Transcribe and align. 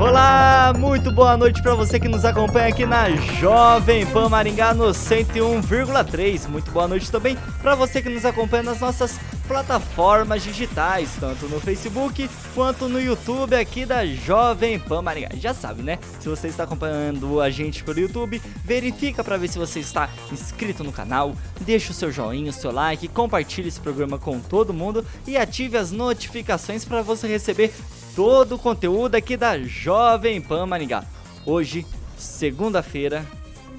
Olá, 0.00 0.72
muito 0.78 1.12
boa 1.12 1.36
noite 1.36 1.62
para 1.62 1.74
você 1.74 2.00
que 2.00 2.08
nos 2.08 2.24
acompanha 2.24 2.68
aqui 2.68 2.86
na 2.86 3.10
Jovem 3.38 4.06
Pan 4.06 4.30
Maringá 4.30 4.72
no 4.72 4.86
101,3. 4.86 6.48
Muito 6.48 6.70
boa 6.70 6.88
noite 6.88 7.12
também 7.12 7.36
para 7.60 7.74
você 7.74 8.00
que 8.00 8.08
nos 8.08 8.24
acompanha 8.24 8.62
nas 8.62 8.80
nossas 8.80 9.20
plataformas 9.46 10.42
digitais, 10.42 11.10
tanto 11.20 11.46
no 11.48 11.60
Facebook 11.60 12.30
quanto 12.54 12.88
no 12.88 12.98
YouTube 12.98 13.54
aqui 13.54 13.84
da 13.84 14.06
Jovem 14.06 14.78
Pan 14.78 15.02
Maringá. 15.02 15.28
Já 15.34 15.52
sabe, 15.52 15.82
né? 15.82 15.98
Se 16.18 16.30
você 16.30 16.48
está 16.48 16.64
acompanhando 16.64 17.38
a 17.38 17.50
gente 17.50 17.84
pelo 17.84 18.00
YouTube, 18.00 18.40
verifica 18.64 19.22
para 19.22 19.36
ver 19.36 19.48
se 19.48 19.58
você 19.58 19.80
está 19.80 20.08
inscrito 20.32 20.82
no 20.82 20.92
canal, 20.92 21.34
deixa 21.60 21.90
o 21.90 21.94
seu 21.94 22.10
joinha, 22.10 22.48
o 22.48 22.54
seu 22.54 22.72
like, 22.72 23.06
compartilhe 23.08 23.68
esse 23.68 23.78
programa 23.80 24.18
com 24.18 24.40
todo 24.40 24.72
mundo 24.72 25.04
e 25.26 25.36
ative 25.36 25.76
as 25.76 25.92
notificações 25.92 26.86
para 26.86 27.02
você 27.02 27.28
receber 27.28 27.74
todo 28.14 28.56
o 28.56 28.58
conteúdo 28.58 29.14
aqui 29.14 29.36
da 29.36 29.58
Jovem 29.58 30.40
Pan 30.40 30.66
Maringá. 30.66 31.04
Hoje, 31.44 31.86
segunda-feira, 32.16 33.24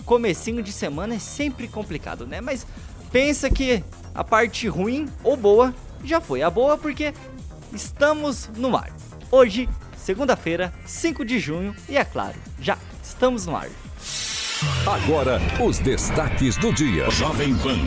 comecinho 0.06 0.64
de 0.64 0.72
semana 0.72 1.16
é 1.16 1.20
sempre 1.20 1.68
complicado, 1.68 2.26
né? 2.26 2.42
Mas 2.42 2.66
pensa 3.12 3.50
que 3.50 3.84
a 4.14 4.24
parte 4.24 4.68
ruim 4.68 5.08
ou 5.24 5.36
boa 5.36 5.74
já 6.04 6.20
foi 6.20 6.42
a 6.42 6.50
boa 6.50 6.78
porque 6.78 7.14
estamos 7.74 8.50
no 8.56 8.76
ar. 8.76 8.92
Hoje, 9.32 9.70
segunda-feira, 9.98 10.74
5 10.86 11.24
de 11.24 11.40
junho, 11.40 11.76
e 11.88 11.98
é 11.98 12.04
claro, 12.04 12.36
já 12.60 12.78
estamos 13.04 13.46
no 13.46 13.56
ar. 13.56 13.70
Agora, 14.86 15.40
os 15.64 15.80
destaques 15.80 16.58
do 16.58 16.74
dia. 16.74 17.10
Jovem 17.10 17.56
Pan. 17.56 17.80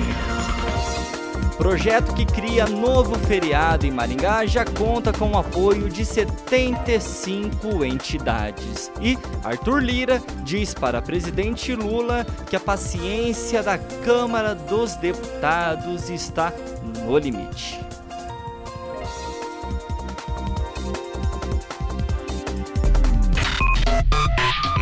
Projeto 1.56 2.12
que 2.14 2.26
cria 2.26 2.66
novo 2.66 3.16
feriado 3.20 3.86
em 3.86 3.90
Maringá 3.90 4.44
já 4.44 4.64
conta 4.64 5.12
com 5.12 5.30
o 5.30 5.38
apoio 5.38 5.88
de 5.88 6.04
75 6.04 7.84
entidades. 7.84 8.90
E 9.00 9.16
Arthur 9.42 9.80
Lira 9.80 10.20
diz 10.42 10.74
para 10.74 11.00
presidente 11.00 11.74
Lula 11.74 12.26
que 12.50 12.56
a 12.56 12.60
paciência 12.60 13.62
da 13.62 13.78
Câmara 13.78 14.54
dos 14.54 14.96
Deputados 14.96 16.10
está 16.10 16.52
no 17.04 17.16
limite. 17.18 17.80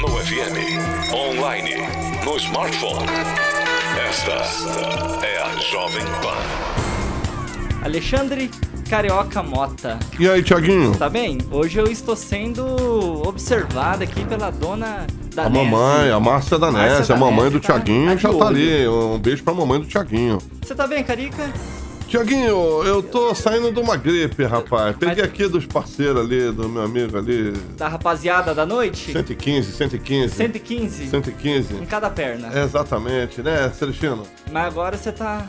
No 0.00 0.08
FM, 0.08 1.12
online, 1.12 1.76
no 2.24 2.36
smartphone. 2.38 3.41
Esta 4.12 5.24
é 5.24 5.38
a 5.42 5.56
Jovem 5.70 6.04
Pan. 6.20 6.36
Alexandre 7.82 8.50
Carioca 8.90 9.42
Mota. 9.42 9.98
E 10.20 10.28
aí, 10.28 10.42
Tiaguinho? 10.42 10.94
Tá 10.94 11.08
bem? 11.08 11.38
Hoje 11.50 11.78
eu 11.78 11.86
estou 11.86 12.14
sendo 12.14 12.62
observado 13.26 14.04
aqui 14.04 14.22
pela 14.26 14.50
dona 14.50 15.06
da 15.34 15.44
A 15.44 15.48
mamãe, 15.48 16.10
a 16.10 16.20
Márcia 16.20 16.58
da 16.58 16.70
Márcia 16.70 16.98
Nessa, 16.98 17.14
a 17.14 17.16
mamãe 17.16 17.50
do 17.50 17.58
tá- 17.58 17.72
Tiaguinho 17.72 18.10
tá 18.10 18.16
já 18.16 18.34
tá 18.34 18.48
ali. 18.48 18.86
Um 18.86 19.18
beijo 19.18 19.42
pra 19.42 19.54
mamãe 19.54 19.80
do 19.80 19.86
Tiaguinho. 19.86 20.36
Você 20.62 20.74
tá 20.74 20.86
bem, 20.86 21.02
Carica? 21.02 21.50
Tiaguinho, 22.12 22.82
eu 22.84 23.02
tô 23.02 23.34
saindo 23.34 23.72
de 23.72 23.80
uma 23.80 23.96
gripe, 23.96 24.44
rapaz. 24.44 24.94
Peguei 24.98 25.24
aqui 25.24 25.48
dos 25.48 25.64
parceiros 25.64 26.20
ali, 26.20 26.52
do 26.52 26.68
meu 26.68 26.82
amigo 26.82 27.16
ali. 27.16 27.52
Da 27.78 27.88
rapaziada 27.88 28.54
da 28.54 28.66
noite? 28.66 29.12
115, 29.12 29.72
115. 29.72 30.34
115 30.34 31.06
115. 31.08 31.74
em 31.76 31.86
cada 31.86 32.10
perna. 32.10 32.50
Exatamente, 32.60 33.40
né, 33.40 33.70
Celestino? 33.70 34.24
Mas 34.52 34.66
agora 34.66 34.98
você 34.98 35.10
tá, 35.10 35.46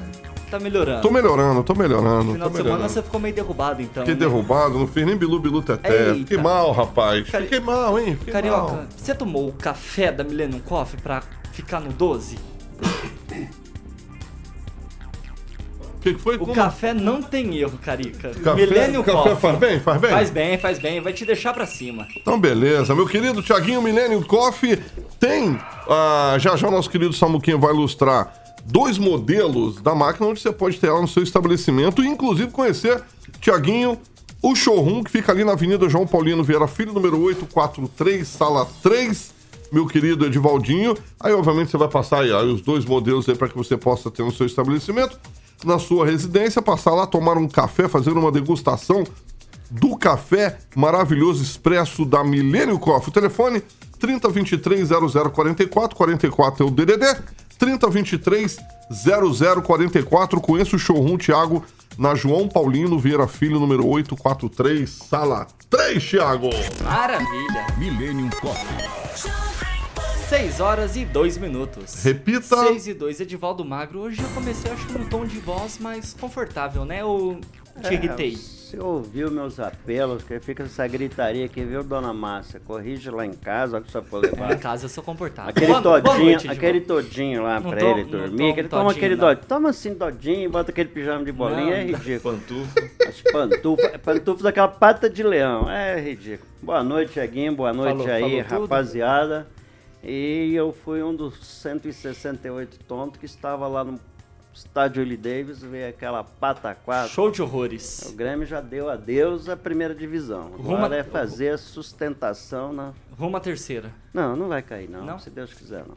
tá 0.50 0.58
melhorando. 0.58 1.02
Tô 1.02 1.12
melhorando, 1.12 1.64
tô 1.64 1.76
melhorando. 1.76 2.24
No 2.28 2.34
final 2.36 2.50
de 2.50 2.56
semana 2.56 2.64
melhorando. 2.76 2.94
você 2.94 3.04
ficou 3.04 3.20
meio 3.20 3.36
derrubado, 3.36 3.82
então. 3.82 4.04
Fiquei 4.06 4.14
né? 4.14 4.20
derrubado, 4.22 4.80
não 4.80 4.88
fiz 4.88 5.06
nem 5.06 5.18
bilu 5.18 5.40
bilu 5.42 5.62
teté. 5.62 6.12
Eita. 6.12 6.16
Fiquei 6.20 6.38
mal, 6.38 6.72
rapaz. 6.72 7.30
Cari- 7.30 7.44
Fiquei 7.44 7.60
mal, 7.60 8.00
hein? 8.00 8.16
Fiquei 8.16 8.32
Carioca, 8.32 8.72
mal. 8.74 8.86
você 8.96 9.14
tomou 9.14 9.50
o 9.50 9.52
café 9.52 10.14
da 10.14 10.24
Millennium 10.24 10.62
Coffee 10.62 10.98
pra 11.02 11.24
ficar 11.52 11.82
no 11.82 11.92
12? 11.92 12.38
O 16.04 16.06
que 16.06 16.16
que 16.16 16.20
foi? 16.22 16.36
O 16.36 16.40
Como? 16.40 16.54
café 16.54 16.94
não 16.94 17.22
tem 17.22 17.56
erro, 17.58 17.80
Carica. 17.82 18.32
Café, 18.32 18.56
Millennium 18.66 19.02
café 19.04 19.18
Coffee. 19.30 19.36
faz 19.38 19.58
bem? 19.58 19.80
Faz 19.80 20.02
bem? 20.02 20.10
Faz 20.12 20.30
bem, 20.30 20.58
faz 20.58 20.80
bem. 20.80 21.00
Vai 21.00 21.14
te 21.14 21.24
deixar 21.26 21.54
pra 21.54 21.66
cima. 21.66 22.06
Então, 22.18 22.38
beleza. 22.38 22.94
Meu 22.94 23.08
querido 23.08 23.42
Tiaguinho 23.42 23.82
Millennium 23.82 24.22
Coffee 24.22 24.78
tem. 25.18 25.58
ah, 25.90 26.36
já 26.40 26.58
já 26.58 26.68
o 26.68 26.72
nosso 26.72 26.90
querido 26.90 27.14
Samuquinha 27.14 27.58
vai 27.58 27.74
ilustrar 27.74 28.34
dois 28.66 28.98
modelos 28.98 29.82
da 29.82 29.96
máquina 29.96 30.28
onde 30.28 30.42
você 30.42 30.52
pode 30.52 30.78
ter 30.78 30.88
ela 30.88 31.00
no 31.00 31.08
seu 31.08 31.24
estabelecimento 31.24 32.04
e, 32.04 32.08
inclusive, 32.08 32.52
conhecer, 32.52 33.02
Tiaguinho, 33.40 33.98
o 34.42 34.54
showroom 34.56 35.04
que 35.06 35.12
fica 35.12 35.32
ali 35.32 35.46
na 35.46 35.54
Avenida 35.54 35.88
João 35.88 36.06
Paulino 36.06 36.44
Vieira 36.44 36.68
Filho, 36.68 36.92
número 36.92 37.18
843, 37.22 38.28
sala 38.28 38.68
3. 38.82 39.32
Meu 39.72 39.88
querido 39.88 40.26
Edivaldinho. 40.26 40.96
Aí, 41.20 41.34
obviamente, 41.34 41.72
você 41.72 41.78
vai 41.78 41.88
passar 41.88 42.24
aí, 42.24 42.32
aí 42.34 42.46
os 42.48 42.62
dois 42.62 42.84
modelos 42.86 43.28
aí 43.30 43.36
para 43.36 43.48
que 43.48 43.56
você 43.58 43.76
possa 43.78 44.12
ter 44.12 44.22
no 44.22 44.32
seu 44.32 44.46
estabelecimento, 44.46 45.18
na 45.64 45.80
sua 45.80 46.06
residência, 46.06 46.62
passar 46.62 46.92
lá, 46.92 47.06
tomar 47.08 47.38
um 47.38 47.48
café, 47.48 47.88
fazer 47.88 48.12
uma 48.12 48.32
degustação 48.32 49.04
do 49.70 49.98
café 49.98 50.58
maravilhoso 50.76 51.42
expresso 51.42 52.06
da 52.06 52.24
Milênio 52.24 52.78
Coffee. 52.78 53.10
O 53.10 53.14
telefone 53.14 53.62
3023 54.00 54.90
0044, 55.34 55.96
44 55.96 56.64
é 56.64 56.68
o 56.68 56.72
DDD, 56.72 57.06
3023 57.58 58.58
0044. 58.92 60.42
Conheça 60.42 60.76
o 60.76 60.80
showroom 60.80 61.18
Thiago 61.18 61.64
na 61.98 62.14
João 62.16 62.48
Paulino 62.48 63.00
Vieira 63.00 63.28
Filho, 63.28 63.60
número 63.60 63.88
843, 63.88 64.90
sala 64.90 65.48
3, 65.70 66.04
Thiago. 66.04 66.50
Maravilha. 66.84 67.66
Millennium 67.78 68.30
Coffee. 68.42 69.63
6 70.30 70.60
horas 70.60 70.96
e 70.96 71.06
2 71.06 71.38
minutos. 71.38 72.04
Repita. 72.04 72.56
6 72.68 72.88
e 72.88 72.94
2, 72.94 73.20
Edivaldo 73.22 73.64
Magro. 73.64 74.00
Hoje 74.00 74.22
eu 74.22 74.30
comecei, 74.30 74.72
acho 74.72 74.88
que 74.88 74.94
num 74.98 75.06
tom 75.08 75.26
de 75.26 75.38
voz 75.40 75.78
mais 75.80 76.14
confortável, 76.14 76.86
né? 76.86 77.02
Eu 77.02 77.40
te 77.82 77.94
irritei. 77.94 78.34
É, 78.34 78.38
Você 78.38 78.80
ouviu 78.80 79.30
meus 79.30 79.60
apelos, 79.60 80.24
que 80.24 80.40
fica 80.40 80.64
essa 80.64 80.88
gritaria 80.88 81.46
aqui, 81.46 81.64
viu, 81.64 81.84
dona 81.84 82.12
Márcia? 82.12 82.60
Corrige 82.66 83.12
lá 83.12 83.24
em 83.24 83.34
casa, 83.34 83.76
olha 83.76 83.86
que 83.86 83.92
só 83.92 84.02
for 84.02 84.24
Lá 84.24 84.32
levar. 84.32 84.54
em 84.54 84.58
casa 84.58 84.86
eu 84.86 84.90
sou 84.90 85.04
comportável. 85.04 85.52
Aquele 85.52 85.68
Boa- 85.68 85.82
boa 85.82 86.02
todinho, 86.02 86.26
noite, 86.32 86.50
aquele 86.50 86.82
todinho 86.82 87.44
lá 87.44 87.60
Não 87.60 87.70
pra 87.70 87.82
ele 87.84 88.04
dormir, 88.06 88.38
tomo 88.38 88.54
que 88.54 88.60
ele 88.62 88.68
toma 88.68 88.84
todinho, 88.86 88.98
aquele 88.98 89.16
não. 89.16 89.28
dodinho. 89.28 89.46
Toma 89.48 89.70
assim 89.70 89.94
dodinho, 89.94 90.50
bota 90.50 90.72
aquele 90.72 90.90
pijama 90.90 91.24
de 91.24 91.32
bolinha, 91.32 91.62
Não. 91.66 91.72
é 91.74 91.84
ridículo. 91.84 92.40
As 93.08 93.22
pantufas, 93.32 93.92
pantufas 94.04 94.42
daquela 94.42 94.68
pata 94.70 95.08
de 95.08 95.22
leão, 95.22 95.70
é 95.70 96.00
ridículo. 96.02 96.50
Boa 96.64 96.82
noite, 96.84 97.20
Eguinho, 97.20 97.56
boa 97.56 97.74
noite 97.74 97.98
Falou- 97.98 98.08
aí, 98.12 98.22
falou 98.22 98.44
tudo? 98.44 98.62
rapaziada. 98.62 99.48
E 100.04 100.54
eu 100.54 100.74
fui 100.74 101.02
um 101.02 101.16
dos 101.16 101.36
168 101.46 102.80
tontos 102.86 103.20
que 103.20 103.26
estava 103.26 103.68
lá 103.68 103.84
no 103.84 104.00
estádio 104.54 105.02
Willie 105.02 105.16
Davis, 105.18 105.62
ver 105.64 105.86
aquela 105.88 106.24
pataquada. 106.24 107.08
Show 107.08 107.32
de 107.32 107.42
horrores. 107.42 108.02
O 108.12 108.16
Grêmio 108.16 108.46
já 108.46 108.60
deu 108.60 108.90
adeus 108.90 109.48
à 109.48 109.56
primeira 109.56 109.96
divisão. 109.96 110.52
Agora 110.60 110.96
a- 110.96 111.00
é 111.00 111.04
fazer 111.04 111.50
a 111.54 111.58
sustentação 111.58 112.74
na. 112.74 112.94
Rumo 113.18 113.38
à 113.38 113.40
terceira. 113.40 113.92
Não, 114.14 114.36
não 114.36 114.48
vai 114.50 114.62
cair, 114.62 114.90
não. 114.90 115.06
Não? 115.06 115.20
Se 115.20 115.30
Deus 115.30 115.54
quiser, 115.54 115.86
não. 115.88 115.96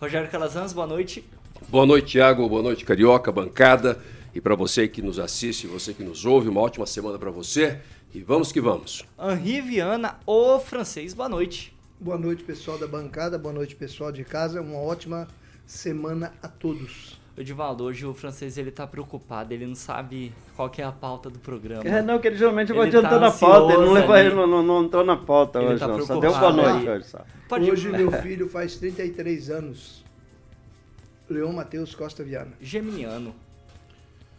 Rogério 0.00 0.28
Calazans, 0.30 0.72
boa 0.72 0.86
noite. 0.86 1.24
Boa 1.68 1.86
noite, 1.86 2.12
Thiago. 2.12 2.48
Boa 2.48 2.62
noite, 2.62 2.84
Carioca, 2.84 3.30
bancada. 3.30 4.00
E 4.34 4.40
para 4.40 4.54
você 4.56 4.88
que 4.88 5.00
nos 5.02 5.18
assiste, 5.18 5.66
você 5.66 5.92
que 5.94 6.02
nos 6.02 6.24
ouve, 6.24 6.48
uma 6.48 6.60
ótima 6.60 6.86
semana 6.86 7.18
para 7.18 7.30
você. 7.30 7.78
E 8.12 8.20
vamos 8.20 8.50
que 8.52 8.60
vamos. 8.60 9.04
Henri 9.18 9.60
Viana, 9.60 10.18
o 10.26 10.58
francês, 10.58 11.12
boa 11.14 11.28
noite. 11.28 11.73
Boa 12.00 12.18
noite, 12.18 12.42
pessoal 12.42 12.76
da 12.76 12.86
bancada. 12.86 13.38
Boa 13.38 13.54
noite, 13.54 13.74
pessoal 13.76 14.10
de 14.10 14.24
casa. 14.24 14.60
Uma 14.60 14.78
ótima 14.78 15.28
semana 15.64 16.32
a 16.42 16.48
todos. 16.48 17.20
Edivaldo, 17.36 17.84
hoje 17.84 18.04
o 18.06 18.14
francês 18.14 18.58
ele 18.58 18.70
tá 18.70 18.86
preocupado, 18.86 19.52
ele 19.52 19.66
não 19.66 19.74
sabe 19.74 20.32
qual 20.54 20.70
que 20.70 20.80
é 20.80 20.84
a 20.84 20.92
pauta 20.92 21.28
do 21.28 21.38
programa. 21.38 21.82
É, 21.82 22.00
não, 22.00 22.20
que 22.20 22.28
ele 22.28 22.36
geralmente 22.36 22.72
vai 22.72 22.86
Ele 22.86 22.92
tá 22.92 22.98
adiantando 22.98 23.24
a 23.24 23.30
pauta, 23.32 23.72
ele 23.72 23.84
não, 23.84 24.12
ali. 24.12 24.26
ele 24.26 24.34
não, 24.34 24.46
não, 24.46 24.62
não 24.62 24.84
entrou 24.84 25.04
na 25.04 25.16
pauta 25.16 25.58
Ele 25.58 25.68
hoje, 25.68 25.80
tá 25.80 25.88
não. 25.88 26.06
Só 26.06 26.20
deu 26.20 26.32
boa 26.32 26.52
noite 26.52 26.88
hoje, 26.88 27.06
só. 27.06 27.24
Pode 27.48 27.70
Hoje 27.70 27.90
meu 27.90 28.12
filho 28.12 28.48
faz 28.48 28.76
33 28.76 29.50
anos. 29.50 30.04
Leon 31.28 31.52
Matheus 31.52 31.94
Costa 31.94 32.22
Viana. 32.22 32.52
Geminiano. 32.60 33.34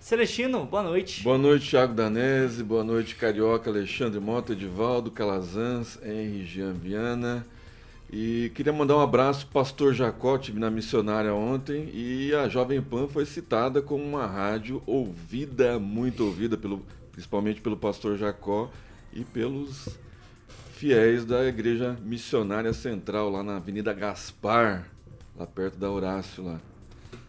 Celestino, 0.06 0.66
boa 0.66 0.84
noite. 0.84 1.24
Boa 1.24 1.36
noite, 1.36 1.68
Thiago 1.68 1.96
Danese. 1.96 2.62
Boa 2.64 2.84
noite, 2.84 3.16
Carioca, 3.16 3.72
Alexandre 3.72 4.20
Mota, 4.20 4.54
Edivaldo, 4.54 5.10
Calazans, 5.10 5.98
Henri 6.04 6.46
Jean. 6.46 7.44
E 8.14 8.52
queria 8.54 8.72
mandar 8.72 8.98
um 8.98 9.02
abraço 9.02 9.48
pro 9.48 9.54
pastor 9.56 9.96
Jacó, 9.96 10.38
tive 10.38 10.60
na 10.60 10.70
missionária 10.70 11.34
ontem, 11.34 11.90
e 11.92 12.32
a 12.36 12.48
Jovem 12.48 12.84
Pan 12.84 13.08
foi 13.08 13.26
citada 13.26 13.82
como 13.82 14.04
uma 14.04 14.28
rádio 14.28 14.80
ouvida, 14.86 15.80
muito 15.80 16.24
ouvida, 16.24 16.56
pelo, 16.56 16.86
principalmente 17.12 17.60
pelo 17.60 17.76
pastor 17.76 18.16
Jacó 18.16 18.70
e 19.12 19.24
pelos 19.24 19.90
fiéis 20.76 21.26
da 21.26 21.44
Igreja 21.46 21.98
Missionária 22.04 22.74
Central, 22.74 23.32
lá 23.32 23.42
na 23.42 23.56
Avenida 23.56 23.92
Gaspar, 23.92 24.88
lá 25.36 25.48
perto 25.48 25.80
da 25.80 25.90
Horácio 25.90 26.44
lá. 26.44 26.62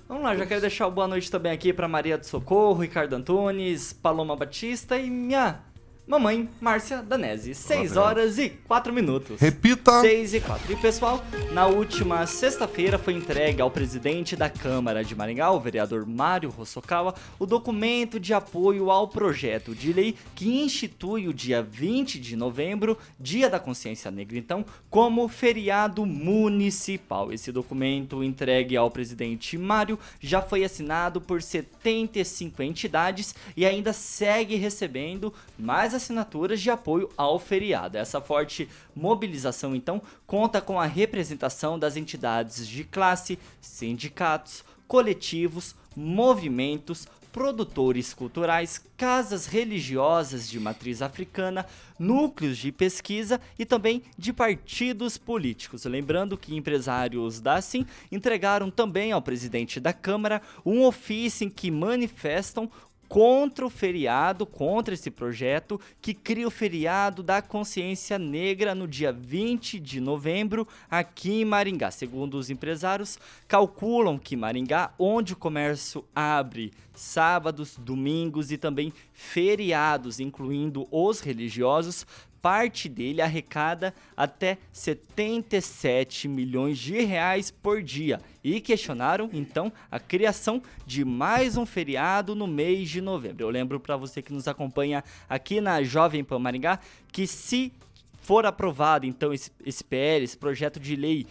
Vamos 0.09 0.23
lá, 0.23 0.37
já 0.37 0.47
quero 0.47 0.61
deixar 0.61 0.87
o 0.87 0.91
boa 0.91 1.09
noite 1.09 1.29
também 1.29 1.51
aqui 1.51 1.73
para 1.73 1.89
Maria 1.89 2.17
do 2.17 2.25
Socorro, 2.25 2.81
Ricardo 2.81 3.15
Antunes, 3.15 3.93
Paloma 3.93 4.37
Batista 4.37 4.97
e 4.97 5.11
minha 5.11 5.61
mamãe, 6.07 6.49
Márcia 6.61 7.03
Danese. 7.03 7.53
6 7.53 7.97
horas 7.97 8.39
e 8.39 8.51
4 8.51 8.93
minutos. 8.93 9.41
Repita. 9.41 10.01
6 10.01 10.35
e 10.35 10.41
4. 10.41 10.73
E 10.73 10.77
pessoal, 10.77 11.25
na 11.53 11.67
última 11.67 12.25
sexta-feira 12.27 12.97
foi 12.97 13.15
entregue 13.15 13.61
ao 13.61 13.71
presidente 13.71 14.37
da 14.37 14.49
Câmara 14.49 15.03
de 15.03 15.17
Maringá, 15.17 15.51
o 15.51 15.59
vereador 15.59 16.07
Mário 16.07 16.49
Rossokawa, 16.49 17.15
o 17.39 17.47
documento 17.47 18.21
de 18.21 18.33
apoio 18.33 18.91
ao 18.91 19.09
projeto 19.09 19.75
de 19.75 19.93
lei 19.93 20.17
que 20.35 20.63
institui 20.63 21.27
o 21.27 21.35
dia 21.35 21.61
20 21.61 22.21
de 22.21 22.37
novembro, 22.37 22.97
Dia 23.19 23.51
da 23.51 23.59
Consciência 23.59 24.11
Negra, 24.11 24.39
então, 24.39 24.65
como 24.89 25.27
feriado 25.29 26.07
municipal. 26.07 27.33
Esse 27.33 27.51
documento 27.51 28.23
entregue 28.23 28.77
ao 28.77 28.91
presidente 28.91 29.59
Mário 29.59 29.99
já 30.21 30.41
foi 30.41 30.63
assinado 30.63 31.21
por 31.21 31.43
75 31.43 32.63
entidades 32.63 33.35
e 33.57 33.67
ainda 33.67 33.93
segue 33.93 34.55
recebendo 34.55 35.35
mais 35.59 35.96
assinaturas 35.97 36.61
de 36.61 36.71
apoio 36.71 37.11
ao 37.17 37.39
feriado. 37.39 37.99
Essa 37.99 38.21
forte 38.21 38.69
mobilização, 38.95 39.75
então, 39.75 40.01
conta 40.27 40.61
com 40.61 40.81
a 40.81 40.87
representação 40.87 41.79
das 41.79 41.97
entidades 41.97 42.67
de 42.67 42.85
classe, 42.85 43.39
sindicatos, 43.61 44.65
coletivos, 44.87 45.75
movimentos, 45.97 47.09
produtores 47.37 48.15
culturais, 48.15 48.83
casas 48.97 49.45
religiosas 49.45 50.49
de 50.49 50.59
matriz 50.59 51.03
africana, 51.03 51.67
núcleos 51.99 52.57
de 52.57 52.73
pesquisa 52.73 53.39
e 53.59 53.67
também 53.67 54.03
de 54.17 54.33
partidos 54.33 55.19
políticos. 55.19 55.85
Lembrando 55.85 56.39
que 56.39 56.57
empresários 56.57 57.39
da 57.39 57.61
Sim 57.61 57.85
entregaram 58.11 58.71
também 58.71 59.13
ao 59.13 59.21
presidente 59.21 59.79
da 59.79 59.93
Câmara 59.93 60.41
um 60.65 60.83
ofício 60.83 61.45
em 61.45 61.51
que 61.51 61.71
manifestam 61.71 62.71
contra 63.09 63.67
o 63.67 63.71
feriado, 63.71 64.45
contra 64.45 64.95
esse 64.95 65.11
projeto 65.11 65.81
que 66.01 66.15
cria 66.15 66.47
o 66.47 66.51
feriado 66.51 67.23
da 67.23 67.41
consciência 67.41 68.19
negra 68.19 68.75
no 68.75 68.87
dia 68.89 69.13
20 69.13 69.79
de 69.79 70.01
novembro 70.01 70.67
aqui 70.91 71.41
em 71.41 71.45
Maringá. 71.45 71.91
Segundo 71.91 72.37
os 72.37 72.51
empresários, 72.51 73.19
calculam 73.47 74.19
que 74.19 74.37
Maringá, 74.37 74.93
onde 74.99 75.33
o 75.33 75.37
comércio 75.37 76.05
abre 76.15 76.73
sábados, 76.97 77.77
domingos 77.79 78.51
e 78.51 78.57
também 78.57 78.93
feriados, 79.13 80.19
incluindo 80.19 80.89
os 80.91 81.21
religiosos, 81.21 82.07
parte 82.43 82.89
dele 82.89 83.21
arrecada 83.21 83.95
até 84.17 84.59
77 84.73 86.29
milhões 86.29 86.79
de 86.79 87.01
reais 87.03 87.51
por 87.51 87.83
dia 87.83 88.21
e 88.43 88.61
questionaram 88.61 89.29
então 89.33 89.73
a 89.91 89.99
criação 89.99 90.63
de 90.87 91.05
mais 91.05 91.57
um 91.57 91.67
feriado 91.67 92.35
no 92.35 92.47
mês 92.47 92.89
de 92.89 93.01
novembro. 93.01 93.45
Eu 93.45 93.51
lembro 93.51 93.81
para 93.81 93.97
você 93.97 94.23
que 94.23 94.33
nos 94.33 94.47
acompanha 94.47 95.03
aqui 95.29 95.61
na 95.61 95.83
Jovem 95.83 96.23
Pan 96.23 96.39
Maringá 96.39 96.79
que 97.13 97.27
se 97.27 97.73
for 98.21 98.45
aprovado 98.45 99.07
então 99.07 99.33
esse, 99.33 99.51
esse 99.65 99.85
PL, 99.85 100.25
esse 100.25 100.37
projeto 100.37 100.81
de 100.81 100.97
lei, 100.97 101.27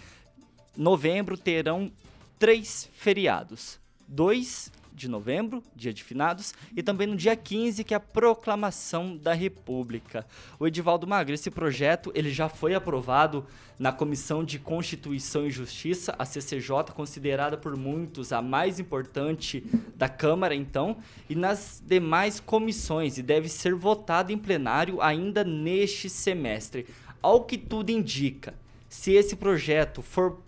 novembro 0.77 1.37
terão 1.37 1.91
três 2.39 2.89
feriados. 2.93 3.79
Dois 4.07 4.71
de 4.95 5.09
novembro, 5.09 5.61
dia 5.75 5.93
de 5.93 6.03
finados, 6.03 6.53
e 6.75 6.81
também 6.81 7.05
no 7.05 7.15
dia 7.15 7.35
15, 7.35 7.83
que 7.83 7.93
é 7.93 7.97
a 7.97 7.99
proclamação 7.99 9.17
da 9.17 9.33
República. 9.33 10.25
O 10.57 10.65
Edivaldo 10.65 11.05
Magro, 11.05 11.33
esse 11.33 11.51
projeto 11.51 12.11
ele 12.15 12.31
já 12.31 12.47
foi 12.47 12.73
aprovado 12.73 13.45
na 13.77 13.91
Comissão 13.91 14.43
de 14.43 14.57
Constituição 14.57 15.45
e 15.45 15.51
Justiça, 15.51 16.15
a 16.17 16.23
CCJ, 16.23 16.93
considerada 16.93 17.57
por 17.57 17.75
muitos 17.75 18.31
a 18.31 18.41
mais 18.41 18.79
importante 18.79 19.63
da 19.95 20.07
Câmara, 20.07 20.55
então, 20.55 20.97
e 21.29 21.35
nas 21.35 21.83
demais 21.85 22.39
comissões, 22.39 23.17
e 23.17 23.21
deve 23.21 23.49
ser 23.49 23.75
votado 23.75 24.31
em 24.31 24.37
plenário 24.37 25.01
ainda 25.01 25.43
neste 25.43 26.09
semestre. 26.09 26.87
Ao 27.21 27.43
que 27.43 27.57
tudo 27.57 27.89
indica, 27.89 28.53
se 28.87 29.11
esse 29.11 29.35
projeto 29.35 30.01
for 30.01 30.39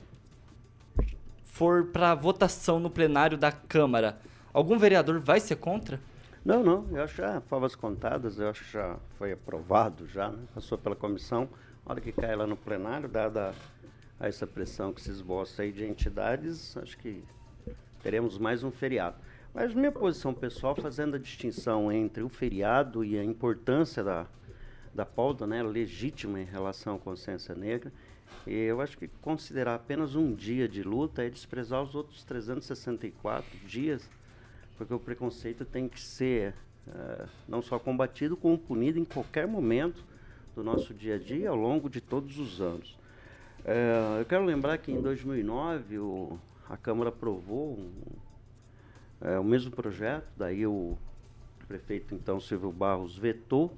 for 1.57 1.85
para 1.85 2.13
votação 2.13 2.79
no 2.79 2.87
plenário 2.87 3.35
da 3.35 3.51
Câmara, 3.51 4.19
algum 4.57 4.75
vereador 4.75 5.19
vai 5.19 5.39
ser 5.39 5.57
contra? 5.57 5.99
Não, 6.43 6.63
não, 6.63 6.87
eu 6.91 7.03
acho 7.03 7.17
já 7.17 7.39
favas 7.41 7.75
contadas, 7.75 8.39
eu 8.39 8.49
acho 8.49 8.63
que 8.65 8.71
já 8.71 8.97
foi 9.15 9.31
aprovado 9.31 10.07
já, 10.07 10.29
né? 10.29 10.39
passou 10.51 10.79
pela 10.79 10.95
comissão, 10.95 11.47
a 11.85 11.91
hora 11.91 12.01
que 12.01 12.11
cai 12.11 12.35
lá 12.35 12.47
no 12.47 12.57
plenário, 12.57 13.07
dada 13.07 13.53
a 14.19 14.27
essa 14.27 14.47
pressão 14.47 14.91
que 14.91 14.99
se 14.99 15.11
esboça 15.11 15.61
aí 15.61 15.71
de 15.71 15.85
entidades, 15.85 16.75
acho 16.77 16.97
que 16.97 17.23
teremos 18.01 18.39
mais 18.39 18.63
um 18.63 18.71
feriado. 18.71 19.17
Mas 19.53 19.75
minha 19.75 19.91
posição 19.91 20.33
pessoal, 20.33 20.75
fazendo 20.75 21.17
a 21.17 21.19
distinção 21.19 21.91
entre 21.91 22.23
o 22.23 22.29
feriado 22.29 23.05
e 23.05 23.15
a 23.19 23.23
importância 23.23 24.03
da, 24.03 24.25
da 24.91 25.05
pauta 25.05 25.45
né, 25.45 25.61
legítima 25.61 26.39
em 26.39 26.45
relação 26.45 26.95
à 26.95 26.99
consciência 26.99 27.53
negra, 27.53 27.93
eu 28.47 28.81
acho 28.81 28.97
que 28.97 29.07
considerar 29.21 29.75
apenas 29.75 30.15
um 30.15 30.33
dia 30.33 30.67
de 30.67 30.81
luta 30.81 31.23
é 31.23 31.29
desprezar 31.29 31.83
os 31.83 31.93
outros 31.93 32.23
364 32.23 33.45
dias, 33.67 34.09
porque 34.77 34.93
o 34.93 34.99
preconceito 34.99 35.65
tem 35.65 35.89
que 35.89 35.99
ser 35.99 36.53
eh, 36.87 37.25
não 37.47 37.61
só 37.61 37.79
combatido, 37.79 38.37
como 38.37 38.57
punido 38.57 38.99
em 38.99 39.05
qualquer 39.05 39.47
momento 39.47 40.03
do 40.55 40.63
nosso 40.63 40.93
dia 40.93 41.15
a 41.15 41.17
dia, 41.17 41.49
ao 41.49 41.55
longo 41.55 41.89
de 41.89 41.99
todos 41.99 42.37
os 42.39 42.61
anos. 42.61 42.97
Eh, 43.65 44.17
eu 44.19 44.25
quero 44.25 44.45
lembrar 44.45 44.77
que 44.77 44.91
em 44.91 45.01
2009 45.01 45.99
o, 45.99 46.39
a 46.69 46.77
Câmara 46.77 47.09
aprovou 47.09 47.73
um, 47.73 47.91
eh, 49.21 49.39
o 49.39 49.43
mesmo 49.43 49.71
projeto, 49.71 50.27
daí 50.37 50.65
o 50.65 50.97
prefeito 51.67 52.15
então 52.15 52.39
Silvio 52.39 52.71
Barros 52.71 53.17
vetou, 53.17 53.75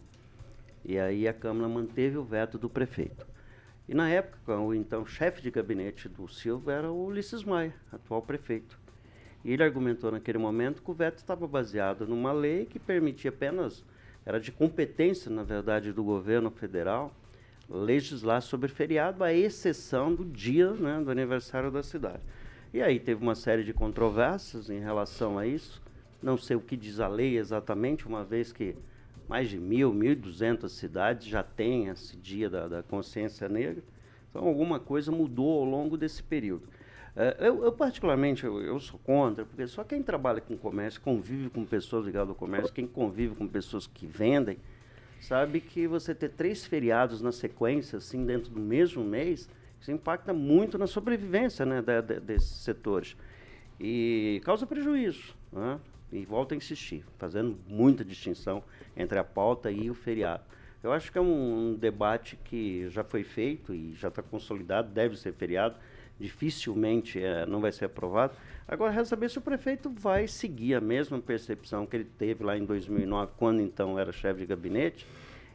e 0.85 0.99
aí 0.99 1.27
a 1.27 1.33
Câmara 1.33 1.67
manteve 1.67 2.17
o 2.17 2.23
veto 2.23 2.57
do 2.57 2.69
prefeito. 2.69 3.25
E 3.87 3.93
na 3.93 4.07
época, 4.07 4.55
o 4.59 4.73
então 4.73 5.03
chefe 5.03 5.41
de 5.41 5.49
gabinete 5.49 6.07
do 6.07 6.27
Silva 6.27 6.71
era 6.71 6.91
o 6.91 7.05
Ulisses 7.05 7.43
Maia, 7.43 7.73
atual 7.91 8.21
prefeito. 8.21 8.78
Ele 9.43 9.63
argumentou 9.63 10.11
naquele 10.11 10.37
momento 10.37 10.81
que 10.81 10.91
o 10.91 10.93
veto 10.93 11.17
estava 11.17 11.47
baseado 11.47 12.05
numa 12.05 12.31
lei 12.31 12.65
que 12.65 12.77
permitia 12.77 13.29
apenas, 13.29 13.85
era 14.25 14.39
de 14.39 14.51
competência, 14.51 15.31
na 15.31 15.43
verdade, 15.43 15.93
do 15.93 16.03
governo 16.03 16.51
federal, 16.51 17.13
legislar 17.69 18.41
sobre 18.41 18.67
feriado, 18.67 19.23
à 19.23 19.33
exceção 19.33 20.13
do 20.13 20.25
dia 20.25 20.71
né, 20.71 21.01
do 21.03 21.11
aniversário 21.11 21.71
da 21.71 21.83
cidade. 21.83 22.21
E 22.73 22.81
aí 22.81 22.99
teve 22.99 23.21
uma 23.21 23.35
série 23.35 23.63
de 23.63 23.73
controvérsias 23.73 24.69
em 24.69 24.79
relação 24.79 25.37
a 25.37 25.47
isso. 25.47 25.81
Não 26.21 26.37
sei 26.37 26.55
o 26.55 26.61
que 26.61 26.75
diz 26.75 26.99
a 26.99 27.07
lei 27.07 27.37
exatamente, 27.37 28.07
uma 28.07 28.23
vez 28.23 28.51
que 28.51 28.75
mais 29.27 29.49
de 29.49 29.57
mil, 29.59 29.93
mil 29.93 30.11
e 30.11 30.15
duzentas 30.15 30.73
cidades 30.73 31.27
já 31.27 31.43
têm 31.43 31.87
esse 31.87 32.17
dia 32.17 32.49
da, 32.49 32.67
da 32.67 32.83
consciência 32.83 33.47
negra. 33.47 33.83
Então, 34.29 34.45
alguma 34.45 34.79
coisa 34.79 35.11
mudou 35.11 35.59
ao 35.59 35.65
longo 35.65 35.97
desse 35.97 36.21
período. 36.21 36.67
Eh, 37.19 37.35
eu, 37.41 37.65
eu, 37.65 37.71
particularmente, 37.73 38.45
eu, 38.45 38.61
eu 38.61 38.79
sou 38.79 38.97
contra, 38.99 39.43
porque 39.43 39.67
só 39.67 39.83
quem 39.83 40.01
trabalha 40.01 40.39
com 40.39 40.55
comércio, 40.55 41.01
convive 41.01 41.49
com 41.49 41.65
pessoas 41.65 42.05
ligadas 42.05 42.29
ao 42.29 42.35
comércio, 42.35 42.73
quem 42.73 42.87
convive 42.87 43.35
com 43.35 43.45
pessoas 43.45 43.85
que 43.85 44.07
vendem, 44.07 44.57
sabe 45.19 45.59
que 45.59 45.85
você 45.85 46.15
ter 46.15 46.29
três 46.29 46.65
feriados 46.65 47.21
na 47.21 47.33
sequência, 47.33 47.97
assim, 47.97 48.25
dentro 48.25 48.49
do 48.51 48.59
mesmo 48.61 49.03
mês, 49.03 49.49
isso 49.81 49.91
impacta 49.91 50.33
muito 50.33 50.77
na 50.77 50.87
sobrevivência 50.87 51.65
né, 51.65 51.81
desses 52.21 52.49
setores. 52.49 53.17
E 53.77 54.41
causa 54.45 54.65
prejuízo. 54.65 55.35
Né? 55.51 55.77
E 56.13 56.23
volto 56.23 56.53
a 56.53 56.57
insistir, 56.57 57.03
fazendo 57.17 57.57
muita 57.67 58.03
distinção 58.05 58.63
entre 58.95 59.19
a 59.19 59.25
pauta 59.25 59.69
e 59.69 59.91
o 59.91 59.93
feriado. 59.93 60.43
Eu 60.81 60.93
acho 60.93 61.11
que 61.11 61.17
é 61.17 61.21
um, 61.21 61.71
um 61.71 61.75
debate 61.75 62.37
que 62.45 62.89
já 62.89 63.03
foi 63.03 63.23
feito 63.23 63.73
e 63.73 63.93
já 63.93 64.07
está 64.07 64.23
consolidado, 64.23 64.89
deve 64.89 65.17
ser 65.17 65.33
feriado. 65.33 65.75
Dificilmente 66.19 67.21
é, 67.21 67.45
não 67.45 67.61
vai 67.61 67.71
ser 67.71 67.85
aprovado. 67.85 68.33
Agora, 68.67 68.91
resta 68.91 69.09
saber 69.09 69.29
se 69.29 69.37
o 69.37 69.41
prefeito 69.41 69.89
vai 69.89 70.27
seguir 70.27 70.75
a 70.75 70.81
mesma 70.81 71.19
percepção 71.19 71.85
que 71.85 71.95
ele 71.95 72.03
teve 72.03 72.43
lá 72.43 72.57
em 72.57 72.65
2009, 72.65 73.31
quando 73.37 73.61
então 73.61 73.97
era 73.97 74.11
chefe 74.11 74.41
de 74.41 74.45
gabinete, 74.45 75.07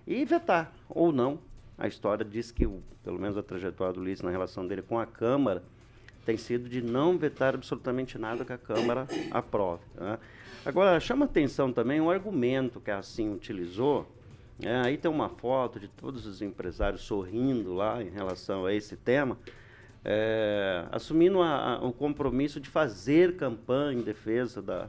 e 0.06 0.25
vetar 0.25 0.73
ou 0.88 1.12
não. 1.12 1.38
A 1.76 1.87
história 1.87 2.25
diz 2.25 2.50
que, 2.50 2.66
o, 2.66 2.83
pelo 3.02 3.18
menos 3.18 3.37
a 3.37 3.42
trajetória 3.42 3.94
do 3.94 4.00
Luiz 4.00 4.21
na 4.21 4.30
relação 4.30 4.66
dele 4.66 4.83
com 4.83 4.99
a 4.99 5.06
Câmara, 5.06 5.62
tem 6.25 6.37
sido 6.37 6.68
de 6.68 6.80
não 6.80 7.18
vetar 7.18 7.54
absolutamente 7.54 8.16
nada 8.16 8.44
que 8.44 8.52
a 8.52 8.59
Câmara 8.59 9.06
aprove. 9.30 9.83
Né? 9.94 10.18
Agora, 10.64 10.99
chama 10.99 11.26
atenção 11.26 11.73
também 11.73 12.00
um 12.00 12.11
argumento 12.11 12.80
que 12.80 12.90
a 12.90 12.99
Assim 12.99 13.33
utilizou. 13.33 14.11
É, 14.62 14.76
aí 14.76 14.97
tem 14.97 15.11
uma 15.11 15.28
foto 15.28 15.78
de 15.78 15.88
todos 15.88 16.26
os 16.26 16.40
empresários 16.40 17.02
sorrindo 17.02 17.75
lá 17.75 18.02
em 18.02 18.09
relação 18.09 18.64
a 18.64 18.73
esse 18.73 18.97
tema, 18.97 19.37
é, 20.04 20.87
assumindo 20.92 21.40
a, 21.40 21.76
a, 21.76 21.84
o 21.84 21.92
compromisso 21.92 22.61
de 22.61 22.68
fazer 22.68 23.37
campanha 23.37 23.99
em 23.99 24.02
defesa 24.02 24.61
da, 24.61 24.88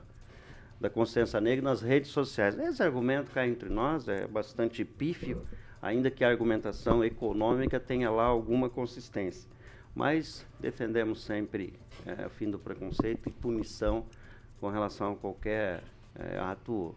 da 0.79 0.89
consciência 0.89 1.39
negra 1.39 1.63
nas 1.63 1.81
redes 1.81 2.12
sociais. 2.12 2.57
Esse 2.60 2.84
argumento 2.84 3.31
cá 3.31 3.48
entre 3.48 3.69
nós 3.69 4.07
é 4.07 4.27
bastante 4.27 4.84
pífio, 4.84 5.48
ainda 5.81 6.12
que 6.12 6.24
a 6.24 6.29
argumentação 6.29 7.03
econômica 7.03 7.79
tenha 7.79 8.12
lá 8.12 8.25
alguma 8.25 8.69
consistência. 8.69 9.50
Mas 9.95 10.45
defendemos 10.60 11.24
sempre 11.24 11.74
é, 12.05 12.25
o 12.25 12.29
fim 12.29 12.51
do 12.51 12.60
preconceito 12.60 13.29
e 13.29 13.31
punição 13.31 14.05
com 14.60 14.69
relação 14.69 15.13
a 15.13 15.15
qualquer 15.15 15.81
é, 16.13 16.38
ato 16.38 16.93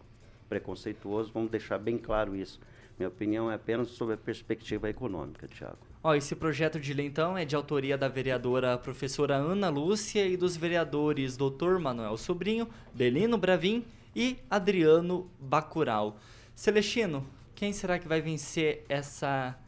preconceituoso. 0.49 1.31
Vamos 1.33 1.49
deixar 1.49 1.77
bem 1.77 1.97
claro 1.97 2.35
isso. 2.35 2.59
Minha 2.97 3.07
opinião 3.07 3.49
é 3.49 3.55
apenas 3.55 3.87
sobre 3.89 4.15
a 4.15 4.17
perspectiva 4.17 4.89
econômica, 4.89 5.47
Tiago. 5.47 5.88
Ó, 6.01 6.15
esse 6.15 6.33
projeto 6.33 6.79
de 6.79 6.93
lei, 6.93 7.07
então, 7.07 7.37
é 7.37 7.43
de 7.43 7.57
autoria 7.57 7.97
da 7.97 8.07
vereadora 8.07 8.77
professora 8.77 9.35
Ana 9.35 9.67
Lúcia 9.67 10.25
e 10.25 10.37
dos 10.37 10.55
vereadores 10.55 11.35
Dr. 11.35 11.77
Manuel 11.77 12.15
Sobrinho, 12.15 12.69
Belino 12.93 13.37
Bravin 13.37 13.85
e 14.15 14.37
Adriano 14.49 15.29
Bacural. 15.37 16.17
Celestino, 16.55 17.27
quem 17.53 17.73
será 17.73 17.99
que 17.99 18.07
vai 18.07 18.21
vencer 18.21 18.85
essa 18.87 19.59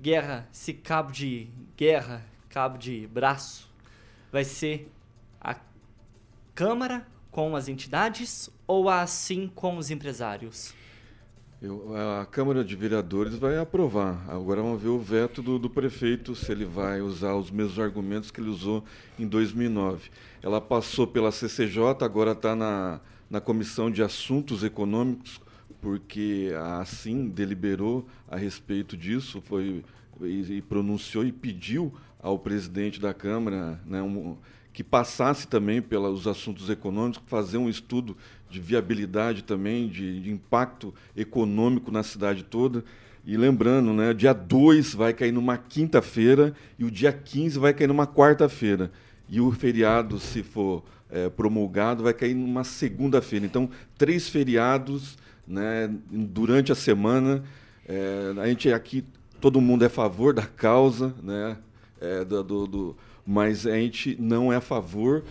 guerra, 0.00 0.48
esse 0.52 0.74
cabo 0.74 1.12
de 1.12 1.48
guerra 1.76 2.24
cabo 2.48 2.76
de 2.76 3.06
braço 3.06 3.68
vai 4.32 4.42
ser 4.42 4.90
a 5.40 5.56
Câmara 6.56 7.06
com 7.30 7.54
as 7.54 7.68
entidades 7.68 8.50
ou 8.66 8.88
assim 8.88 9.46
com 9.46 9.76
os 9.76 9.92
empresários? 9.92 10.74
Eu, 11.60 11.92
a 12.20 12.24
Câmara 12.24 12.64
de 12.64 12.76
Vereadores 12.76 13.34
vai 13.34 13.58
aprovar. 13.58 14.24
Agora 14.28 14.62
vamos 14.62 14.80
ver 14.80 14.90
o 14.90 14.98
veto 15.00 15.42
do, 15.42 15.58
do, 15.58 15.68
prefeito, 15.68 16.36
se 16.36 16.52
ele 16.52 16.64
vai 16.64 17.00
usar 17.00 17.34
os 17.34 17.50
mesmos 17.50 17.80
argumentos 17.80 18.30
que 18.30 18.40
ele 18.40 18.48
usou 18.48 18.84
em 19.18 19.26
2009. 19.26 20.08
Ela 20.40 20.60
passou 20.60 21.04
pela 21.04 21.32
CCJ, 21.32 22.04
agora 22.04 22.30
está 22.30 22.54
na, 22.54 23.00
na 23.28 23.40
Comissão 23.40 23.90
de 23.90 24.04
Assuntos 24.04 24.62
Econômicos, 24.62 25.40
porque 25.80 26.52
a 26.56 26.80
Assim 26.80 27.28
deliberou 27.28 28.06
a 28.28 28.36
respeito 28.36 28.96
disso, 28.96 29.42
foi 29.44 29.84
e, 30.20 30.58
e 30.58 30.62
pronunciou 30.62 31.24
e 31.24 31.32
pediu 31.32 31.92
ao 32.20 32.38
presidente 32.38 33.00
da 33.00 33.12
Câmara 33.12 33.80
né, 33.84 34.00
um, 34.00 34.36
que 34.72 34.84
passasse 34.84 35.48
também 35.48 35.82
pelos 35.82 36.28
assuntos 36.28 36.70
econômicos, 36.70 37.20
fazer 37.26 37.58
um 37.58 37.68
estudo 37.68 38.16
de 38.50 38.60
viabilidade 38.60 39.42
também, 39.42 39.88
de, 39.88 40.20
de 40.20 40.30
impacto 40.30 40.94
econômico 41.16 41.90
na 41.90 42.02
cidade 42.02 42.42
toda. 42.44 42.84
E 43.24 43.36
lembrando, 43.36 43.92
né, 43.92 44.14
dia 44.14 44.32
2 44.32 44.94
vai 44.94 45.12
cair 45.12 45.32
numa 45.32 45.58
quinta-feira 45.58 46.54
e 46.78 46.84
o 46.84 46.90
dia 46.90 47.12
15 47.12 47.58
vai 47.58 47.74
cair 47.74 47.86
numa 47.86 48.06
quarta-feira. 48.06 48.90
E 49.28 49.40
o 49.40 49.52
feriado, 49.52 50.18
se 50.18 50.42
for 50.42 50.82
é, 51.10 51.28
promulgado, 51.28 52.02
vai 52.02 52.14
cair 52.14 52.34
numa 52.34 52.64
segunda-feira. 52.64 53.44
Então, 53.44 53.68
três 53.96 54.28
feriados 54.28 55.18
né, 55.46 55.90
durante 56.10 56.72
a 56.72 56.74
semana. 56.74 57.42
É, 57.86 58.32
a 58.38 58.46
gente 58.46 58.72
aqui, 58.72 59.04
todo 59.40 59.60
mundo 59.60 59.82
é 59.82 59.86
a 59.86 59.90
favor 59.90 60.32
da 60.32 60.46
causa, 60.46 61.14
né? 61.22 61.56
é, 62.00 62.24
do, 62.24 62.42
do, 62.42 62.66
do, 62.66 62.96
mas 63.26 63.66
a 63.66 63.76
gente 63.76 64.16
não 64.20 64.52
é 64.52 64.56
a 64.56 64.60
favor 64.60 65.24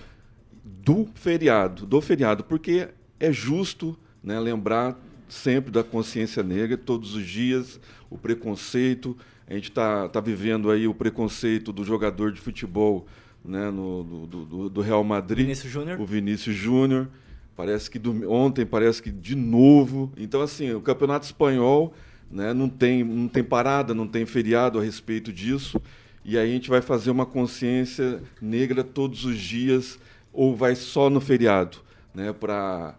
do 0.64 1.08
feriado, 1.16 1.86
do 1.86 2.02
feriado, 2.02 2.44
porque 2.44 2.90
é 3.20 3.32
justo 3.32 3.98
né, 4.24 4.40
lembrar 4.40 4.98
sempre 5.28 5.72
da 5.72 5.84
consciência 5.84 6.44
negra, 6.44 6.78
todos 6.78 7.16
os 7.16 7.26
dias, 7.26 7.80
o 8.10 8.18
preconceito. 8.18 9.18
A 9.48 9.54
gente 9.54 9.70
está 9.70 10.08
tá 10.10 10.20
vivendo 10.20 10.70
aí 10.70 10.88
o 10.88 10.94
preconceito 10.94 11.72
do 11.72 11.84
jogador 11.84 12.32
de 12.32 12.40
futebol 12.40 13.06
né, 13.44 13.70
no, 13.72 14.04
do, 14.04 14.46
do, 14.46 14.70
do 14.70 14.82
Real 14.82 15.04
Madrid. 15.04 15.46
Vinícius 15.46 15.72
Júnior. 15.72 16.00
O 16.00 16.06
Vinícius 16.06 16.56
Júnior. 16.56 17.08
Parece 17.56 17.90
que 17.90 17.98
do, 17.98 18.32
ontem, 18.32 18.66
parece 18.66 19.02
que 19.02 19.10
de 19.10 19.36
novo. 19.36 20.12
Então, 20.18 20.42
assim, 20.42 20.72
o 20.74 20.82
Campeonato 20.82 21.26
Espanhol 21.26 21.94
né, 22.30 22.54
não, 22.54 22.70
tem, 22.70 23.04
não 23.04 23.28
tem 23.28 23.44
parada, 23.44 23.94
não 23.94 24.08
tem 24.08 24.26
feriado 24.26 24.80
a 24.80 24.84
respeito 24.84 25.32
disso. 25.34 25.82
E 26.24 26.38
aí 26.38 26.50
a 26.50 26.54
gente 26.54 26.70
vai 26.70 26.82
fazer 26.82 27.10
uma 27.10 27.26
consciência 27.26 28.22
negra 28.42 28.84
todos 28.84 29.24
os 29.24 29.40
dias 29.40 29.98
ou 30.34 30.56
vai 30.56 30.76
só 30.76 31.10
no 31.10 31.22
feriado, 31.22 31.78
né? 32.14 32.34
Para 32.34 32.96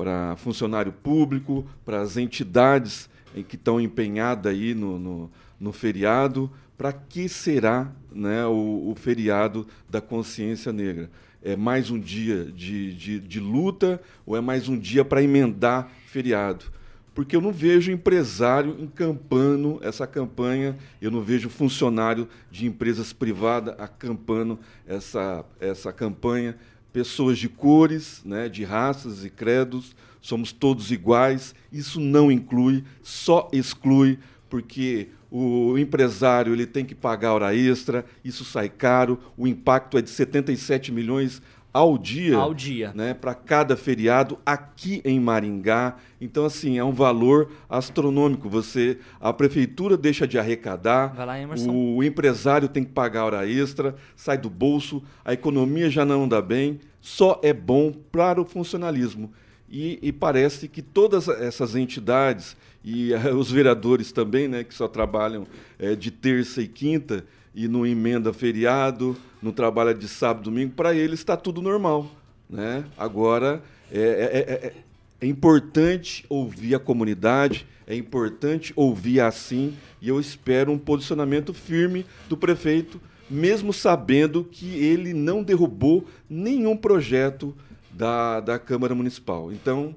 para 0.00 0.34
funcionário 0.36 0.92
público, 0.92 1.62
para 1.84 2.00
as 2.00 2.16
entidades 2.16 3.10
que 3.46 3.54
estão 3.54 3.78
empenhadas 3.78 4.50
aí 4.50 4.72
no, 4.72 4.98
no, 4.98 5.30
no 5.60 5.72
feriado, 5.72 6.50
para 6.78 6.90
que 6.90 7.28
será 7.28 7.92
né, 8.10 8.46
o, 8.46 8.88
o, 8.90 8.94
feriado 8.94 9.66
da 9.90 10.00
consciência 10.00 10.72
negra? 10.72 11.10
É 11.42 11.54
mais 11.54 11.90
um 11.90 12.00
dia 12.00 12.46
de, 12.46 12.94
de, 12.94 13.20
de 13.20 13.40
luta 13.40 14.00
ou 14.24 14.34
é 14.34 14.40
mais 14.40 14.70
um 14.70 14.78
dia 14.78 15.04
para 15.04 15.22
emendar 15.22 15.90
feriado? 16.06 16.64
porque 17.12 17.36
eu 17.36 17.40
não 17.40 17.52
vejo 17.52 17.92
empresário 17.92 18.76
encampando 18.78 19.78
essa 19.82 20.06
campanha, 20.06 20.78
eu 21.02 21.10
não 21.10 21.20
vejo 21.20 21.50
funcionário 21.50 22.26
de 22.50 22.66
empresas 22.66 23.12
privadas 23.12 23.74
acampando 23.78 24.58
essa, 24.86 25.44
essa 25.60 25.92
campanha. 25.92 26.56
Pessoas 26.92 27.38
de 27.38 27.48
cores, 27.48 28.22
né, 28.24 28.48
de 28.48 28.64
raças 28.64 29.24
e 29.24 29.30
credos, 29.30 29.94
somos 30.20 30.52
todos 30.52 30.90
iguais. 30.90 31.54
Isso 31.72 32.00
não 32.00 32.30
inclui, 32.30 32.84
só 33.02 33.48
exclui, 33.52 34.18
porque 34.48 35.08
o 35.30 35.78
empresário 35.78 36.52
ele 36.52 36.66
tem 36.66 36.84
que 36.84 36.94
pagar 36.94 37.32
hora 37.32 37.54
extra, 37.54 38.04
isso 38.24 38.44
sai 38.44 38.68
caro, 38.68 39.18
o 39.36 39.46
impacto 39.46 39.96
é 39.96 40.02
de 40.02 40.10
77 40.10 40.90
milhões 40.90 41.40
ao 41.72 41.96
dia, 41.96 42.36
ao 42.36 42.52
dia. 42.52 42.92
né, 42.94 43.14
para 43.14 43.34
cada 43.34 43.76
feriado 43.76 44.38
aqui 44.44 45.00
em 45.04 45.20
Maringá. 45.20 45.96
Então 46.20 46.44
assim, 46.44 46.78
é 46.78 46.84
um 46.84 46.92
valor 46.92 47.50
astronômico. 47.68 48.48
Você 48.48 48.98
a 49.20 49.32
prefeitura 49.32 49.96
deixa 49.96 50.26
de 50.26 50.38
arrecadar, 50.38 51.14
lá, 51.16 51.34
o 51.72 52.02
empresário 52.02 52.68
tem 52.68 52.84
que 52.84 52.92
pagar 52.92 53.24
hora 53.24 53.48
extra, 53.48 53.94
sai 54.16 54.36
do 54.36 54.50
bolso, 54.50 55.02
a 55.24 55.32
economia 55.32 55.88
já 55.88 56.04
não 56.04 56.24
anda 56.24 56.42
bem, 56.42 56.80
só 57.00 57.40
é 57.42 57.52
bom 57.52 57.92
para 57.92 58.40
o 58.40 58.44
funcionalismo. 58.44 59.32
E, 59.72 60.00
e 60.02 60.12
parece 60.12 60.66
que 60.66 60.82
todas 60.82 61.28
essas 61.28 61.76
entidades 61.76 62.56
e 62.84 63.12
uh, 63.12 63.36
os 63.36 63.50
vereadores 63.50 64.10
também, 64.10 64.48
né, 64.48 64.64
que 64.64 64.74
só 64.74 64.88
trabalham 64.88 65.46
uh, 65.78 65.96
de 65.96 66.10
terça 66.10 66.60
e 66.62 66.66
quinta, 66.66 67.24
e 67.54 67.66
não 67.66 67.86
emenda 67.86 68.32
feriado, 68.32 69.16
não 69.42 69.52
trabalha 69.52 69.94
de 69.94 70.06
sábado, 70.06 70.44
domingo, 70.44 70.72
para 70.74 70.94
eles 70.94 71.20
está 71.20 71.36
tudo 71.36 71.60
normal. 71.60 72.10
Né? 72.48 72.84
Agora, 72.96 73.62
é, 73.90 73.98
é, 74.00 74.66
é, 74.68 74.74
é, 75.20 75.26
importante 75.26 76.24
ouvir 76.28 76.74
a 76.74 76.78
comunidade, 76.78 77.66
é 77.86 77.94
importante 77.94 78.72
ouvir 78.76 79.20
assim, 79.20 79.76
e 80.00 80.08
eu 80.08 80.20
espero 80.20 80.72
um 80.72 80.78
posicionamento 80.78 81.52
firme 81.52 82.06
do 82.28 82.36
prefeito, 82.36 83.00
mesmo 83.28 83.72
sabendo 83.72 84.44
que 84.44 84.66
ele 84.76 85.12
não 85.12 85.42
derrubou 85.42 86.04
nenhum 86.28 86.76
projeto 86.76 87.54
da, 87.92 88.40
da 88.40 88.58
Câmara 88.58 88.94
Municipal. 88.94 89.52
Então, 89.52 89.94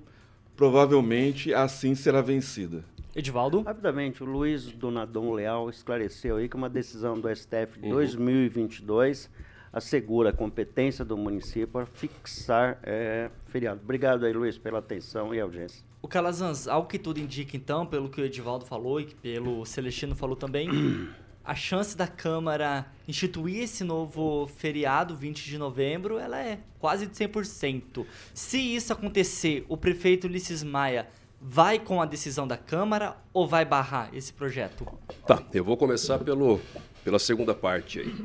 provavelmente, 0.55 1.53
assim 1.53 1.95
será 1.95 2.21
vencida. 2.21 2.83
Edivaldo? 3.15 3.61
Rapidamente, 3.61 4.23
o 4.23 4.25
Luiz 4.25 4.71
Donadon 4.71 5.33
Leal 5.33 5.69
esclareceu 5.69 6.37
aí 6.37 6.49
que 6.49 6.55
uma 6.55 6.69
decisão 6.69 7.19
do 7.19 7.33
STF 7.33 7.79
de 7.79 7.87
uhum. 7.87 7.93
2022 7.93 9.29
assegura 9.71 10.29
a 10.29 10.33
competência 10.33 11.05
do 11.05 11.15
município 11.15 11.67
para 11.67 11.85
fixar 11.85 12.79
é, 12.83 13.29
feriado. 13.45 13.81
Obrigado 13.83 14.25
aí, 14.25 14.33
Luiz, 14.33 14.57
pela 14.57 14.79
atenção 14.79 15.33
e 15.33 15.39
audiência. 15.39 15.83
O 16.01 16.07
Calazans, 16.07 16.67
algo 16.67 16.87
que 16.87 16.99
tudo 16.99 17.19
indica, 17.19 17.55
então, 17.55 17.85
pelo 17.85 18.09
que 18.09 18.19
o 18.19 18.25
Edivaldo 18.25 18.65
falou 18.65 18.99
e 18.99 19.05
que 19.05 19.15
pelo 19.15 19.65
Celestino 19.65 20.15
falou 20.15 20.35
também, 20.35 20.69
a 21.45 21.55
chance 21.55 21.95
da 21.95 22.07
Câmara 22.07 22.85
instituir 23.07 23.63
esse 23.63 23.83
novo 23.83 24.47
feriado, 24.47 25.15
20 25.15 25.45
de 25.45 25.57
novembro, 25.57 26.17
ela 26.17 26.39
é 26.39 26.59
quase 26.79 27.07
de 27.07 27.15
100%. 27.15 28.05
Se 28.33 28.57
isso 28.57 28.91
acontecer, 28.91 29.65
o 29.67 29.77
prefeito 29.77 30.25
Ulisses 30.25 30.63
Maia 30.63 31.07
vai 31.45 31.77
com 31.77 32.01
a 32.01 32.05
decisão 32.05 32.47
da 32.47 32.55
Câmara 32.55 33.17
ou 33.33 33.45
vai 33.45 33.65
barrar 33.65 34.09
esse 34.15 34.31
projeto? 34.31 34.87
Tá, 35.27 35.43
eu 35.53 35.63
vou 35.63 35.75
começar 35.75 36.17
pelo, 36.19 36.61
pela 37.03 37.19
segunda 37.19 37.53
parte 37.53 37.99
aí. 37.99 38.15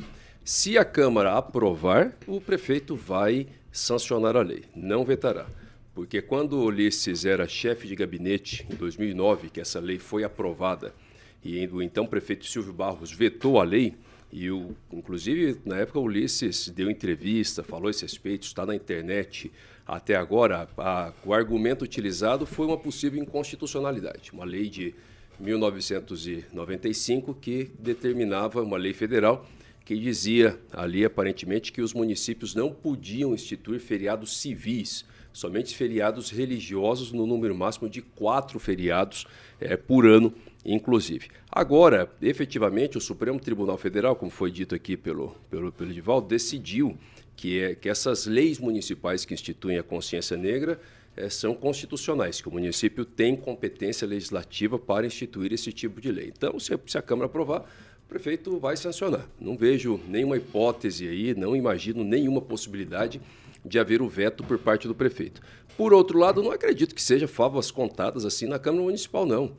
Se 0.44 0.78
a 0.78 0.84
Câmara 0.84 1.36
aprovar, 1.36 2.16
o 2.28 2.40
prefeito 2.40 2.94
vai 2.94 3.48
sancionar 3.72 4.36
a 4.36 4.42
lei, 4.42 4.64
não 4.74 5.04
vetará. 5.04 5.46
Porque 5.94 6.22
quando 6.22 6.62
Ulisses 6.62 7.24
era 7.24 7.48
chefe 7.48 7.88
de 7.88 7.96
gabinete, 7.96 8.64
em 8.70 8.76
2009, 8.76 9.50
que 9.50 9.60
essa 9.60 9.80
lei 9.80 9.98
foi 9.98 10.22
aprovada, 10.22 10.94
e 11.42 11.66
o 11.66 11.82
então 11.82 12.06
prefeito 12.06 12.46
Silvio 12.46 12.72
Barros 12.72 13.10
vetou 13.10 13.60
a 13.60 13.64
lei, 13.64 13.96
e 14.30 14.48
o, 14.48 14.76
inclusive 14.92 15.60
na 15.64 15.78
época 15.78 15.98
Ulisses 15.98 16.68
deu 16.68 16.88
entrevista, 16.88 17.64
falou 17.64 17.90
esse 17.90 18.02
respeito, 18.02 18.44
está 18.44 18.64
na 18.64 18.76
internet 18.76 19.50
até 19.88 20.14
agora, 20.14 20.68
a, 20.76 21.12
o 21.24 21.32
argumento 21.32 21.82
utilizado 21.82 22.44
foi 22.44 22.66
uma 22.66 22.76
possível 22.76 23.22
inconstitucionalidade, 23.22 24.30
uma 24.32 24.44
lei 24.44 24.68
de 24.68 24.94
1995 25.40 27.34
que 27.34 27.70
determinava 27.78 28.62
uma 28.62 28.76
lei 28.76 28.92
federal 28.92 29.46
que 29.86 29.96
dizia 29.96 30.60
ali 30.70 31.02
aparentemente 31.02 31.72
que 31.72 31.80
os 31.80 31.94
municípios 31.94 32.54
não 32.54 32.70
podiam 32.70 33.32
instituir 33.32 33.80
feriados 33.80 34.36
civis, 34.36 35.06
somente 35.32 35.74
feriados 35.74 36.30
religiosos 36.30 37.10
no 37.10 37.26
número 37.26 37.54
máximo 37.54 37.88
de 37.88 38.02
quatro 38.02 38.58
feriados 38.58 39.26
é, 39.58 39.74
por 39.78 40.06
ano, 40.06 40.34
inclusive. 40.62 41.28
Agora, 41.50 42.12
efetivamente, 42.20 42.98
o 42.98 43.00
Supremo 43.00 43.40
Tribunal 43.40 43.78
Federal, 43.78 44.14
como 44.14 44.30
foi 44.30 44.50
dito 44.50 44.74
aqui 44.74 44.98
pelo, 44.98 45.34
pelo, 45.48 45.72
pelo 45.72 45.90
Edivaldo, 45.90 46.28
decidiu 46.28 46.94
que, 47.38 47.60
é, 47.60 47.74
que 47.76 47.88
essas 47.88 48.26
leis 48.26 48.58
municipais 48.58 49.24
que 49.24 49.32
instituem 49.32 49.78
a 49.78 49.82
consciência 49.82 50.36
negra 50.36 50.80
é, 51.16 51.30
são 51.30 51.54
constitucionais, 51.54 52.40
que 52.40 52.48
o 52.48 52.50
município 52.50 53.04
tem 53.04 53.36
competência 53.36 54.06
legislativa 54.08 54.76
para 54.76 55.06
instituir 55.06 55.52
esse 55.52 55.72
tipo 55.72 56.00
de 56.00 56.10
lei. 56.10 56.32
Então, 56.36 56.58
se, 56.58 56.76
se 56.84 56.98
a 56.98 57.02
Câmara 57.02 57.26
aprovar, 57.26 57.60
o 58.04 58.08
prefeito 58.08 58.58
vai 58.58 58.76
sancionar. 58.76 59.24
Não 59.40 59.56
vejo 59.56 60.00
nenhuma 60.08 60.36
hipótese 60.36 61.06
aí, 61.06 61.32
não 61.32 61.54
imagino 61.54 62.02
nenhuma 62.02 62.40
possibilidade 62.40 63.20
de 63.64 63.78
haver 63.78 64.02
o 64.02 64.08
veto 64.08 64.42
por 64.42 64.58
parte 64.58 64.88
do 64.88 64.94
prefeito. 64.94 65.40
Por 65.76 65.94
outro 65.94 66.18
lado, 66.18 66.42
não 66.42 66.50
acredito 66.50 66.92
que 66.92 67.02
seja 67.02 67.28
favas 67.28 67.70
contadas 67.70 68.24
assim 68.24 68.46
na 68.46 68.58
Câmara 68.58 68.82
Municipal, 68.82 69.24
não. 69.24 69.52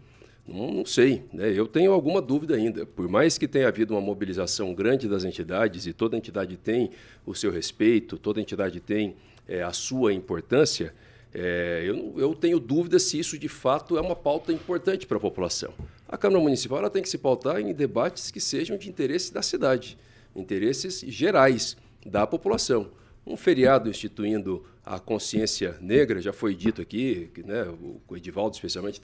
Não, 0.51 0.71
não 0.71 0.85
sei, 0.85 1.23
né? 1.31 1.51
eu 1.55 1.67
tenho 1.67 1.93
alguma 1.93 2.19
dúvida 2.19 2.55
ainda. 2.55 2.83
Por 2.83 3.07
mais 3.07 3.37
que 3.37 3.47
tenha 3.47 3.67
havido 3.67 3.93
uma 3.93 4.01
mobilização 4.01 4.73
grande 4.73 5.07
das 5.07 5.23
entidades, 5.23 5.85
e 5.85 5.93
toda 5.93 6.17
entidade 6.17 6.57
tem 6.57 6.89
o 7.23 7.35
seu 7.35 7.51
respeito, 7.51 8.17
toda 8.17 8.41
entidade 8.41 8.79
tem 8.79 9.15
é, 9.47 9.61
a 9.61 9.71
sua 9.71 10.11
importância, 10.11 10.93
é, 11.31 11.83
eu, 11.85 12.15
eu, 12.17 12.33
tenho 12.33 12.59
dúvida 12.59 12.97
se 12.97 13.19
isso 13.19 13.37
de 13.37 13.47
fato 13.47 13.95
é 13.95 14.01
uma 14.01 14.15
pauta 14.15 14.51
importante 14.51 15.05
para 15.05 15.17
a 15.17 15.19
população. 15.19 15.71
A 16.07 16.17
Câmara 16.17 16.41
Municipal 16.41 16.79
ela 16.79 16.89
tem 16.89 17.03
que 17.03 17.09
se 17.09 17.19
pautar 17.19 17.61
em 17.61 17.71
debates 17.71 18.31
que 18.31 18.39
sejam 18.39 18.75
de 18.75 18.89
interesse 18.89 19.31
da 19.31 19.43
cidade, 19.43 19.95
interesses 20.35 21.01
gerais 21.07 21.77
da 22.03 22.25
população. 22.25 22.89
Um 23.27 23.37
feriado 23.37 23.87
instituindo 23.87 24.65
a 24.83 24.99
consciência 24.99 25.77
negra, 25.79 26.19
já 26.19 26.33
foi 26.33 26.55
dito 26.55 26.81
aqui, 26.81 27.29
que, 27.35 27.43
né, 27.43 27.63
o 28.07 28.17
Edivaldo 28.17 28.55
especialmente 28.55 28.99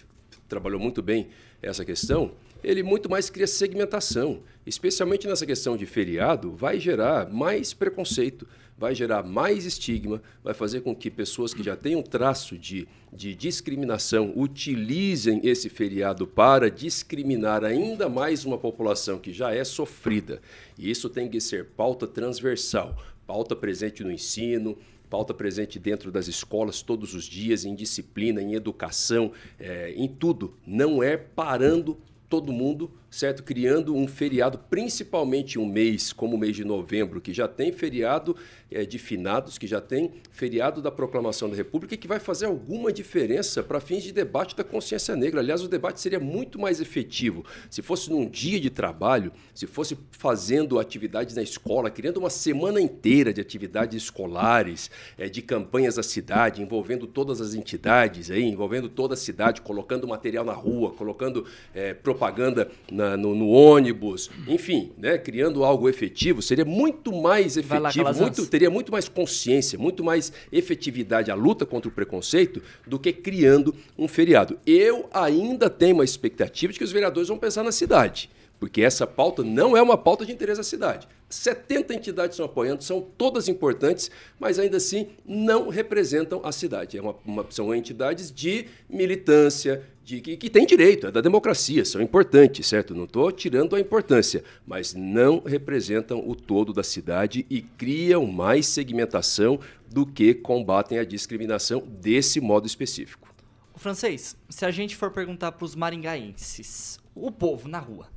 trabalhou 0.48 0.80
muito 0.80 1.02
bem 1.02 1.28
essa 1.62 1.84
questão, 1.84 2.32
ele 2.64 2.82
muito 2.82 3.10
mais 3.10 3.30
cria 3.30 3.48
segmentação, 3.48 4.42
especialmente 4.66 5.28
nessa 5.28 5.46
questão 5.46 5.78
de 5.78 5.86
feriado, 5.86 6.52
vai 6.52 6.80
gerar 6.80 7.30
mais 7.30 7.74
preconceito, 7.74 8.48
vai 8.78 8.94
gerar 8.94 9.24
mais 9.24 9.66
estigma, 9.66 10.22
vai 10.44 10.54
fazer 10.54 10.82
com 10.82 10.96
que 10.96 11.10
pessoas 11.10 11.54
que 11.54 11.64
já 11.64 11.76
têm 11.76 11.96
um 11.96 12.02
traço 12.02 12.58
de, 12.58 12.88
de 13.14 13.34
discriminação 13.34 14.34
utilizem 14.36 15.40
esse 15.44 15.70
feriado 15.70 16.28
para 16.28 16.70
discriminar 16.70 17.64
ainda 17.64 18.10
mais 18.10 18.44
uma 18.44 18.58
população 18.58 19.18
que 19.18 19.32
já 19.32 19.54
é 19.54 19.64
sofrida. 19.64 20.42
E 20.78 20.90
isso 20.90 21.10
tem 21.10 21.30
que 21.30 21.40
ser 21.40 21.66
pauta 21.66 22.06
transversal, 22.06 22.98
pauta 23.26 23.56
presente 23.56 24.04
no 24.04 24.12
ensino, 24.12 24.78
pauta 25.10 25.34
presente 25.34 25.80
dentro 25.80 26.12
das 26.12 26.28
escolas 26.28 26.82
todos 26.82 27.14
os 27.14 27.26
dias, 27.26 27.66
em 27.66 27.76
disciplina, 27.76 28.42
em 28.42 28.54
educação, 28.54 29.32
é, 29.60 29.92
em 29.96 30.08
tudo. 30.08 30.58
Não 30.66 31.02
é 31.02 31.16
parando 31.16 31.98
todo 32.30 32.52
mundo 32.52 32.92
certo? 33.10 33.44
Criando 33.44 33.96
um 33.96 34.08
feriado, 34.08 34.58
principalmente 34.70 35.58
um 35.58 35.66
mês 35.66 36.12
como 36.12 36.36
o 36.36 36.40
mês 36.40 36.56
de 36.56 36.66
novembro, 36.66 37.22
que 37.22 37.34
já 37.34 37.48
tem 37.48 37.72
feriado 37.72 38.36
é, 38.70 38.86
de 38.86 39.00
finados, 39.00 39.58
que 39.58 39.68
já 39.68 39.80
tem 39.80 40.12
feriado 40.32 40.82
da 40.82 40.92
proclamação 40.92 41.50
da 41.50 41.56
República 41.56 41.96
e 41.96 41.98
que 41.98 42.08
vai 42.08 42.20
fazer 42.20 42.46
alguma 42.46 42.92
diferença 42.92 43.64
para 43.64 43.80
fins 43.80 44.04
de 44.04 44.12
debate 44.12 44.56
da 44.56 44.64
consciência 44.64 45.16
negra. 45.16 45.40
Aliás, 45.40 45.64
o 45.64 45.68
debate 45.68 46.00
seria 46.02 46.20
muito 46.20 46.60
mais 46.60 46.82
efetivo 46.82 47.46
se 47.70 47.82
fosse 47.82 48.10
num 48.10 48.28
dia 48.28 48.60
de 48.60 48.70
trabalho, 48.70 49.32
se 49.54 49.66
fosse 49.66 49.98
fazendo 50.12 50.80
atividades 50.80 51.36
na 51.36 51.42
escola, 51.42 51.90
criando 51.90 52.18
uma 52.18 52.30
semana 52.30 52.82
inteira 52.82 53.32
de 53.32 53.40
atividades 53.40 54.04
escolares, 54.04 54.90
é, 55.18 55.30
de 55.30 55.42
campanhas 55.42 55.96
da 55.96 56.04
cidade, 56.04 56.62
envolvendo 56.62 57.08
todas 57.08 57.40
as 57.40 57.54
entidades, 57.54 58.30
aí, 58.30 58.44
envolvendo 58.44 58.90
toda 58.90 59.14
a 59.14 59.18
cidade, 59.18 59.62
colocando 59.62 60.08
material 60.08 60.44
na 60.44 60.54
rua, 60.54 60.92
colocando 60.92 61.46
é, 61.74 61.94
propaganda 61.94 62.70
na 62.92 63.05
na, 63.10 63.18
no, 63.18 63.36
no, 63.36 63.50
ônibus, 63.50 64.30
enfim, 64.48 64.92
né, 64.98 65.18
criando 65.18 65.64
algo 65.64 65.88
efetivo, 65.88 66.42
seria 66.42 66.66
muito 66.66 67.14
mais 67.14 67.58
efetivo, 67.58 68.04
lá, 68.04 68.14
muito, 68.14 68.46
teria 68.48 68.70
muito 68.70 68.92
mais 68.92 69.08
consciência, 69.08 69.78
muito 69.78 70.04
mais 70.04 70.34
efetividade 70.52 71.30
a 71.30 71.36
luta 71.36 71.66
contra 71.66 71.90
o 71.90 71.92
preconceito 71.92 72.62
do 72.88 72.98
que 72.98 73.14
criando 73.14 73.76
um 73.98 74.08
feriado. 74.08 74.58
Eu 74.66 75.08
ainda 75.14 75.70
tenho 75.70 75.96
uma 75.96 76.04
expectativa 76.04 76.74
de 76.74 76.80
que 76.80 76.86
os 76.86 76.92
vereadores 76.92 77.30
vão 77.30 77.38
pensar 77.38 77.64
na 77.64 77.72
cidade, 77.72 78.30
porque 78.60 78.82
essa 78.82 79.06
pauta 79.06 79.44
não 79.44 79.78
é 79.78 79.82
uma 79.82 79.98
pauta 79.98 80.26
de 80.26 80.32
interesse 80.32 80.60
da 80.60 80.64
cidade. 80.64 81.08
70 81.30 81.94
entidades 81.94 82.36
estão 82.36 82.46
apoiando, 82.46 82.84
são 82.84 83.02
todas 83.02 83.48
importantes, 83.48 84.12
mas 84.40 84.60
ainda 84.60 84.78
assim 84.78 85.10
não 85.26 85.70
representam 85.70 86.42
a 86.44 86.52
cidade. 86.52 86.98
É 86.98 87.02
uma, 87.02 87.16
uma, 87.26 87.46
são 87.50 87.74
entidades 87.74 88.32
de 88.32 88.68
militância, 88.90 89.84
de, 90.04 90.22
que, 90.22 90.38
que 90.38 90.66
direito, 90.66 91.08
é 91.08 91.12
da 91.12 91.20
democracia, 91.20 91.84
são 91.84 92.00
importantes, 92.00 92.68
certo? 92.68 92.94
Não 92.94 93.06
estou 93.06 93.32
tirando 93.32 93.76
a 93.76 93.80
importância, 93.80 94.44
mas 94.66 94.94
não 94.94 95.40
representam 95.40 96.24
o 96.30 96.36
todo 96.36 96.72
da 96.72 96.84
cidade 96.84 97.46
e 97.50 97.62
criam 97.62 98.26
mais 98.28 98.68
segmentação 98.68 99.60
do 99.92 100.06
que 100.06 100.36
combatem 100.36 101.00
a 101.00 101.04
discriminação 101.04 101.82
desse 101.88 102.40
modo 102.40 102.68
específico. 102.68 103.34
O 103.74 103.80
francês, 103.80 104.38
se 104.48 104.64
a 104.64 104.72
gente 104.72 104.96
for 104.96 105.12
perguntar 105.12 105.54
para 105.54 105.66
os 105.66 105.76
maringaenses, 105.76 107.00
o 107.16 107.32
povo 107.32 107.68
na 107.68 107.80
rua, 107.80 108.08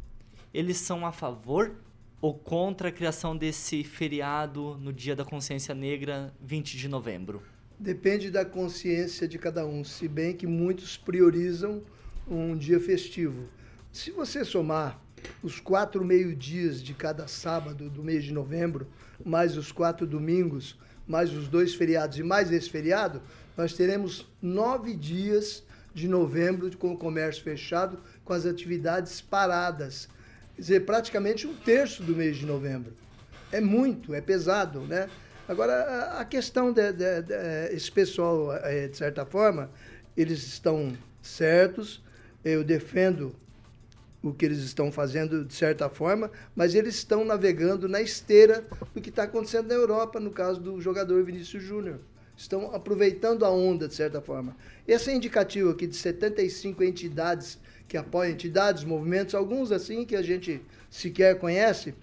eles 0.53 0.77
são 0.77 1.07
a 1.07 1.12
favor 1.12 1.75
ou 2.20 2.35
contra 2.35 2.88
a 2.88 2.92
criação 2.92 3.37
desse 3.37 3.85
feriado 3.85 4.76
no 4.81 4.92
Dia 4.92 5.14
da 5.14 5.24
Consciência 5.24 5.74
Negra, 5.74 6.35
20 6.40 6.76
de 6.76 6.88
novembro? 6.88 7.42
Depende 7.78 8.31
da 8.31 8.44
consciência 8.44 9.28
de 9.28 9.38
cada 9.38 9.64
um, 9.64 9.85
se 9.85 10.09
bem 10.09 10.35
que 10.35 10.46
muitos 10.46 10.96
priorizam 10.96 11.83
um 12.26 12.57
dia 12.57 12.81
festivo. 12.81 13.48
Se 13.92 14.11
você 14.11 14.44
somar 14.44 15.00
os 15.42 15.61
quatro 15.61 16.04
meio-dias 16.04 16.83
de 16.83 16.92
cada 16.92 17.28
sábado 17.28 17.88
do 17.88 18.02
mês 18.02 18.24
de 18.24 18.33
novembro, 18.33 18.87
mais 19.24 19.57
os 19.57 19.70
quatro 19.70 20.07
domingos, 20.07 20.76
mais 21.07 21.33
os 21.33 21.48
dois 21.48 21.74
feriados 21.74 22.18
e 22.18 22.22
mais 22.22 22.50
esse 22.50 22.68
feriado, 22.68 23.22
nós 23.57 23.72
teremos 23.74 24.26
nove 24.42 24.94
dias 24.94 25.62
de 25.94 26.09
novembro 26.09 26.76
com 26.76 26.92
o 26.92 26.98
comércio 26.98 27.42
fechado, 27.42 27.98
com 28.24 28.33
as 28.33 28.44
atividades 28.44 29.20
paradas. 29.20 30.09
Quer 30.59 30.62
dizer, 30.62 30.81
praticamente 30.81 31.47
um 31.47 31.55
terço 31.55 32.03
do 32.03 32.16
mês 32.16 32.37
de 32.37 32.44
novembro. 32.44 32.92
É 33.53 33.61
muito, 33.61 34.12
é 34.12 34.21
pesado, 34.21 34.81
né? 34.81 35.09
Agora, 35.47 36.18
a 36.18 36.25
questão 36.25 36.73
de, 36.73 36.92
de, 36.92 37.23
de, 37.23 37.35
esse 37.71 37.92
pessoal, 37.92 38.53
é, 38.57 38.88
de 38.88 38.97
certa 38.97 39.25
forma, 39.25 39.71
eles 40.16 40.42
estão 40.42 40.99
certos, 41.23 42.03
eu 42.44 42.64
defendo 42.64 43.37
o 44.21 44.35
que 44.35 44.44
eles 44.44 44.59
estão 44.59 44.90
fazendo 44.90 45.44
de 45.44 45.55
certa 45.55 45.88
forma, 45.88 46.29
mas 46.57 46.75
eles 46.75 46.97
estão 46.97 47.25
navegando 47.25 47.88
na 47.88 48.03
esteira 48.03 48.64
do 48.92 49.01
que 49.01 49.11
está 49.11 49.23
acontecendo 49.23 49.68
na 49.68 49.75
Europa, 49.75 50.18
no 50.18 50.33
caso 50.33 50.61
do 50.61 50.81
jogador 50.81 51.23
Vinícius 51.23 51.62
Júnior. 51.62 52.01
Estão 52.37 52.75
aproveitando 52.75 53.44
a 53.44 53.51
onda, 53.51 53.87
de 53.87 53.94
certa 53.94 54.21
forma. 54.21 54.57
Esse 54.88 55.09
é 55.09 55.14
indicativo 55.14 55.71
aqui 55.71 55.87
de 55.87 55.94
75 55.94 56.83
entidades 56.83 57.61
que 57.88 57.96
apoiam, 57.96 58.33
entidades, 58.33 58.85
movimentos, 58.85 59.35
alguns 59.35 59.72
assim 59.72 60.05
que 60.05 60.14
a 60.14 60.22
gente 60.22 60.61
sequer 60.90 61.38
conhece. 61.38 61.94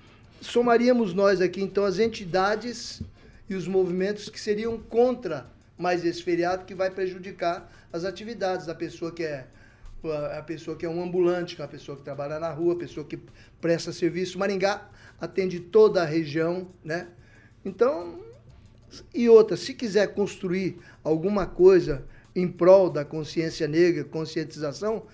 Somaríamos 0.41 1.13
nós 1.13 1.39
aqui, 1.39 1.61
então, 1.61 1.85
as 1.85 1.99
entidades 1.99 3.01
e 3.47 3.53
os 3.55 3.67
movimentos 3.67 4.27
que 4.27 4.39
seriam 4.39 4.77
contra 4.79 5.47
mais 5.77 6.03
esse 6.03 6.23
feriado 6.23 6.65
que 6.65 6.73
vai 6.73 6.89
prejudicar 6.89 7.71
as 7.93 8.03
atividades 8.03 8.65
da 8.65 8.73
pessoa 8.73 9.11
que 9.11 9.23
é 9.23 9.45
a 10.37 10.41
pessoa 10.43 10.77
que 10.77 10.85
é 10.85 10.89
um 10.89 11.01
ambulante, 11.01 11.59
a 11.59 11.67
pessoa 11.67 11.97
que 11.97 12.03
trabalha 12.03 12.39
na 12.39 12.51
rua, 12.51 12.73
a 12.73 12.77
pessoa 12.77 13.03
que 13.03 13.19
presta 13.59 13.91
serviço. 13.91 14.37
Maringá 14.37 14.87
atende 15.19 15.59
toda 15.59 16.03
a 16.03 16.05
região, 16.05 16.67
né? 16.83 17.07
Então, 17.63 18.19
e 19.13 19.27
outra, 19.27 19.57
se 19.57 19.73
quiser 19.73 20.13
construir 20.13 20.77
alguma 21.03 21.47
coisa 21.47 22.05
em 22.35 22.47
prol 22.47 22.89
da 22.89 23.03
consciência 23.03 23.67
negra, 23.67 24.03
conscientização, 24.03 25.07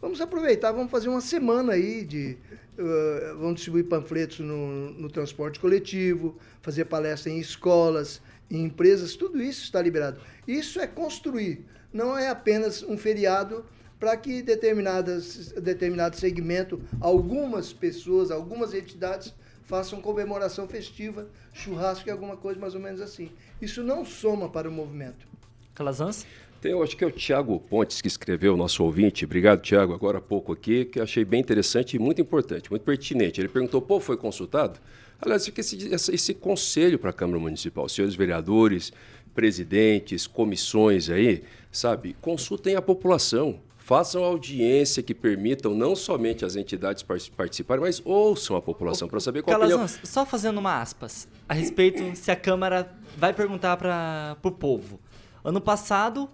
Vamos 0.00 0.20
aproveitar, 0.20 0.70
vamos 0.70 0.90
fazer 0.90 1.08
uma 1.08 1.20
semana 1.20 1.72
aí 1.72 2.04
de. 2.04 2.36
Uh, 2.78 3.36
vamos 3.38 3.56
distribuir 3.56 3.86
panfletos 3.86 4.38
no, 4.38 4.92
no 4.92 5.08
transporte 5.08 5.58
coletivo, 5.58 6.36
fazer 6.62 6.84
palestra 6.84 7.32
em 7.32 7.40
escolas, 7.40 8.22
em 8.48 8.64
empresas, 8.64 9.16
tudo 9.16 9.42
isso 9.42 9.64
está 9.64 9.82
liberado. 9.82 10.20
Isso 10.46 10.78
é 10.78 10.86
construir, 10.86 11.64
não 11.92 12.16
é 12.16 12.28
apenas 12.28 12.84
um 12.84 12.96
feriado 12.96 13.64
para 13.98 14.16
que 14.16 14.42
determinadas, 14.42 15.48
determinado 15.52 16.16
segmento, 16.16 16.80
algumas 17.00 17.72
pessoas, 17.72 18.30
algumas 18.30 18.72
entidades 18.72 19.34
façam 19.64 20.00
comemoração 20.00 20.68
festiva, 20.68 21.28
churrasco 21.52 22.08
e 22.08 22.12
alguma 22.12 22.36
coisa 22.36 22.60
mais 22.60 22.74
ou 22.74 22.80
menos 22.80 23.00
assim. 23.00 23.30
Isso 23.60 23.82
não 23.82 24.04
soma 24.04 24.48
para 24.48 24.68
o 24.68 24.72
movimento. 24.72 25.26
Calazans? 25.74 26.24
Eu 26.62 26.82
acho 26.82 26.96
que 26.96 27.04
é 27.04 27.06
o 27.06 27.10
Tiago 27.12 27.60
Pontes 27.60 28.00
que 28.00 28.08
escreveu, 28.08 28.56
nosso 28.56 28.82
ouvinte. 28.82 29.24
Obrigado, 29.24 29.60
Tiago, 29.60 29.94
agora 29.94 30.18
há 30.18 30.20
pouco 30.20 30.52
aqui, 30.52 30.84
que 30.84 30.98
eu 30.98 31.04
achei 31.04 31.24
bem 31.24 31.40
interessante 31.40 31.94
e 31.94 31.98
muito 32.00 32.20
importante, 32.20 32.68
muito 32.68 32.82
pertinente. 32.82 33.40
Ele 33.40 33.48
perguntou, 33.48 33.80
pô, 33.80 34.00
foi 34.00 34.16
consultado? 34.16 34.80
Aliás, 35.20 35.44
fica 35.44 35.60
esse, 35.60 35.88
esse, 35.88 36.14
esse 36.14 36.34
conselho 36.34 36.98
para 36.98 37.10
a 37.10 37.12
Câmara 37.12 37.38
Municipal, 37.38 37.88
senhores 37.88 38.16
vereadores, 38.16 38.92
presidentes, 39.34 40.26
comissões 40.26 41.08
aí, 41.08 41.44
sabe, 41.70 42.16
consultem 42.20 42.74
a 42.74 42.82
população. 42.82 43.60
Façam 43.78 44.22
audiência 44.22 45.02
que 45.02 45.14
permitam 45.14 45.74
não 45.74 45.96
somente 45.96 46.44
as 46.44 46.56
entidades 46.56 47.02
participarem, 47.02 47.82
mas 47.82 48.02
ouçam 48.04 48.54
a 48.54 48.60
população 48.60 49.08
para 49.08 49.18
saber 49.18 49.42
qual 49.42 49.58
Calazans, 49.58 49.92
opinião. 49.92 50.06
Só 50.06 50.26
fazendo 50.26 50.58
uma 50.58 50.82
aspas 50.82 51.26
a 51.48 51.54
respeito 51.54 52.14
se 52.14 52.30
a 52.30 52.36
Câmara 52.36 52.92
vai 53.16 53.32
perguntar 53.32 53.76
para 53.78 54.36
o 54.42 54.50
povo. 54.50 55.00
Ano 55.42 55.60
passado, 55.60 56.28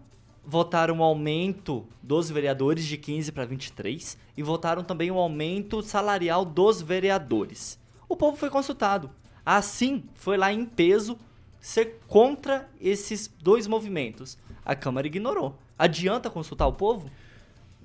votaram 0.47 0.97
o 0.97 0.99
um 0.99 1.03
aumento 1.03 1.87
dos 2.03 2.31
vereadores 2.31 2.85
de 2.85 2.97
15 2.97 3.33
para 3.33 3.45
23 3.45 4.19
e 4.37 4.43
votaram 4.43 4.85
também 4.85 5.11
o 5.11 5.15
um 5.15 5.19
aumento 5.19 5.83
salarial 5.83 6.45
dos 6.45 6.83
vereadores. 6.83 7.79
O 8.09 8.17
povo 8.17 8.37
foi 8.37 8.51
consultado. 8.51 9.11
Assim, 9.45 10.05
foi 10.15 10.37
lá 10.37 10.53
em 10.53 10.65
peso 10.65 11.19
ser 11.61 12.01
contra 12.07 12.69
esses 12.81 13.27
dois 13.43 13.67
movimentos. 13.67 14.39
A 14.65 14.75
Câmara 14.75 15.07
ignorou. 15.07 15.59
Adianta 15.79 16.31
consultar 16.31 16.67
o 16.67 16.73
povo? 16.73 17.11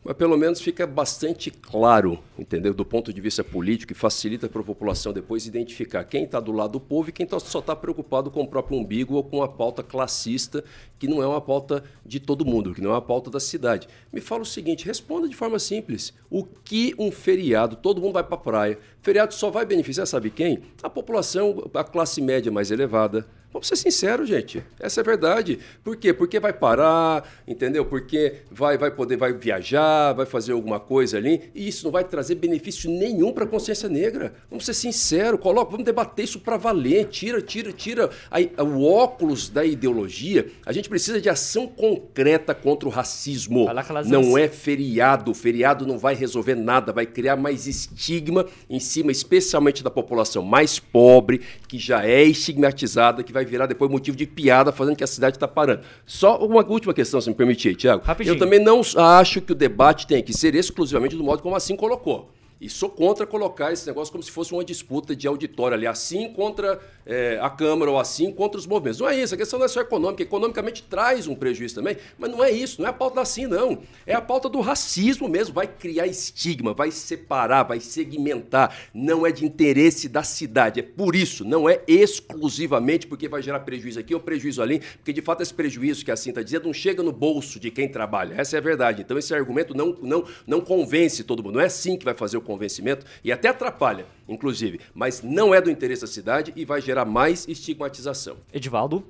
Mas 0.03 0.15
pelo 0.15 0.37
menos 0.37 0.61
fica 0.61 0.87
bastante 0.87 1.51
claro, 1.51 2.19
entendeu? 2.37 2.73
Do 2.73 2.85
ponto 2.85 3.11
de 3.11 3.19
vista 3.19 3.43
político, 3.43 3.91
e 3.91 3.95
facilita 3.95 4.47
para 4.47 4.61
a 4.61 4.63
população 4.63 5.11
depois 5.11 5.45
identificar 5.45 6.05
quem 6.05 6.23
está 6.23 6.39
do 6.39 6.53
lado 6.53 6.73
do 6.73 6.79
povo 6.79 7.09
e 7.09 7.11
quem 7.11 7.25
tá, 7.25 7.37
só 7.39 7.59
está 7.59 7.75
preocupado 7.75 8.31
com 8.31 8.41
o 8.43 8.47
próprio 8.47 8.77
umbigo 8.77 9.15
ou 9.15 9.23
com 9.23 9.43
a 9.43 9.47
pauta 9.47 9.83
classista, 9.83 10.63
que 10.97 11.07
não 11.07 11.21
é 11.21 11.27
uma 11.27 11.41
pauta 11.41 11.83
de 12.05 12.19
todo 12.19 12.45
mundo, 12.45 12.73
que 12.73 12.81
não 12.81 12.91
é 12.91 12.93
uma 12.93 13.01
pauta 13.01 13.29
da 13.29 13.41
cidade. 13.41 13.89
Me 14.11 14.21
fala 14.21 14.43
o 14.43 14.45
seguinte: 14.45 14.85
responda 14.85 15.27
de 15.27 15.35
forma 15.35 15.59
simples. 15.59 16.13
O 16.29 16.45
que 16.45 16.95
um 16.97 17.11
feriado, 17.11 17.75
todo 17.75 18.01
mundo 18.01 18.13
vai 18.13 18.23
para 18.23 18.35
a 18.35 18.39
praia, 18.39 18.79
feriado 19.01 19.33
só 19.33 19.49
vai 19.49 19.65
beneficiar, 19.65 20.07
sabe 20.07 20.29
quem? 20.29 20.61
A 20.81 20.89
população, 20.89 21.69
a 21.73 21.83
classe 21.83 22.21
média 22.21 22.51
mais 22.51 22.71
elevada 22.71 23.27
Vamos 23.51 23.67
ser 23.67 23.75
sinceros, 23.77 24.29
gente. 24.29 24.63
Essa 24.79 24.99
é 24.99 25.01
a 25.01 25.05
verdade. 25.05 25.57
Por 25.83 25.97
quê? 25.97 26.13
Porque 26.13 26.39
vai 26.39 26.53
parar, 26.53 27.27
entendeu? 27.47 27.83
Porque 27.83 28.43
vai, 28.51 28.77
vai 28.77 28.91
poder 28.91 29.17
vai 29.17 29.33
viajar, 29.33 30.13
vai 30.13 30.25
fazer 30.27 30.51
alguma 30.51 30.79
coisa 30.79 31.17
ali, 31.17 31.49
e 31.55 31.67
isso 31.67 31.83
não 31.83 31.91
vai 31.91 32.03
trazer 32.03 32.35
benefício 32.35 32.89
nenhum 32.89 33.33
para 33.33 33.45
a 33.45 33.47
consciência 33.47 33.89
negra. 33.89 34.33
Vamos 34.49 34.65
ser 34.65 34.75
sinceros, 34.75 35.39
coloca, 35.39 35.71
vamos 35.71 35.85
debater 35.85 36.25
isso 36.25 36.39
para 36.39 36.57
valer. 36.57 37.05
Tira, 37.05 37.41
tira, 37.41 37.73
tira 37.73 38.09
a, 38.29 38.63
o 38.63 38.83
óculos 38.83 39.49
da 39.49 39.65
ideologia. 39.65 40.47
A 40.63 40.71
gente 40.71 40.87
precisa 40.87 41.19
de 41.19 41.27
ação 41.27 41.67
concreta 41.67 42.53
contra 42.53 42.87
o 42.87 42.91
racismo. 42.91 43.67
Não 44.11 44.37
é 44.37 44.47
feriado. 44.47 45.33
Feriado 45.33 45.87
não 45.87 45.97
vai 45.97 46.13
resolver 46.13 46.55
nada, 46.55 46.93
vai 46.93 47.07
criar 47.07 47.35
mais 47.35 47.65
estigma 47.65 48.45
em 48.69 48.79
cima, 48.79 49.11
especialmente 49.11 49.83
da 49.83 49.89
população 49.89 50.43
mais 50.43 50.77
pobre, 50.77 51.41
que 51.67 51.79
já 51.79 52.05
é 52.05 52.23
estigmatizada, 52.23 53.23
que 53.23 53.33
vai 53.33 53.38
vai 53.39 53.45
virar 53.45 53.65
depois 53.65 53.89
motivo 53.89 54.17
de 54.17 54.25
piada, 54.27 54.71
fazendo 54.71 54.95
que 54.95 55.03
a 55.03 55.07
cidade 55.07 55.37
está 55.37 55.47
parando. 55.47 55.81
Só 56.05 56.37
uma 56.37 56.65
última 56.65 56.93
questão, 56.93 57.19
se 57.21 57.29
me 57.29 57.35
permitir, 57.35 57.75
Tiago. 57.75 58.03
Eu 58.35 58.37
também 58.37 58.59
não 58.59 58.81
acho 58.97 59.41
que 59.41 59.51
o 59.51 59.55
debate 59.55 60.05
tem 60.05 60.21
que 60.21 60.33
ser 60.33 60.55
exclusivamente 60.55 61.15
do 61.15 61.23
modo 61.23 61.41
como 61.41 61.55
assim 61.55 61.75
colocou. 61.75 62.29
E 62.61 62.69
sou 62.69 62.89
contra 62.89 63.25
colocar 63.25 63.71
esse 63.71 63.87
negócio 63.87 64.11
como 64.11 64.21
se 64.23 64.29
fosse 64.29 64.51
uma 64.51 64.63
disputa 64.65 65.15
de 65.15 65.27
auditório 65.27 65.75
ali, 65.75 65.87
assim 65.87 66.33
contra 66.33 66.79
é, 67.05 67.39
a 67.41 67.49
Câmara 67.49 67.89
ou 67.89 67.97
assim 67.97 68.31
contra 68.33 68.59
os 68.59 68.67
movimentos. 68.67 68.99
Não 68.99 69.07
é 69.07 69.15
isso, 69.15 69.33
a 69.33 69.37
questão 69.37 69.57
não 69.57 69.65
é 69.65 69.69
só 69.69 69.79
econômica, 69.79 70.21
economicamente 70.21 70.83
traz 70.83 71.25
um 71.25 71.35
prejuízo 71.35 71.75
também, 71.75 71.95
mas 72.17 72.29
não 72.29 72.43
é 72.43 72.51
isso, 72.51 72.81
não 72.81 72.87
é 72.87 72.89
a 72.89 72.93
pauta 72.93 73.21
assim, 73.21 73.47
não. 73.47 73.81
É 74.05 74.13
a 74.13 74.21
pauta 74.21 74.49
do 74.49 74.59
racismo 74.59 75.29
mesmo, 75.29 75.53
vai 75.53 75.67
criar 75.67 76.05
estigma, 76.05 76.73
vai 76.73 76.91
separar, 76.91 77.63
vai 77.63 77.79
segmentar, 77.79 78.75
não 78.93 79.25
é 79.25 79.31
de 79.31 79.45
interesse 79.45 80.09
da 80.09 80.23
cidade. 80.23 80.81
É 80.81 80.83
por 80.83 81.15
isso, 81.15 81.45
não 81.45 81.69
é 81.69 81.81
exclusivamente 81.87 83.07
porque 83.07 83.29
vai 83.29 83.41
gerar 83.41 83.61
prejuízo 83.61 83.99
aqui 83.99 84.13
ou 84.13 84.19
prejuízo 84.19 84.61
ali, 84.61 84.79
porque 84.97 85.13
de 85.13 85.21
fato 85.21 85.41
esse 85.41 85.53
prejuízo 85.53 86.03
que 86.03 86.11
a 86.11 86.17
Cinta 86.17 86.43
dizia 86.43 86.59
não 86.59 86.73
chega 86.73 87.01
no 87.01 87.13
bolso 87.13 87.57
de 87.57 87.71
quem 87.71 87.87
trabalha. 87.87 88.35
Essa 88.35 88.57
é 88.57 88.59
a 88.59 88.61
verdade. 88.61 89.01
Então 89.01 89.17
esse 89.17 89.33
argumento 89.33 89.73
não, 89.73 89.95
não, 90.01 90.25
não 90.45 90.59
convence 90.59 91.23
todo 91.23 91.41
mundo. 91.41 91.55
Não 91.55 91.61
é 91.61 91.65
assim 91.65 91.97
que 91.97 92.03
vai 92.03 92.13
fazer 92.13 92.37
o 92.37 92.41
convencimento 92.49 93.05
e 93.23 93.31
até 93.31 93.49
atrapalha, 93.49 94.05
inclusive. 94.27 94.79
Mas 94.91 95.21
não 95.21 95.53
é 95.53 95.61
do 95.61 95.69
interesse 95.69 96.01
da 96.01 96.07
cidade 96.07 96.51
e 96.55 96.65
vai 96.65 96.81
gerar 96.81 97.05
mais 97.05 97.47
estigmatização. 97.47 98.37
Edivaldo? 98.51 99.05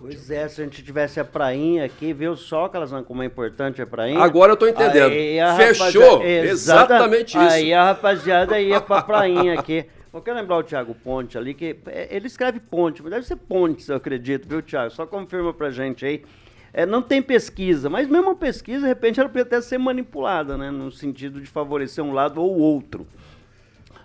Pois 0.00 0.30
é, 0.30 0.48
se 0.48 0.62
a 0.62 0.64
gente 0.64 0.82
tivesse 0.82 1.20
a 1.20 1.24
prainha 1.24 1.84
aqui, 1.84 2.12
viu 2.12 2.34
só 2.34 2.68
que 2.68 2.76
elas 2.76 2.90
como 3.06 3.22
é 3.22 3.26
importante 3.26 3.82
a 3.82 3.86
prainha. 3.86 4.18
Agora 4.18 4.52
eu 4.52 4.56
tô 4.56 4.66
entendendo. 4.66 5.12
Fechou! 5.56 6.22
Exatamente 6.24 7.36
isso. 7.36 7.38
Aí 7.38 7.72
a 7.72 7.84
rapaziada 7.84 8.58
ia 8.58 8.80
pra 8.80 9.02
prainha 9.02 9.60
aqui. 9.60 9.84
Eu 10.12 10.20
quero 10.20 10.38
lembrar 10.38 10.56
o 10.56 10.62
Thiago 10.62 10.94
Ponte 10.94 11.38
ali, 11.38 11.54
que 11.54 11.76
é, 11.86 12.08
ele 12.14 12.26
escreve 12.26 12.60
ponte, 12.60 13.02
mas 13.02 13.12
deve 13.12 13.26
ser 13.26 13.36
pontes, 13.36 13.88
eu 13.88 13.96
acredito, 13.96 14.46
viu, 14.46 14.60
Thiago? 14.60 14.90
Só 14.90 15.06
confirma 15.06 15.54
pra 15.54 15.70
gente 15.70 16.04
aí. 16.04 16.22
É, 16.72 16.86
não 16.86 17.02
tem 17.02 17.20
pesquisa, 17.20 17.90
mas 17.90 18.08
mesmo 18.08 18.30
a 18.30 18.34
pesquisa, 18.34 18.80
de 18.80 18.86
repente, 18.86 19.20
ela 19.20 19.28
pode 19.28 19.42
até 19.42 19.60
ser 19.60 19.78
manipulada, 19.78 20.56
né? 20.56 20.70
No 20.70 20.90
sentido 20.90 21.40
de 21.40 21.46
favorecer 21.46 22.02
um 22.02 22.12
lado 22.12 22.40
ou 22.40 22.58
outro. 22.58 23.06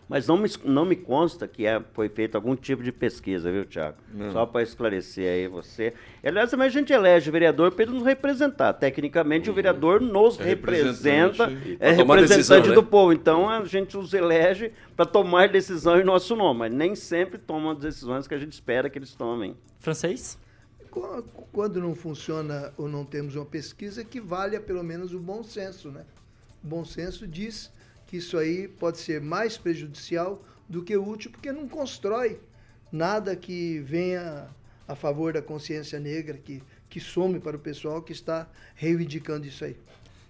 Mas 0.09 0.25
não 0.25 0.37
me, 0.37 0.49
não 0.63 0.85
me 0.85 0.95
consta 0.95 1.47
que 1.47 1.65
é, 1.65 1.81
foi 1.91 2.07
feito 2.07 2.35
algum 2.35 2.55
tipo 2.55 2.81
de 2.81 2.93
pesquisa, 2.93 3.51
viu, 3.51 3.65
Tiago? 3.65 3.97
Só 4.31 4.45
para 4.45 4.63
esclarecer 4.63 5.29
aí 5.29 5.47
você. 5.49 5.93
Aliás, 6.23 6.49
também 6.49 6.67
a 6.67 6.69
gente 6.69 6.93
elege 6.93 7.29
o 7.29 7.33
vereador 7.33 7.71
para 7.71 7.83
ele 7.83 7.93
nos 7.93 8.03
representar. 8.03 8.71
Tecnicamente, 8.73 9.49
uhum. 9.49 9.53
o 9.53 9.55
vereador 9.55 9.99
nos 9.99 10.39
é 10.39 10.43
representa, 10.43 11.51
é 11.77 11.91
representante 11.91 12.37
decisão, 12.37 12.61
do 12.61 12.81
né? 12.81 12.87
povo. 12.89 13.11
Então, 13.11 13.49
a 13.49 13.65
gente 13.65 13.97
os 13.97 14.13
elege 14.13 14.71
para 14.95 15.05
tomar 15.05 15.49
decisão 15.49 15.99
em 15.99 16.05
nosso 16.05 16.37
nome. 16.37 16.59
Mas 16.59 16.71
nem 16.71 16.95
sempre 16.95 17.37
tomam 17.37 17.71
as 17.71 17.79
decisões 17.79 18.27
que 18.27 18.33
a 18.33 18.39
gente 18.39 18.53
espera 18.53 18.89
que 18.89 18.97
eles 18.97 19.13
tomem. 19.13 19.57
Francês? 19.79 20.39
Quando 21.51 21.81
não 21.81 21.95
funciona 21.95 22.73
ou 22.77 22.87
não 22.87 23.05
temos 23.05 23.35
uma 23.35 23.45
pesquisa, 23.45 24.03
que 24.03 24.19
valha 24.19 24.59
pelo 24.59 24.83
menos 24.83 25.13
o 25.13 25.19
bom 25.19 25.43
senso, 25.43 25.89
né? 25.89 26.05
O 26.63 26.67
bom 26.67 26.85
senso 26.85 27.27
diz 27.27 27.71
que 28.05 28.17
isso 28.17 28.37
aí 28.37 28.67
pode 28.67 28.97
ser 28.97 29.21
mais 29.21 29.57
prejudicial 29.57 30.43
do 30.67 30.83
que 30.83 30.97
útil, 30.97 31.31
porque 31.31 31.51
não 31.51 31.67
constrói 31.67 32.39
nada 32.91 33.35
que 33.35 33.79
venha 33.79 34.47
a 34.87 34.95
favor 34.95 35.33
da 35.33 35.41
consciência 35.41 35.99
negra, 35.99 36.37
que, 36.37 36.63
que 36.89 36.99
some 36.99 37.39
para 37.39 37.57
o 37.57 37.59
pessoal 37.59 38.01
que 38.01 38.11
está 38.11 38.47
reivindicando 38.75 39.45
isso 39.45 39.65
aí. 39.65 39.75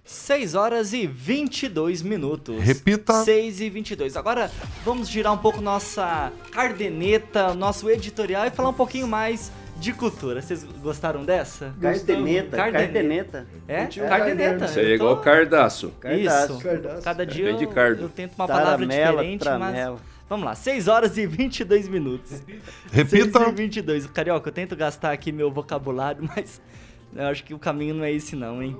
6 0.04 0.56
horas 0.56 0.94
e 0.94 1.06
22 1.06 2.02
minutos. 2.02 2.64
Repita. 2.64 3.26
6 3.26 3.60
e 3.60 3.70
22. 3.70 4.16
Agora 4.16 4.50
vamos 4.86 5.10
girar 5.10 5.34
um 5.34 5.38
pouco 5.38 5.60
nossa 5.60 6.32
cardeneta, 6.50 7.54
nosso 7.54 7.90
editorial 7.90 8.46
e 8.46 8.52
falar 8.52 8.70
um 8.70 8.74
pouquinho 8.74 9.06
mais 9.06 9.52
de 9.80 9.94
cultura. 9.94 10.42
Vocês 10.42 10.63
gostaram 10.63 11.24
dessa? 11.24 11.74
Cardeneta. 11.82 12.58
Cardeneta. 12.58 13.48
É? 13.68 13.86
Cardeneta. 13.86 14.66
Isso 14.66 14.80
aí 14.80 14.92
é 14.92 14.96
igual 14.96 15.18
cardaço. 15.22 15.94
Isso. 16.06 16.60
Cardaço. 16.60 17.04
Cada 17.04 17.26
dia 17.26 17.50
eu, 17.50 17.60
eu, 18.00 18.10
tento 18.10 18.36
uma 18.36 18.48
palavra 18.48 18.86
diferente, 18.86 19.40
tramela. 19.42 19.92
mas... 19.92 20.18
Vamos 20.30 20.46
lá, 20.46 20.56
6 20.56 20.90
horas 20.90 21.18
e 21.18 21.26
22 21.26 21.88
minutos. 21.88 22.44
Repita. 22.92 23.40
6 23.40 23.48
e 23.48 23.52
22. 23.54 24.08
Carioca, 24.08 24.50
eu 24.50 24.54
tento 24.54 24.76
gastar 24.76 25.13
aqui 25.13 25.32
meu 25.32 25.50
vocabulário, 25.50 26.28
mas 26.36 26.62
eu 27.16 27.28
acho 27.28 27.46
que 27.46 27.54
o 27.54 27.60
caminho 27.60 27.96
não 27.96 28.04
é 28.04 28.12
esse 28.12 28.36
não, 28.36 28.62
hein? 28.62 28.76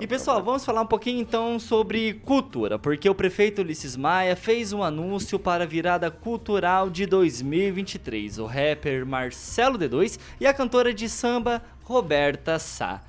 E 0.00 0.06
pessoal, 0.06 0.42
vamos 0.42 0.64
falar 0.64 0.80
um 0.80 0.86
pouquinho 0.86 1.20
então 1.20 1.60
sobre 1.60 2.14
cultura, 2.24 2.78
porque 2.78 3.06
o 3.06 3.14
prefeito 3.14 3.60
Ulisses 3.60 3.98
Maia 3.98 4.34
fez 4.34 4.72
um 4.72 4.82
anúncio 4.82 5.38
para 5.38 5.64
a 5.64 5.66
virada 5.66 6.10
cultural 6.10 6.88
de 6.88 7.04
2023. 7.04 8.38
O 8.38 8.46
rapper 8.46 9.04
Marcelo 9.04 9.78
D2 9.78 10.18
e 10.40 10.46
a 10.46 10.54
cantora 10.54 10.94
de 10.94 11.06
samba 11.06 11.62
Roberta 11.84 12.58
Sá. 12.58 13.02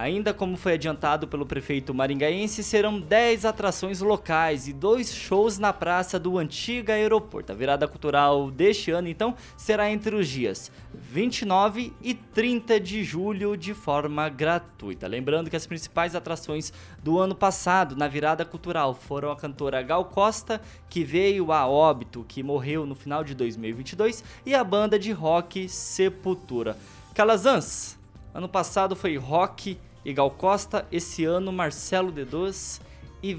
Ainda 0.00 0.32
como 0.32 0.56
foi 0.56 0.72
adiantado 0.72 1.28
pelo 1.28 1.44
prefeito 1.44 1.92
maringaense, 1.92 2.64
serão 2.64 2.98
10 2.98 3.44
atrações 3.44 4.00
locais 4.00 4.66
e 4.66 4.72
dois 4.72 5.14
shows 5.14 5.58
na 5.58 5.74
praça 5.74 6.18
do 6.18 6.38
antigo 6.38 6.90
aeroporto. 6.90 7.52
A 7.52 7.54
virada 7.54 7.86
cultural 7.86 8.50
deste 8.50 8.90
ano, 8.90 9.08
então, 9.08 9.34
será 9.58 9.90
entre 9.90 10.16
os 10.16 10.26
dias 10.26 10.72
29 10.94 11.92
e 12.00 12.14
30 12.14 12.80
de 12.80 13.04
julho 13.04 13.58
de 13.58 13.74
forma 13.74 14.26
gratuita. 14.30 15.06
Lembrando 15.06 15.50
que 15.50 15.56
as 15.56 15.66
principais 15.66 16.14
atrações 16.14 16.72
do 17.04 17.18
ano 17.18 17.34
passado 17.34 17.94
na 17.94 18.08
virada 18.08 18.42
cultural 18.42 18.94
foram 18.94 19.30
a 19.30 19.36
cantora 19.36 19.82
Gal 19.82 20.06
Costa, 20.06 20.62
que 20.88 21.04
veio 21.04 21.52
a 21.52 21.68
óbito, 21.68 22.24
que 22.26 22.42
morreu 22.42 22.86
no 22.86 22.94
final 22.94 23.22
de 23.22 23.34
2022, 23.34 24.24
e 24.46 24.54
a 24.54 24.64
banda 24.64 24.98
de 24.98 25.12
rock 25.12 25.68
Sepultura. 25.68 26.74
Calazans, 27.12 27.98
ano 28.32 28.48
passado 28.48 28.96
foi 28.96 29.18
rock 29.18 29.76
e 30.04 30.12
Gal 30.12 30.30
Costa, 30.30 30.86
esse 30.90 31.24
ano 31.24 31.52
Marcelo 31.52 32.12
D2 32.12 32.80
e, 33.22 33.38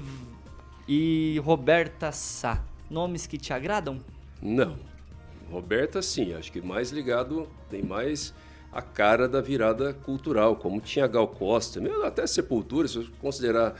e 0.86 1.40
Roberta 1.44 2.12
Sá. 2.12 2.62
Nomes 2.90 3.26
que 3.26 3.38
te 3.38 3.52
agradam? 3.52 3.98
Não. 4.40 4.76
Roberta, 5.50 6.00
sim, 6.00 6.32
acho 6.34 6.50
que 6.50 6.60
mais 6.60 6.90
ligado, 6.90 7.48
tem 7.68 7.82
mais 7.82 8.34
a 8.72 8.80
cara 8.80 9.28
da 9.28 9.40
virada 9.40 9.92
cultural, 9.92 10.56
como 10.56 10.80
tinha 10.80 11.06
Gal 11.06 11.28
Costa, 11.28 11.80
mesmo 11.80 12.02
até 12.04 12.26
Sepultura, 12.26 12.88
se 12.88 12.96
eu 12.96 13.06
considerar 13.20 13.74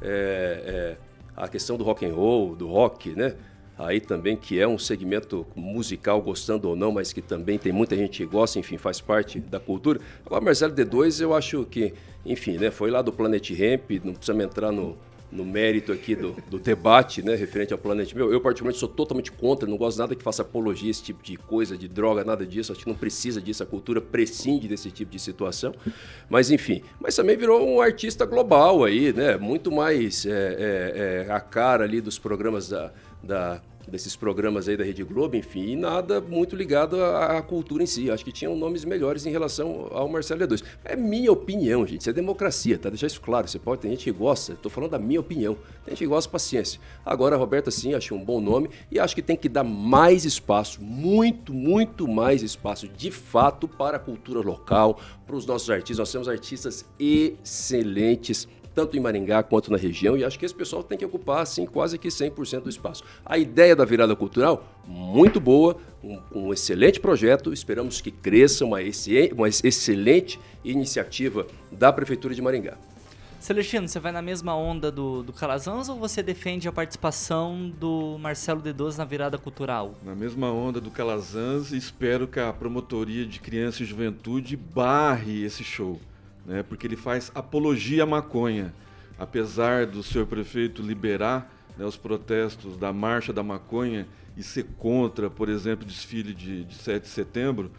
é, 0.00 0.96
é, 0.96 0.96
a 1.36 1.48
questão 1.48 1.76
do 1.76 1.82
rock 1.82 2.06
and 2.06 2.14
roll, 2.14 2.54
do 2.54 2.68
rock, 2.68 3.10
né? 3.14 3.34
Aí 3.78 4.00
também 4.00 4.36
que 4.36 4.58
é 4.58 4.66
um 4.66 4.78
segmento 4.78 5.46
musical, 5.54 6.20
gostando 6.22 6.68
ou 6.68 6.76
não, 6.76 6.92
mas 6.92 7.12
que 7.12 7.20
também 7.20 7.58
tem 7.58 7.72
muita 7.72 7.94
gente 7.96 8.18
que 8.18 8.26
gosta, 8.26 8.58
enfim, 8.58 8.78
faz 8.78 9.00
parte 9.00 9.38
da 9.38 9.60
cultura. 9.60 10.00
Agora, 10.24 10.42
Marcelo 10.42 10.74
D2, 10.74 11.20
eu 11.20 11.34
acho 11.34 11.64
que 11.64 11.92
enfim, 12.26 12.58
né, 12.58 12.70
foi 12.70 12.90
lá 12.90 13.00
do 13.00 13.12
Planet 13.12 13.50
Ramp, 13.50 13.90
não 14.04 14.12
precisamos 14.12 14.44
entrar 14.44 14.72
no, 14.72 14.96
no 15.30 15.44
mérito 15.44 15.92
aqui 15.92 16.16
do, 16.16 16.34
do, 16.50 16.58
debate, 16.58 17.22
né, 17.22 17.34
referente 17.36 17.72
ao 17.72 17.78
Planet 17.78 18.12
Meu. 18.14 18.32
Eu, 18.32 18.40
particularmente, 18.40 18.80
sou 18.80 18.88
totalmente 18.88 19.30
contra, 19.30 19.68
não 19.68 19.76
gosto 19.76 19.98
nada 19.98 20.14
que 20.14 20.22
faça 20.22 20.42
apologia 20.42 20.90
esse 20.90 21.02
tipo 21.02 21.22
de 21.22 21.36
coisa, 21.36 21.76
de 21.76 21.86
droga, 21.86 22.24
nada 22.24 22.44
disso. 22.44 22.72
Acho 22.72 22.82
que 22.82 22.88
não 22.88 22.96
precisa 22.96 23.40
disso, 23.40 23.62
a 23.62 23.66
cultura 23.66 24.00
prescinde 24.00 24.66
desse 24.66 24.90
tipo 24.90 25.10
de 25.12 25.20
situação. 25.20 25.72
Mas, 26.28 26.50
enfim, 26.50 26.82
mas 27.00 27.14
também 27.14 27.36
virou 27.36 27.64
um 27.66 27.80
artista 27.80 28.26
global 28.26 28.84
aí, 28.84 29.12
né, 29.12 29.36
muito 29.36 29.70
mais 29.70 30.26
é, 30.26 30.30
é, 30.30 31.26
é, 31.28 31.32
a 31.32 31.38
cara 31.38 31.84
ali 31.84 32.00
dos 32.00 32.18
programas 32.18 32.68
da, 32.68 32.92
da 33.26 33.60
desses 33.88 34.16
programas 34.16 34.68
aí 34.68 34.76
da 34.76 34.84
Rede 34.84 35.04
Globo, 35.04 35.36
enfim, 35.36 35.70
e 35.70 35.76
nada 35.76 36.20
muito 36.20 36.56
ligado 36.56 37.00
à, 37.02 37.38
à, 37.38 37.42
cultura 37.42 37.82
em 37.82 37.86
si. 37.86 38.10
Acho 38.10 38.24
que 38.24 38.32
tinham 38.32 38.56
nomes 38.56 38.84
melhores 38.84 39.26
em 39.26 39.30
relação 39.30 39.88
ao 39.92 40.08
Marcelo 40.08 40.40
D2. 40.46 40.62
É 40.84 40.96
minha 40.96 41.30
opinião, 41.30 41.86
gente. 41.86 42.00
Isso 42.00 42.10
é 42.10 42.12
democracia, 42.12 42.78
tá? 42.78 42.88
Deixar 42.88 43.06
isso 43.06 43.20
claro. 43.20 43.46
Você 43.46 43.58
pode, 43.58 43.82
tem 43.82 43.90
gente 43.92 44.04
que 44.04 44.12
gosta, 44.12 44.52
estou 44.52 44.70
falando 44.70 44.90
da 44.90 44.98
minha 44.98 45.20
opinião. 45.20 45.54
Tem 45.84 45.92
gente 45.92 45.98
que 45.98 46.06
gosta, 46.06 46.30
paciência. 46.30 46.80
Agora, 47.04 47.36
Roberta, 47.36 47.70
sim, 47.70 47.94
achei 47.94 48.16
um 48.16 48.24
bom 48.24 48.40
nome 48.40 48.70
e 48.90 48.98
acho 48.98 49.14
que 49.14 49.22
tem 49.22 49.36
que 49.36 49.48
dar 49.48 49.64
mais 49.64 50.24
espaço, 50.24 50.82
muito, 50.82 51.54
muito 51.54 52.08
mais 52.08 52.42
espaço, 52.42 52.88
de 52.88 53.10
fato, 53.10 53.68
para 53.68 53.96
a 53.96 54.00
cultura 54.00 54.40
local, 54.40 55.00
para 55.26 55.36
os 55.36 55.46
nossos 55.46 55.70
artistas. 55.70 55.98
Nós 55.98 56.12
temos 56.12 56.28
artistas 56.28 56.84
excelentes 56.98 58.48
tanto 58.76 58.94
em 58.94 59.00
Maringá 59.00 59.42
quanto 59.42 59.72
na 59.72 59.78
região, 59.78 60.18
e 60.18 60.22
acho 60.22 60.38
que 60.38 60.44
esse 60.44 60.54
pessoal 60.54 60.82
tem 60.82 60.98
que 60.98 61.04
ocupar 61.04 61.40
assim, 61.40 61.64
quase 61.64 61.96
que 61.96 62.08
100% 62.08 62.64
do 62.64 62.68
espaço. 62.68 63.02
A 63.24 63.38
ideia 63.38 63.74
da 63.74 63.86
virada 63.86 64.14
cultural, 64.14 64.68
muito 64.86 65.40
boa, 65.40 65.78
um, 66.04 66.20
um 66.30 66.52
excelente 66.52 67.00
projeto, 67.00 67.54
esperamos 67.54 68.02
que 68.02 68.10
cresça, 68.10 68.66
uma, 68.66 68.76
uma 69.34 69.48
excelente 69.48 70.38
iniciativa 70.62 71.46
da 71.72 71.90
Prefeitura 71.90 72.34
de 72.34 72.42
Maringá. 72.42 72.76
Celestino, 73.40 73.88
você 73.88 73.98
vai 73.98 74.12
na 74.12 74.20
mesma 74.20 74.54
onda 74.54 74.90
do, 74.90 75.22
do 75.22 75.32
Calazans 75.32 75.88
ou 75.88 75.96
você 75.96 76.22
defende 76.22 76.68
a 76.68 76.72
participação 76.72 77.70
do 77.78 78.18
Marcelo 78.18 78.60
D12 78.60 78.98
na 78.98 79.04
virada 79.06 79.38
cultural? 79.38 79.94
Na 80.04 80.14
mesma 80.14 80.50
onda 80.50 80.80
do 80.82 80.90
Calazans, 80.90 81.72
espero 81.72 82.26
que 82.26 82.40
a 82.40 82.52
promotoria 82.52 83.24
de 83.24 83.40
criança 83.40 83.82
e 83.82 83.86
juventude 83.86 84.54
barre 84.56 85.44
esse 85.44 85.64
show 85.64 85.98
né, 86.46 86.62
porque 86.62 86.86
ele 86.86 86.96
faz 86.96 87.30
apologia 87.34 88.04
à 88.04 88.06
maconha. 88.06 88.72
Apesar 89.18 89.86
do 89.86 90.02
senhor 90.02 90.26
prefeito 90.26 90.82
liberar 90.82 91.50
né, 91.76 91.84
os 91.84 91.96
protestos 91.96 92.76
da 92.76 92.92
Marcha 92.92 93.32
da 93.32 93.42
Maconha 93.42 94.06
e 94.36 94.42
ser 94.42 94.66
contra, 94.78 95.28
por 95.28 95.48
exemplo, 95.48 95.84
o 95.84 95.88
desfile 95.88 96.32
de, 96.32 96.64
de 96.64 96.74
7 96.74 97.02
de 97.02 97.08
setembro, 97.08 97.70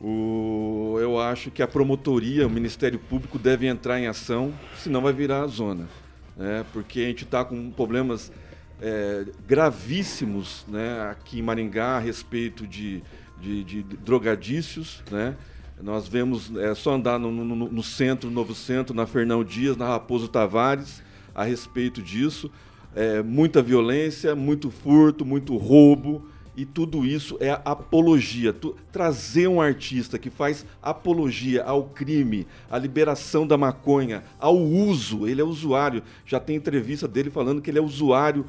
o, 0.00 0.96
eu 1.00 1.20
acho 1.20 1.50
que 1.50 1.62
a 1.62 1.68
promotoria, 1.68 2.46
o 2.46 2.50
Ministério 2.50 2.98
Público 2.98 3.38
deve 3.38 3.66
entrar 3.66 4.00
em 4.00 4.08
ação, 4.08 4.52
senão 4.76 5.00
vai 5.00 5.12
virar 5.12 5.42
a 5.42 5.46
zona. 5.46 5.88
Né, 6.36 6.64
porque 6.72 7.00
a 7.00 7.04
gente 7.04 7.24
está 7.24 7.44
com 7.44 7.70
problemas 7.70 8.32
é, 8.80 9.24
gravíssimos 9.46 10.66
né, 10.66 11.08
aqui 11.10 11.38
em 11.38 11.42
Maringá 11.42 11.96
a 11.96 11.98
respeito 12.00 12.66
de, 12.66 13.02
de, 13.40 13.62
de 13.62 13.82
drogadícios, 13.82 15.02
né? 15.10 15.36
Nós 15.82 16.06
vemos, 16.06 16.56
é 16.56 16.74
só 16.76 16.94
andar 16.94 17.18
no, 17.18 17.32
no, 17.32 17.68
no 17.68 17.82
centro, 17.82 18.28
no 18.28 18.34
Novo 18.36 18.54
Centro, 18.54 18.94
na 18.94 19.04
Fernão 19.04 19.42
Dias, 19.42 19.76
na 19.76 19.88
Raposo 19.88 20.28
Tavares, 20.28 21.02
a 21.34 21.42
respeito 21.42 22.00
disso. 22.00 22.48
É, 22.94 23.20
muita 23.20 23.60
violência, 23.60 24.36
muito 24.36 24.70
furto, 24.70 25.24
muito 25.24 25.56
roubo, 25.56 26.24
e 26.56 26.64
tudo 26.64 27.04
isso 27.04 27.36
é 27.40 27.50
apologia. 27.64 28.52
Tu, 28.52 28.76
trazer 28.92 29.48
um 29.48 29.60
artista 29.60 30.18
que 30.18 30.30
faz 30.30 30.64
apologia 30.80 31.64
ao 31.64 31.84
crime, 31.84 32.46
à 32.70 32.78
liberação 32.78 33.44
da 33.44 33.58
maconha, 33.58 34.22
ao 34.38 34.56
uso, 34.56 35.26
ele 35.26 35.40
é 35.40 35.44
usuário. 35.44 36.02
Já 36.24 36.38
tem 36.38 36.54
entrevista 36.54 37.08
dele 37.08 37.30
falando 37.30 37.60
que 37.60 37.70
ele 37.70 37.78
é 37.78 37.82
usuário 37.82 38.46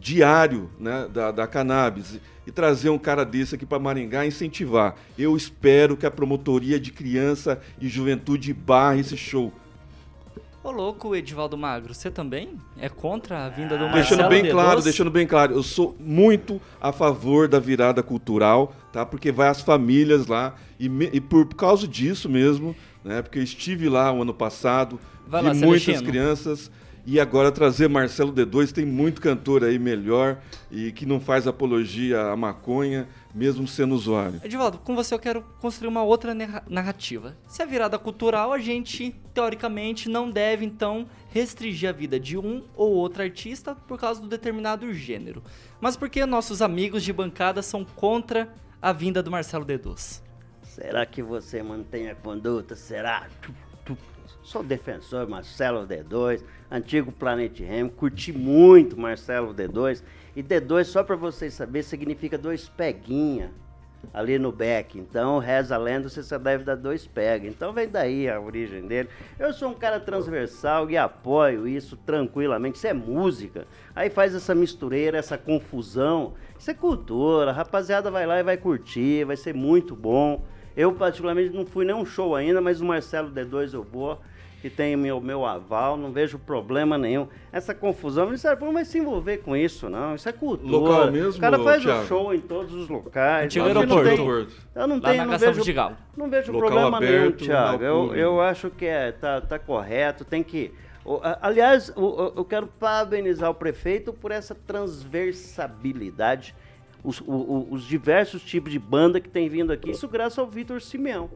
diário 0.00 0.68
né, 0.80 1.08
da, 1.12 1.30
da 1.30 1.46
cannabis 1.46 2.18
e 2.46 2.50
trazer 2.50 2.90
um 2.90 2.98
cara 2.98 3.24
desse 3.24 3.54
aqui 3.54 3.66
para 3.66 3.78
Maringá 3.78 4.24
e 4.24 4.28
incentivar. 4.28 4.96
Eu 5.18 5.36
espero 5.36 5.96
que 5.96 6.06
a 6.06 6.10
promotoria 6.10 6.78
de 6.78 6.90
criança 6.90 7.60
e 7.80 7.88
juventude 7.88 8.52
barre 8.52 9.00
esse 9.00 9.16
show. 9.16 9.52
Ô 10.64 10.70
louco, 10.70 11.16
Edivaldo 11.16 11.58
Magro, 11.58 11.92
você 11.92 12.08
também 12.08 12.50
é 12.78 12.88
contra 12.88 13.46
a 13.46 13.48
vinda 13.48 13.76
do 13.76 13.84
Marcelo 13.84 14.22
Deixando 14.22 14.28
bem 14.28 14.48
claro, 14.48 14.82
deixando 14.82 15.10
bem 15.10 15.26
claro, 15.26 15.54
eu 15.54 15.62
sou 15.62 15.96
muito 15.98 16.60
a 16.80 16.92
favor 16.92 17.48
da 17.48 17.58
virada 17.58 18.00
cultural, 18.00 18.72
tá? 18.92 19.04
Porque 19.04 19.32
vai 19.32 19.48
as 19.48 19.60
famílias 19.60 20.28
lá 20.28 20.54
e, 20.78 20.88
me, 20.88 21.10
e 21.12 21.20
por 21.20 21.48
causa 21.48 21.88
disso 21.88 22.28
mesmo, 22.28 22.76
né? 23.02 23.22
Porque 23.22 23.40
eu 23.40 23.42
estive 23.42 23.88
lá 23.88 24.12
o 24.12 24.22
ano 24.22 24.32
passado, 24.32 25.00
vai 25.26 25.42
vi 25.42 25.48
lá, 25.48 25.54
muitas 25.54 25.82
Celestino. 25.82 26.08
crianças 26.08 26.70
e 27.04 27.18
agora 27.18 27.50
trazer 27.50 27.88
Marcelo 27.88 28.32
D2, 28.32 28.70
tem 28.70 28.86
muito 28.86 29.20
cantor 29.20 29.64
aí 29.64 29.78
melhor 29.78 30.38
e 30.70 30.92
que 30.92 31.04
não 31.04 31.20
faz 31.20 31.46
apologia 31.46 32.28
à 32.28 32.36
maconha, 32.36 33.08
mesmo 33.34 33.66
sendo 33.66 33.94
usuário. 33.94 34.40
Edivaldo, 34.44 34.78
com 34.78 34.94
você 34.94 35.12
eu 35.12 35.18
quero 35.18 35.42
construir 35.60 35.88
uma 35.88 36.04
outra 36.04 36.32
narrativa. 36.68 37.36
Se 37.48 37.60
é 37.60 37.66
virada 37.66 37.98
cultural, 37.98 38.52
a 38.52 38.58
gente, 38.58 39.16
teoricamente, 39.34 40.08
não 40.08 40.30
deve, 40.30 40.64
então, 40.64 41.08
restringir 41.30 41.88
a 41.88 41.92
vida 41.92 42.20
de 42.20 42.38
um 42.38 42.62
ou 42.76 42.92
outro 42.92 43.22
artista 43.22 43.74
por 43.74 43.98
causa 43.98 44.20
do 44.20 44.28
determinado 44.28 44.92
gênero. 44.94 45.42
Mas 45.80 45.96
por 45.96 46.08
que 46.08 46.24
nossos 46.24 46.62
amigos 46.62 47.02
de 47.02 47.12
bancada 47.12 47.62
são 47.62 47.84
contra 47.84 48.54
a 48.80 48.92
vinda 48.92 49.22
do 49.22 49.30
Marcelo 49.30 49.64
D2? 49.64 50.22
Será 50.62 51.04
que 51.04 51.22
você 51.22 51.62
mantém 51.62 52.08
a 52.08 52.14
conduta? 52.14 52.76
Será? 52.76 53.28
Sou 54.42 54.62
defensor 54.62 55.28
Marcelo 55.28 55.86
D2, 55.86 56.42
antigo 56.70 57.12
Planet 57.12 57.58
Rem, 57.60 57.88
curti 57.88 58.32
muito 58.32 58.98
Marcelo 58.98 59.54
D2. 59.54 60.02
E 60.34 60.42
D2, 60.42 60.84
só 60.84 61.02
para 61.02 61.16
vocês 61.16 61.54
saberem, 61.54 61.82
significa 61.82 62.38
dois 62.38 62.68
peguinha 62.68 63.52
ali 64.12 64.38
no 64.38 64.50
back. 64.50 64.98
Então, 64.98 65.38
reza 65.38 65.74
a 65.74 65.78
lenda, 65.78 66.08
você 66.08 66.22
só 66.22 66.38
deve 66.38 66.64
dar 66.64 66.76
dois 66.76 67.06
pega. 67.06 67.46
Então, 67.46 67.72
vem 67.72 67.88
daí 67.88 68.28
a 68.28 68.40
origem 68.40 68.86
dele. 68.86 69.08
Eu 69.38 69.52
sou 69.52 69.70
um 69.70 69.74
cara 69.74 70.00
transversal 70.00 70.90
e 70.90 70.96
apoio 70.96 71.68
isso 71.68 71.96
tranquilamente. 71.96 72.78
Isso 72.78 72.86
é 72.86 72.92
música. 72.92 73.66
Aí 73.94 74.10
faz 74.10 74.34
essa 74.34 74.54
mistureira, 74.54 75.18
essa 75.18 75.38
confusão. 75.38 76.34
Isso 76.58 76.70
é 76.70 76.74
cultura. 76.74 77.50
A 77.50 77.54
rapaziada 77.54 78.10
vai 78.10 78.26
lá 78.26 78.38
e 78.38 78.42
vai 78.42 78.56
curtir, 78.56 79.24
vai 79.24 79.36
ser 79.36 79.54
muito 79.54 79.94
bom. 79.94 80.42
Eu, 80.76 80.92
particularmente, 80.92 81.54
não 81.54 81.66
fui 81.66 81.84
nem 81.84 81.94
um 81.94 82.04
show 82.04 82.34
ainda, 82.34 82.60
mas 82.60 82.80
o 82.80 82.84
Marcelo 82.84 83.30
D2 83.30 83.74
eu 83.74 83.82
vou 83.82 84.18
que 84.62 84.70
tem 84.70 84.94
o 84.94 84.98
meu, 84.98 85.20
meu 85.20 85.44
aval, 85.44 85.96
não 85.96 86.12
vejo 86.12 86.38
problema 86.38 86.96
nenhum. 86.96 87.26
Essa 87.50 87.74
confusão, 87.74 88.22
o 88.22 88.26
Ministério 88.28 88.56
Público 88.56 88.74
vai 88.74 88.84
se 88.84 88.96
envolver 88.96 89.38
com 89.38 89.56
isso, 89.56 89.90
não. 89.90 90.14
Isso 90.14 90.28
é 90.28 90.32
cultura. 90.32 90.70
Local 90.70 91.10
mesmo, 91.10 91.36
o 91.36 91.40
cara 91.40 91.58
faz 91.58 91.84
o 91.84 91.90
um 91.90 92.06
show 92.06 92.32
em 92.32 92.40
todos 92.40 92.72
os 92.72 92.88
locais. 92.88 93.46
Antigo 93.46 93.66
aeroporto. 93.66 93.92
Não 93.92 94.04
tem, 94.04 94.18
eu 94.76 94.86
não 94.86 95.00
tenho, 95.00 95.26
não 95.26 95.36
vejo, 95.36 95.64
não 96.16 96.30
vejo 96.30 96.52
problema 96.52 96.98
aberto, 96.98 97.12
nenhum, 97.12 97.32
Thiago. 97.32 97.82
Eu, 97.82 98.14
eu 98.14 98.40
acho 98.40 98.70
que 98.70 98.86
é, 98.86 99.10
tá, 99.10 99.40
tá 99.40 99.58
correto, 99.58 100.24
tem 100.24 100.44
que... 100.44 100.72
Aliás, 101.40 101.92
eu 101.96 102.44
quero 102.44 102.68
parabenizar 102.68 103.50
o 103.50 103.54
prefeito 103.54 104.12
por 104.12 104.30
essa 104.30 104.54
transversabilidade, 104.54 106.54
os, 107.02 107.22
os 107.26 107.84
diversos 107.84 108.42
tipos 108.42 108.72
de 108.72 108.78
banda 108.78 109.20
que 109.20 109.28
tem 109.28 109.48
vindo 109.48 109.72
aqui, 109.72 109.90
isso 109.90 110.08
graças 110.08 110.38
ao 110.38 110.46
Vitor 110.46 110.80
Simeão 110.80 111.30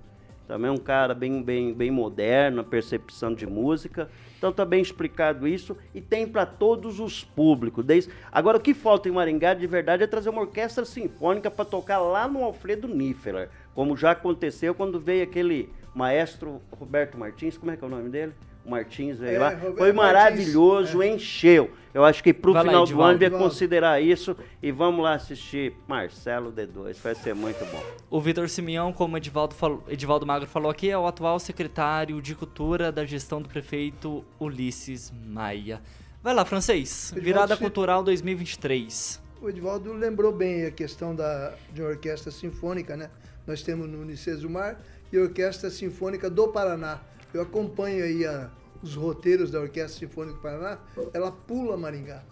Também 0.46 0.70
um 0.70 0.76
cara 0.76 1.12
bem, 1.14 1.42
bem, 1.42 1.74
bem 1.74 1.90
moderno, 1.90 2.62
percepção 2.62 3.34
de 3.34 3.46
música. 3.46 4.08
Então 4.38 4.50
está 4.50 4.64
bem 4.64 4.80
explicado 4.80 5.48
isso 5.48 5.76
e 5.94 6.00
tem 6.00 6.26
para 6.26 6.46
todos 6.46 7.00
os 7.00 7.24
públicos. 7.24 7.84
Desde... 7.84 8.12
Agora 8.30 8.58
o 8.58 8.60
que 8.60 8.74
falta 8.74 9.08
em 9.08 9.12
Maringá 9.12 9.54
de 9.54 9.66
verdade 9.66 10.04
é 10.04 10.06
trazer 10.06 10.28
uma 10.28 10.42
orquestra 10.42 10.84
sinfônica 10.84 11.50
para 11.50 11.64
tocar 11.64 11.98
lá 11.98 12.28
no 12.28 12.44
Alfredo 12.44 12.86
Niffer, 12.86 13.48
como 13.74 13.96
já 13.96 14.12
aconteceu 14.12 14.74
quando 14.74 15.00
veio 15.00 15.24
aquele 15.24 15.68
maestro 15.94 16.60
Roberto 16.70 17.18
Martins, 17.18 17.56
como 17.56 17.72
é 17.72 17.76
que 17.76 17.82
é 17.82 17.86
o 17.86 17.90
nome 17.90 18.10
dele? 18.10 18.32
Martins 18.66 19.18
veio 19.18 19.36
é, 19.36 19.38
lá. 19.38 19.50
Roberto 19.50 19.76
Foi 19.76 19.92
maravilhoso, 19.92 20.98
Martins, 20.98 21.12
é. 21.12 21.14
encheu. 21.14 21.70
Eu 21.94 22.04
acho 22.04 22.22
que 22.22 22.34
para 22.34 22.50
o 22.50 22.54
final 22.54 22.84
lá, 22.84 22.92
do 22.92 23.02
ano 23.02 23.18
vai 23.18 23.30
considerar 23.30 24.02
isso 24.02 24.36
e 24.62 24.70
vamos 24.70 25.02
lá 25.02 25.14
assistir 25.14 25.72
Marcelo 25.88 26.52
D2. 26.52 26.96
Vai 27.02 27.14
ser 27.14 27.34
muito 27.34 27.64
bom. 27.72 27.82
O 28.10 28.20
Vitor 28.20 28.48
Simeão, 28.50 28.92
como 28.92 29.16
Edivaldo, 29.16 29.54
falou, 29.54 29.82
Edivaldo 29.88 30.26
Magro 30.26 30.46
falou 30.46 30.70
aqui, 30.70 30.90
é 30.90 30.98
o 30.98 31.06
atual 31.06 31.38
secretário 31.38 32.20
de 32.20 32.34
Cultura 32.34 32.92
da 32.92 33.06
gestão 33.06 33.40
do 33.40 33.48
prefeito 33.48 34.22
Ulisses 34.38 35.10
Maia. 35.26 35.80
Vai 36.22 36.34
lá, 36.34 36.44
francês. 36.44 37.12
Edivaldo 37.12 37.24
Virada 37.24 37.56
Cultural 37.56 38.02
2023. 38.02 39.22
O 39.40 39.48
Edivaldo 39.48 39.92
lembrou 39.92 40.32
bem 40.32 40.66
a 40.66 40.70
questão 40.70 41.14
da, 41.14 41.54
de 41.72 41.80
uma 41.80 41.90
orquestra 41.90 42.30
sinfônica, 42.30 42.96
né? 42.96 43.10
Nós 43.46 43.62
temos 43.62 43.88
no 43.88 44.02
Unicesumar 44.02 44.78
e 45.12 45.16
a 45.16 45.22
Orquestra 45.22 45.70
Sinfônica 45.70 46.28
do 46.28 46.48
Paraná 46.48 47.00
eu 47.36 47.42
acompanho 47.42 48.04
aí 48.04 48.24
a, 48.24 48.50
os 48.82 48.94
roteiros 48.94 49.50
da 49.50 49.60
Orquestra 49.60 50.06
Sinfônica 50.06 50.36
do 50.36 50.42
Paraná, 50.42 50.78
ela 51.12 51.30
pula 51.30 51.76
Maringá. 51.76 52.22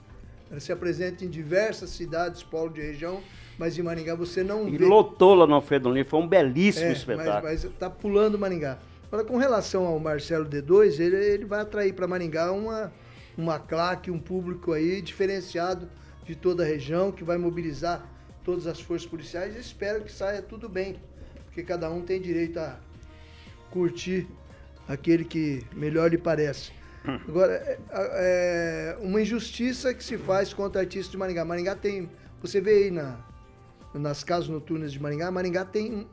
Ela 0.50 0.60
se 0.60 0.72
apresenta 0.72 1.24
em 1.24 1.28
diversas 1.28 1.90
cidades, 1.90 2.42
polo 2.42 2.70
de 2.70 2.80
região, 2.80 3.20
mas 3.58 3.78
em 3.78 3.82
Maringá 3.82 4.14
você 4.14 4.42
não 4.42 4.68
e 4.68 4.76
vê. 4.76 4.84
E 4.84 4.88
lotou 4.88 5.34
lá 5.34 5.46
no 5.46 5.54
Alfredo 5.54 5.90
Lima, 5.90 6.08
foi 6.08 6.20
um 6.20 6.28
belíssimo 6.28 6.86
é, 6.86 6.92
espetáculo. 6.92 7.42
Mas 7.42 7.64
está 7.64 7.88
pulando 7.88 8.38
Maringá. 8.38 8.78
Agora, 9.06 9.24
com 9.24 9.36
relação 9.36 9.86
ao 9.86 9.98
Marcelo 9.98 10.44
D2, 10.44 10.98
ele, 11.00 11.16
ele 11.16 11.44
vai 11.44 11.60
atrair 11.60 11.92
para 11.94 12.06
Maringá 12.06 12.52
uma, 12.52 12.92
uma 13.36 13.58
claque, 13.58 14.10
um 14.10 14.18
público 14.18 14.72
aí 14.72 15.00
diferenciado 15.00 15.88
de 16.24 16.34
toda 16.34 16.62
a 16.62 16.66
região, 16.66 17.12
que 17.12 17.22
vai 17.22 17.36
mobilizar 17.36 18.08
todas 18.42 18.66
as 18.66 18.80
forças 18.80 19.06
policiais. 19.06 19.56
Espero 19.56 20.02
que 20.02 20.10
saia 20.10 20.42
tudo 20.42 20.68
bem, 20.68 20.96
porque 21.44 21.62
cada 21.62 21.90
um 21.90 22.00
tem 22.00 22.20
direito 22.20 22.58
a 22.58 22.76
curtir 23.70 24.26
aquele 24.88 25.24
que 25.24 25.64
melhor 25.72 26.10
lhe 26.10 26.18
parece. 26.18 26.72
Agora, 27.28 27.52
é, 27.52 27.78
é, 27.90 28.98
uma 29.00 29.20
injustiça 29.20 29.92
que 29.92 30.02
se 30.02 30.16
faz 30.16 30.54
contra 30.54 30.80
artistas 30.80 31.10
de 31.10 31.16
Maringá. 31.16 31.44
Maringá 31.44 31.74
tem, 31.74 32.10
você 32.40 32.60
vê 32.60 32.84
aí 32.84 32.90
na, 32.90 33.18
nas 33.92 34.24
casas 34.24 34.48
noturnas 34.48 34.92
de 34.92 35.00
Maringá, 35.00 35.30
Maringá 35.30 35.64
tem 35.64 36.06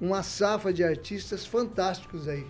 uma 0.00 0.22
safra 0.22 0.72
de 0.72 0.82
artistas 0.82 1.46
fantásticos 1.46 2.28
aí. 2.28 2.46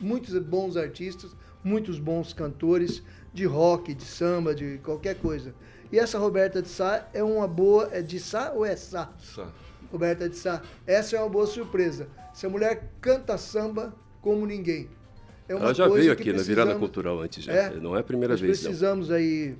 Muitos 0.00 0.38
bons 0.38 0.76
artistas, 0.76 1.34
muitos 1.62 1.98
bons 1.98 2.32
cantores 2.32 3.02
de 3.32 3.44
rock, 3.44 3.94
de 3.94 4.04
samba, 4.04 4.54
de 4.54 4.78
qualquer 4.84 5.16
coisa. 5.16 5.54
E 5.90 5.98
essa 5.98 6.18
Roberta 6.18 6.60
de 6.60 6.68
Sá 6.68 7.08
é 7.12 7.22
uma 7.22 7.48
boa. 7.48 7.88
É 7.92 8.02
de 8.02 8.20
Sá 8.20 8.52
ou 8.52 8.64
é 8.64 8.76
Sá? 8.76 9.10
Sá. 9.18 9.48
Roberta 9.90 10.28
de 10.28 10.36
Sá. 10.36 10.62
Essa 10.86 11.16
é 11.16 11.20
uma 11.20 11.28
boa 11.28 11.46
surpresa. 11.46 12.08
Se 12.32 12.46
a 12.46 12.50
mulher 12.50 12.90
canta 13.00 13.38
samba, 13.38 13.94
como 14.28 14.44
ninguém. 14.44 14.90
É 15.48 15.54
Ela 15.54 15.72
já 15.72 15.88
veio 15.88 16.12
aqui 16.12 16.30
na 16.30 16.42
virada 16.42 16.74
cultural 16.74 17.18
antes, 17.18 17.42
já. 17.42 17.52
É, 17.54 17.74
não 17.76 17.96
é 17.96 18.00
a 18.00 18.02
primeira 18.02 18.34
nós 18.34 18.40
vez. 18.42 18.60
Precisamos 18.60 19.08
não. 19.08 19.16
aí. 19.16 19.56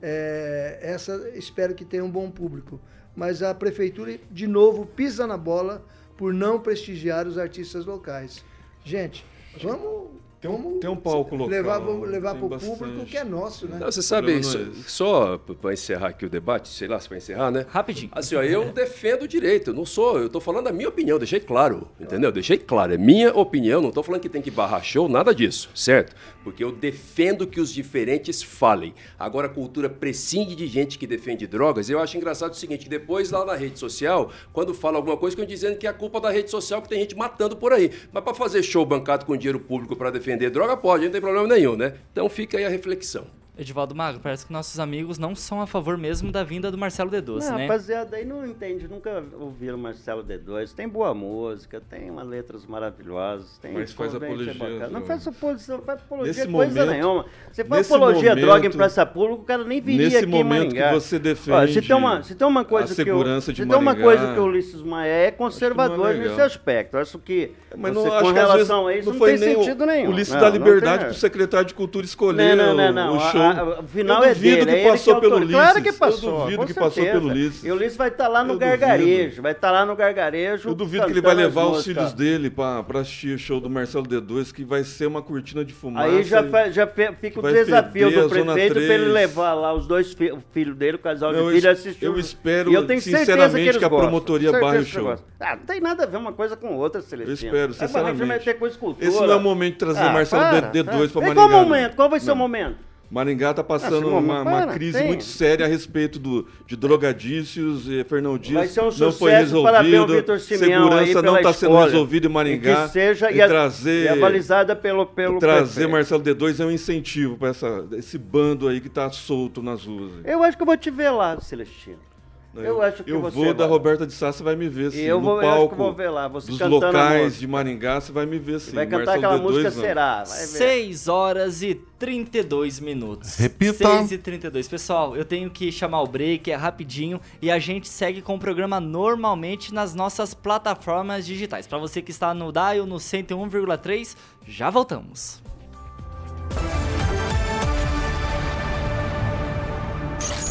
É, 0.00 0.78
essa 0.80 1.28
espero 1.34 1.74
que 1.74 1.84
tenha 1.84 2.04
um 2.04 2.10
bom 2.10 2.30
público. 2.30 2.80
Mas 3.16 3.42
a 3.42 3.52
prefeitura, 3.52 4.16
de 4.30 4.46
novo, 4.46 4.86
pisa 4.86 5.26
na 5.26 5.36
bola 5.36 5.84
por 6.16 6.32
não 6.32 6.60
prestigiar 6.60 7.26
os 7.26 7.36
artistas 7.36 7.84
locais. 7.84 8.44
Gente, 8.84 9.26
vamos 9.60 10.10
tem 10.40 10.50
um, 10.50 10.80
tem 10.80 10.88
um 10.88 10.96
palco 10.96 11.36
local. 11.36 11.50
Levar, 11.50 11.78
levar 11.78 12.34
para 12.34 12.46
o 12.46 12.58
público 12.58 13.04
que 13.04 13.18
é 13.18 13.24
nosso, 13.24 13.68
né? 13.68 13.76
Não, 13.78 13.92
você 13.92 14.00
sabe, 14.00 14.42
só, 14.42 14.58
só 14.86 15.38
para 15.38 15.74
encerrar 15.74 16.08
aqui 16.08 16.24
o 16.24 16.30
debate, 16.30 16.70
sei 16.70 16.88
lá, 16.88 16.98
se 16.98 17.10
vai 17.10 17.18
encerrar, 17.18 17.50
né? 17.50 17.66
Rapidinho. 17.68 18.10
Assim, 18.12 18.36
ó, 18.36 18.42
eu 18.42 18.72
defendo 18.72 19.24
o 19.24 19.28
direito, 19.28 19.68
eu 19.68 19.74
não 19.74 19.84
sou, 19.84 20.18
eu 20.18 20.26
estou 20.28 20.40
falando 20.40 20.68
a 20.68 20.72
minha 20.72 20.88
opinião, 20.88 21.18
deixei 21.18 21.40
claro, 21.40 21.86
entendeu? 22.00 22.32
Deixei 22.32 22.56
claro, 22.56 22.94
é 22.94 22.96
minha 22.96 23.36
opinião, 23.36 23.82
não 23.82 23.90
estou 23.90 24.02
falando 24.02 24.22
que 24.22 24.30
tem 24.30 24.40
que 24.40 24.50
barrar 24.50 24.82
show, 24.82 25.10
nada 25.10 25.34
disso, 25.34 25.68
certo? 25.74 26.16
Porque 26.42 26.64
eu 26.64 26.72
defendo 26.72 27.46
que 27.46 27.60
os 27.60 27.70
diferentes 27.70 28.42
falem. 28.42 28.94
Agora 29.18 29.46
a 29.46 29.50
cultura 29.50 29.90
prescinde 29.90 30.56
de 30.56 30.66
gente 30.66 30.98
que 30.98 31.06
defende 31.06 31.46
drogas. 31.46 31.90
Eu 31.90 32.00
acho 32.00 32.16
engraçado 32.16 32.52
o 32.52 32.56
seguinte, 32.56 32.84
que 32.84 32.88
depois 32.88 33.30
lá 33.30 33.44
na 33.44 33.54
rede 33.54 33.78
social, 33.78 34.30
quando 34.54 34.72
fala 34.72 34.96
alguma 34.96 35.18
coisa, 35.18 35.36
ficam 35.36 35.46
dizendo 35.46 35.76
que 35.76 35.86
é 35.86 35.90
a 35.90 35.92
culpa 35.92 36.18
da 36.18 36.30
rede 36.30 36.50
social 36.50 36.80
que 36.80 36.88
tem 36.88 37.00
gente 37.00 37.14
matando 37.14 37.54
por 37.58 37.74
aí. 37.74 37.90
Mas 38.10 38.24
para 38.24 38.32
fazer 38.32 38.62
show 38.62 38.86
bancado 38.86 39.26
com 39.26 39.36
dinheiro 39.36 39.60
público 39.60 39.94
para 39.94 40.10
defender 40.10 40.29
vender 40.30 40.50
droga, 40.50 40.76
pode, 40.76 41.04
não 41.04 41.12
tem 41.12 41.20
problema 41.20 41.48
nenhum, 41.48 41.76
né? 41.76 41.94
Então 42.12 42.28
fica 42.28 42.58
aí 42.58 42.64
a 42.64 42.68
reflexão. 42.68 43.26
Edivaldo 43.60 43.94
Magro, 43.94 44.22
parece 44.22 44.46
que 44.46 44.52
nossos 44.54 44.80
amigos 44.80 45.18
não 45.18 45.34
são 45.34 45.60
a 45.60 45.66
favor 45.66 45.98
mesmo 45.98 46.32
da 46.32 46.42
vinda 46.42 46.70
do 46.70 46.78
Marcelo 46.78 47.10
D2, 47.10 47.44
não, 47.44 47.58
né? 47.58 47.66
Rapaziada, 47.66 48.16
aí 48.16 48.24
não 48.24 48.46
entende, 48.46 48.88
nunca 48.88 49.22
ouviram 49.38 49.76
Marcelo 49.76 50.24
D2. 50.24 50.72
Tem 50.72 50.88
boa 50.88 51.12
música, 51.12 51.78
tem 51.78 52.10
umas 52.10 52.26
letras 52.26 52.64
maravilhosas, 52.64 53.58
tem 53.58 53.74
Mas 53.74 53.92
faz 53.92 54.14
apologia. 54.14 54.54
Não 54.88 55.02
faz 55.02 55.28
apologia, 55.28 55.74
não 55.76 55.82
faz 55.82 56.00
apologia 56.00 56.32
nesse 56.32 56.48
coisa 56.48 56.80
momento, 56.80 56.90
nenhuma. 56.90 57.26
Você 57.52 57.62
faz 57.62 57.92
apologia 57.92 58.30
momento, 58.30 58.44
droga 58.46 58.66
em 58.66 58.70
praça 58.70 59.04
pública, 59.04 59.42
o 59.42 59.44
cara 59.44 59.64
nem 59.64 59.78
viria 59.78 60.06
nesse 60.06 60.16
aqui 60.16 60.26
momento 60.26 60.62
em 60.62 60.78
Maringá. 60.78 60.88
que 60.88 60.94
você 60.94 61.18
defende 61.18 61.52
Ó, 61.52 61.66
se 61.66 61.82
tem 61.82 61.96
uma, 61.96 62.22
se 62.22 62.34
tem 62.34 62.46
uma 62.46 62.64
coisa 62.64 62.92
a 62.92 62.96
segurança 62.96 63.52
que 63.52 63.60
eu, 63.60 63.66
de 63.66 63.70
se 63.70 63.78
tem 63.78 63.78
uma 63.78 63.94
coisa 63.94 64.32
que 64.32 64.40
o 64.40 64.44
Ulisses 64.44 64.80
Maia 64.80 65.10
é 65.10 65.30
conservador 65.30 66.12
é 66.12 66.14
nesse 66.14 66.40
aspecto. 66.40 66.96
Acho 66.96 67.18
que 67.18 67.52
Mas 67.76 67.92
não, 67.92 68.08
com 68.08 68.32
relação 68.32 68.86
a 68.86 68.96
isso 68.96 69.12
não, 69.12 69.20
tem 69.20 69.36
sentido 69.36 69.84
nenhum. 69.84 70.08
O 70.08 70.12
Ulisses 70.14 70.34
dá 70.34 70.48
liberdade 70.48 71.04
para 71.04 71.12
o 71.12 71.14
secretário 71.14 71.66
de 71.66 71.74
cultura 71.74 72.06
escolher 72.06 72.58
o 72.58 73.20
show. 73.30 73.49
O 73.80 73.82
final 73.84 74.24
é 74.24 74.34
dele. 74.34 74.66
que 74.66 74.70
é 74.72 74.90
passou 74.90 75.14
que 75.14 75.20
pelo 75.20 75.36
Ulisses. 75.36 75.54
Claro 75.54 75.82
que 75.82 75.92
passou. 75.92 76.30
Eu 76.30 76.38
duvido 76.38 76.66
que 76.66 76.72
certeza. 76.72 76.80
passou 76.80 77.04
pelo 77.04 77.28
Ulisses. 77.28 77.64
E 77.64 77.70
o 77.70 77.74
Ulisses 77.74 77.96
vai 77.96 78.08
estar 78.08 78.24
tá 78.24 78.30
lá 78.30 78.44
no 78.44 78.54
eu 78.54 78.58
gargarejo. 78.58 79.22
Duvido. 79.24 79.42
Vai 79.42 79.52
estar 79.52 79.68
tá 79.68 79.72
lá 79.72 79.86
no 79.86 79.96
gargarejo. 79.96 80.68
Eu 80.68 80.74
duvido 80.74 81.06
que 81.06 81.12
ele 81.12 81.20
vai 81.20 81.34
levar 81.34 81.66
os 81.66 81.84
filhos 81.84 82.12
dele 82.12 82.50
para 82.50 83.00
assistir 83.00 83.34
o 83.34 83.38
show 83.38 83.60
do 83.60 83.70
Marcelo 83.70 84.06
D2, 84.06 84.52
que 84.52 84.64
vai 84.64 84.84
ser 84.84 85.06
uma 85.06 85.22
cortina 85.22 85.64
de 85.64 85.72
fumaça. 85.72 86.06
Aí 86.06 86.22
já, 86.22 86.42
já 86.70 86.86
fica 86.86 87.40
o 87.40 87.42
desafio 87.42 88.10
do 88.10 88.28
prefeito 88.28 88.74
para 88.74 88.94
ele 88.94 89.06
levar 89.06 89.54
lá 89.54 89.72
os 89.72 89.86
dois 89.86 90.12
fi 90.12 90.32
filhos 90.52 90.76
dele, 90.76 90.96
o 90.96 91.00
casal 91.00 91.32
de 91.32 91.38
filhos, 91.38 91.64
assistir. 91.66 92.04
Eu 92.04 92.18
espero, 92.18 92.72
eu 92.72 92.86
tenho 92.86 93.00
sinceramente, 93.00 93.72
que, 93.72 93.78
que 93.78 93.84
a 93.84 93.90
promotoria 93.90 94.52
barre 94.52 94.78
o 94.78 94.84
show. 94.84 95.16
Ah, 95.38 95.56
não 95.56 95.64
tem 95.64 95.80
nada 95.80 96.04
a 96.04 96.06
ver 96.06 96.16
uma 96.16 96.32
coisa 96.32 96.56
com 96.56 96.76
outra, 96.76 97.00
Celestino. 97.00 97.30
Eu 97.30 97.34
espero, 97.34 97.74
sinceramente. 97.74 98.48
É 98.48 98.56
Esse 99.00 99.20
não 99.20 99.32
é 99.32 99.36
o 99.36 99.40
momento 99.40 99.72
de 99.72 99.78
trazer 99.78 100.04
o 100.04 100.12
Marcelo 100.12 100.42
D2 100.44 101.10
para 101.10 101.20
Maringá. 101.20 101.34
Qual 101.34 101.48
momento? 101.48 101.96
Qual 101.96 102.08
vai 102.08 102.20
ser 102.20 102.30
o 102.32 102.36
momento? 102.36 102.89
Maringá 103.10 103.50
está 103.50 103.64
passando 103.64 104.08
uma, 104.08 104.42
uma, 104.42 104.66
crise 104.68 104.98
tem. 104.98 105.08
muito 105.08 105.24
séria 105.24 105.66
a 105.66 105.68
respeito 105.68 106.18
do, 106.18 106.46
de 106.64 106.76
drogadícios. 106.76 107.88
E 107.88 108.04
Fernão 108.04 108.38
Dias 108.38 108.76
um 108.78 108.90
não 108.98 109.12
foi 109.12 109.32
resolvido. 109.32 110.38
Segurança 110.38 111.20
não 111.20 111.36
está 111.36 111.52
sendo 111.52 111.76
resolvida 111.76 112.28
em 112.28 112.30
Maringá. 112.30 112.84
E 112.84 112.86
que 112.86 112.92
seja 112.92 113.32
e, 113.32 113.40
e 113.40 113.46
trazer, 113.48 114.04
e 114.04 114.08
avalizada 114.08 114.76
pelo, 114.76 115.04
pelo 115.04 115.40
Trazer 115.40 115.88
prefeito. 115.88 115.90
Marcelo 115.90 116.22
D2 116.22 116.60
é 116.60 116.64
um 116.64 116.70
incentivo 116.70 117.36
para 117.36 117.52
esse 117.98 118.16
bando 118.16 118.68
aí 118.68 118.80
que 118.80 118.86
está 118.86 119.10
solto 119.10 119.60
nas 119.60 119.84
ruas. 119.84 120.12
Eu 120.24 120.44
acho 120.44 120.56
que 120.56 120.62
eu 120.62 120.66
vou 120.66 120.76
te 120.76 120.90
ver 120.90 121.10
lá, 121.10 121.40
Celestino. 121.40 122.09
Eu, 122.52 122.62
eu, 122.62 122.82
acho 122.82 123.04
que 123.04 123.10
eu 123.10 123.20
você 123.20 123.36
vou 123.36 123.44
vai. 123.44 123.54
da 123.54 123.66
Roberta 123.66 124.04
de 124.04 124.12
Sá, 124.12 124.32
você 124.32 124.42
vai 124.42 124.56
me 124.56 124.68
ver 124.68 124.90
sim. 124.90 125.02
Eu 125.02 125.20
vou, 125.20 125.36
no 125.36 125.40
palco, 125.40 125.74
eu 125.74 125.78
vou 125.78 125.94
ver 125.94 126.10
lá. 126.10 126.26
Você 126.26 126.50
dos 126.50 126.58
locais 126.58 127.38
de 127.38 127.46
Maringá, 127.46 128.00
você 128.00 128.10
vai 128.10 128.26
me 128.26 128.40
ver 128.40 128.58
sim. 128.58 128.72
Vai 128.72 128.86
cantar 128.86 129.06
Marcelo 129.06 129.26
aquela 129.26 129.38
D2, 129.38 129.42
música 129.42 129.70
não. 129.70 129.80
Será. 129.80 130.24
6 130.24 131.08
horas 131.08 131.62
e 131.62 131.76
32 131.96 132.80
minutos. 132.80 133.36
Repita. 133.36 133.98
6 133.98 134.12
e 134.12 134.18
32. 134.18 134.66
Pessoal, 134.66 135.16
eu 135.16 135.24
tenho 135.24 135.48
que 135.48 135.70
chamar 135.70 136.02
o 136.02 136.06
break, 136.08 136.50
é 136.50 136.56
rapidinho. 136.56 137.20
E 137.40 137.52
a 137.52 137.58
gente 137.60 137.88
segue 137.88 138.20
com 138.20 138.34
o 138.34 138.38
programa 138.38 138.80
normalmente 138.80 139.72
nas 139.72 139.94
nossas 139.94 140.34
plataformas 140.34 141.24
digitais. 141.24 141.68
Para 141.68 141.78
você 141.78 142.02
que 142.02 142.10
está 142.10 142.34
no 142.34 142.50
Dial 142.50 142.84
no 142.84 142.96
101,3, 142.96 144.16
já 144.44 144.70
voltamos. 144.70 145.40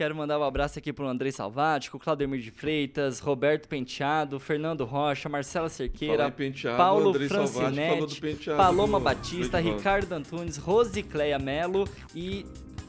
Quero 0.00 0.16
mandar 0.16 0.38
um 0.38 0.44
abraço 0.44 0.78
aqui 0.78 0.94
pro 0.94 1.06
Andrei 1.06 1.30
Salvático, 1.30 1.98
Claudemir 1.98 2.40
de 2.40 2.50
Freitas, 2.50 3.20
Roberto 3.20 3.68
Penteado, 3.68 4.40
Fernando 4.40 4.86
Rocha, 4.86 5.28
Marcela 5.28 5.68
Cerqueira, 5.68 6.30
penteado, 6.30 6.78
Paulo 6.78 7.10
Andrei 7.10 7.28
penteado 7.28 8.56
Paloma 8.56 8.98
do- 8.98 9.04
Batista. 9.04 9.58
Ricardo 9.60 10.10
Antunes, 10.14 10.56
Rosicleia 10.56 11.38
Melo 11.38 11.86
e 12.14 12.46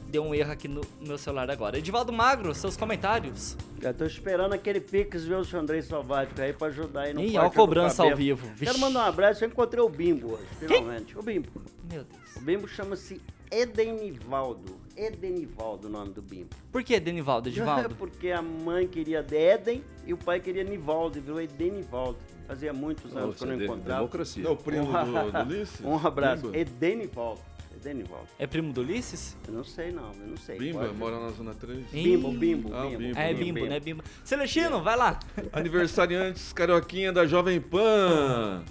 deu 0.08 0.24
um 0.24 0.34
erro 0.34 0.52
aqui 0.52 0.66
no 0.66 0.80
meu 1.02 1.18
celular 1.18 1.50
agora. 1.50 1.76
Edivaldo 1.76 2.10
Magro, 2.14 2.54
seus 2.54 2.78
comentários. 2.78 3.58
Já 3.82 3.92
tô 3.92 4.06
esperando 4.06 4.54
aquele 4.54 4.80
Pix, 4.80 5.24
viu, 5.24 5.44
seu 5.44 5.60
Andrei 5.60 5.82
Salvático 5.82 6.40
aí 6.40 6.54
pra 6.54 6.68
ajudar 6.68 7.02
aí 7.02 7.12
no 7.12 7.20
Ih, 7.20 7.36
ó 7.36 7.50
cobrança 7.50 8.04
ao 8.04 8.16
vivo. 8.16 8.46
Vixe. 8.54 8.64
Quero 8.64 8.78
mandar 8.78 9.00
um 9.00 9.08
abraço, 9.08 9.44
eu 9.44 9.48
encontrei 9.50 9.84
o 9.84 9.88
Bimbo 9.90 10.32
hoje, 10.32 10.46
finalmente. 10.58 11.18
O 11.18 11.22
Bimbo. 11.22 11.50
Meu 11.92 12.04
Deus. 12.04 12.36
O 12.36 12.40
Bimbo 12.40 12.66
chama-se 12.66 13.20
Edenivaldo. 13.52 14.80
Edenivaldo 14.96 15.88
o 15.88 15.90
nome 15.90 16.12
do 16.12 16.22
Bimbo. 16.22 16.50
Por 16.70 16.82
que 16.82 16.98
Denivaldo, 16.98 17.48
Edivaldo? 17.48 17.94
Porque 17.96 18.30
a 18.30 18.42
mãe 18.42 18.86
queria 18.86 19.24
Eden 19.30 19.82
e 20.06 20.12
o 20.12 20.16
pai 20.16 20.40
queria 20.40 20.64
Nivaldo, 20.64 21.20
virou 21.20 21.40
Edenivaldo. 21.40 22.18
Fazia 22.46 22.72
muitos 22.72 23.14
anos 23.16 23.36
que 23.36 23.44
eu 23.44 23.48
não 23.48 23.62
encontrava. 23.62 24.00
democracia. 24.00 24.42
Não, 24.42 24.52
o 24.52 24.56
primo 24.56 24.86
do, 24.86 25.32
do 25.32 25.38
Ulisses? 25.54 25.80
Um 25.84 25.96
abraço. 26.06 26.42
Bimba? 26.48 26.58
Edenivaldo. 26.58 27.40
Edenivaldo. 27.76 28.26
É 28.38 28.46
primo 28.46 28.72
do 28.72 28.80
Ulisses? 28.82 29.36
Eu 29.48 29.54
não 29.54 29.64
sei 29.64 29.90
não, 29.90 30.12
eu 30.20 30.26
não 30.28 30.36
sei. 30.36 30.58
Bimba, 30.58 30.80
Pode- 30.80 30.94
mora 30.94 31.18
na 31.20 31.30
Zona 31.30 31.54
3. 31.54 31.86
Bimbo, 31.90 32.30
Bimbo, 32.32 32.74
Ah, 32.74 32.82
Bimbo. 32.86 32.98
Bimbo. 32.98 33.18
É 33.18 33.34
Bimbo, 33.34 33.66
né? 33.66 33.80
Bimbo. 33.80 34.02
Celestino, 34.24 34.82
vai 34.82 34.96
lá. 34.96 35.18
Aniversariantes 35.52 36.52
Carioquinha 36.52 37.12
da 37.12 37.26
Jovem 37.26 37.60
Pan. 37.60 38.62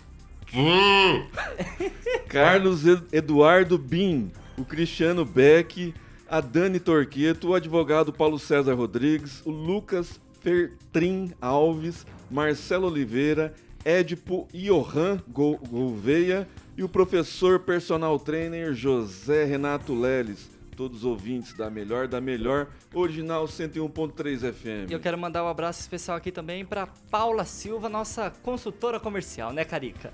Carlos 2.27 2.85
Ed- 2.85 3.03
Eduardo 3.11 3.77
Bim, 3.77 4.31
o 4.61 4.65
Cristiano 4.65 5.25
Beck, 5.25 5.93
a 6.29 6.39
Dani 6.39 6.79
Torqueto, 6.79 7.49
o 7.49 7.55
advogado 7.55 8.13
Paulo 8.13 8.37
César 8.37 8.75
Rodrigues, 8.75 9.41
o 9.43 9.49
Lucas 9.49 10.21
Fertrin 10.39 11.33
Alves, 11.41 12.05
Marcelo 12.29 12.87
Oliveira, 12.87 13.53
Edipo 13.83 14.47
Johan 14.53 15.19
Gouveia 15.27 16.47
e 16.77 16.83
o 16.83 16.89
professor 16.89 17.59
personal 17.61 18.19
trainer 18.19 18.73
José 18.73 19.45
Renato 19.45 19.99
Leles. 19.99 20.49
Todos 20.77 21.03
ouvintes 21.03 21.53
da 21.53 21.69
melhor, 21.69 22.07
da 22.07 22.21
melhor, 22.21 22.67
original 22.93 23.45
101.3 23.45 24.53
FM. 24.53 24.89
E 24.89 24.93
eu 24.93 24.99
quero 24.99 25.17
mandar 25.17 25.43
um 25.43 25.47
abraço 25.47 25.81
especial 25.81 26.17
aqui 26.17 26.31
também 26.31 26.63
para 26.63 26.87
Paula 27.09 27.45
Silva, 27.45 27.89
nossa 27.89 28.31
consultora 28.43 28.99
comercial, 28.99 29.51
né, 29.51 29.65
Carica? 29.65 30.13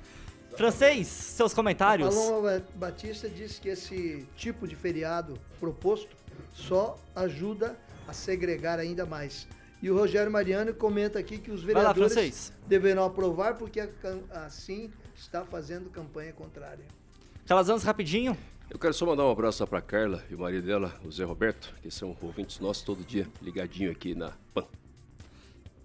Francês, 0.57 1.07
seus 1.07 1.53
comentários. 1.53 2.13
Paloma 2.13 2.41
Ba- 2.59 2.65
Batista 2.89 3.29
disse 3.29 3.61
que 3.61 3.69
esse 3.69 4.25
tipo 4.35 4.67
de 4.67 4.75
feriado 4.75 5.35
proposto 5.59 6.15
só 6.53 6.97
ajuda 7.15 7.77
a 8.07 8.13
segregar 8.13 8.79
ainda 8.79 9.05
mais. 9.05 9.47
E 9.81 9.91
o 9.91 9.95
Rogério 9.95 10.31
Mariano 10.31 10.73
comenta 10.73 11.19
aqui 11.19 11.37
que 11.37 11.51
os 11.51 11.61
lá, 11.61 11.67
vereadores 11.67 12.13
francês. 12.13 12.51
deverão 12.67 13.03
aprovar 13.05 13.55
porque 13.55 13.87
assim 14.31 14.91
está 15.15 15.45
fazendo 15.45 15.89
campanha 15.91 16.33
contrária. 16.33 16.83
Calazans, 17.45 17.83
rapidinho. 17.83 18.35
Eu 18.69 18.79
quero 18.79 18.93
só 18.93 19.05
mandar 19.05 19.23
um 19.25 19.31
abraço 19.31 19.65
para 19.67 19.79
Carla 19.79 20.23
e 20.29 20.35
o 20.35 20.39
marido 20.39 20.65
dela, 20.65 20.93
o 21.05 21.11
Zé 21.11 21.23
Roberto, 21.23 21.71
que 21.81 21.91
são 21.91 22.17
ouvintes 22.21 22.59
nossos 22.59 22.83
todo 22.83 23.03
dia, 23.03 23.27
ligadinho 23.41 23.91
aqui 23.91 24.15
na 24.15 24.33
PAN. 24.53 24.65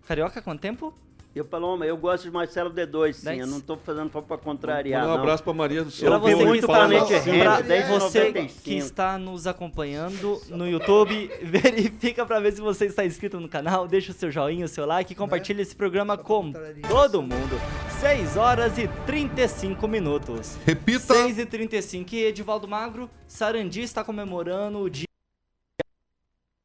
Carioca, 0.06 0.40
quanto 0.42 0.60
tempo? 0.60 0.92
E 1.34 1.40
o 1.40 1.44
Paloma, 1.46 1.86
eu 1.86 1.96
gosto 1.96 2.24
de 2.24 2.30
Marcelo 2.30 2.70
D2, 2.70 3.14
sim. 3.14 3.24
Dez. 3.24 3.40
Eu 3.40 3.46
não 3.46 3.58
tô 3.58 3.74
fazendo 3.78 4.10
pra, 4.10 4.20
pra 4.20 4.36
contrariar, 4.36 5.06
um 5.08 5.14
abraço 5.14 5.42
pra 5.42 5.54
Maria 5.54 5.82
do 5.82 5.90
Céu. 5.90 6.10
Pra 6.10 6.18
você, 6.18 6.36
que 6.36 6.44
muito 6.44 6.60
está, 6.60 6.72
Planeta 6.74 7.00
nos- 7.00 7.10
Rede, 7.24 7.38
pra 7.40 7.60
10 7.62 7.84
e 7.84 7.88
você 7.88 8.18
95. 8.24 8.62
que 8.62 8.74
está 8.76 9.18
nos 9.18 9.46
acompanhando 9.46 10.40
no 10.50 10.68
YouTube, 10.68 11.30
verifica 11.42 12.26
pra 12.26 12.38
ver 12.38 12.52
se 12.52 12.60
você 12.60 12.84
está 12.84 13.04
inscrito 13.06 13.40
no 13.40 13.48
canal, 13.48 13.88
deixa 13.88 14.12
o 14.12 14.14
seu 14.14 14.30
joinha, 14.30 14.66
o 14.66 14.68
seu 14.68 14.84
like 14.84 15.12
e 15.12 15.16
compartilha 15.16 15.62
esse 15.62 15.74
programa 15.74 16.18
com 16.18 16.52
todo 16.86 17.22
mundo. 17.22 17.58
6 18.00 18.36
horas 18.36 18.76
e 18.76 18.86
35 19.06 19.88
minutos. 19.88 20.58
Repita. 20.66 21.14
6 21.14 21.38
e 21.38 21.46
35 21.46 22.14
e 22.14 22.24
Edivaldo 22.24 22.68
Magro, 22.68 23.08
Sarandi 23.26 23.80
está 23.80 24.04
comemorando 24.04 24.80
o 24.80 24.90
dia 24.90 25.06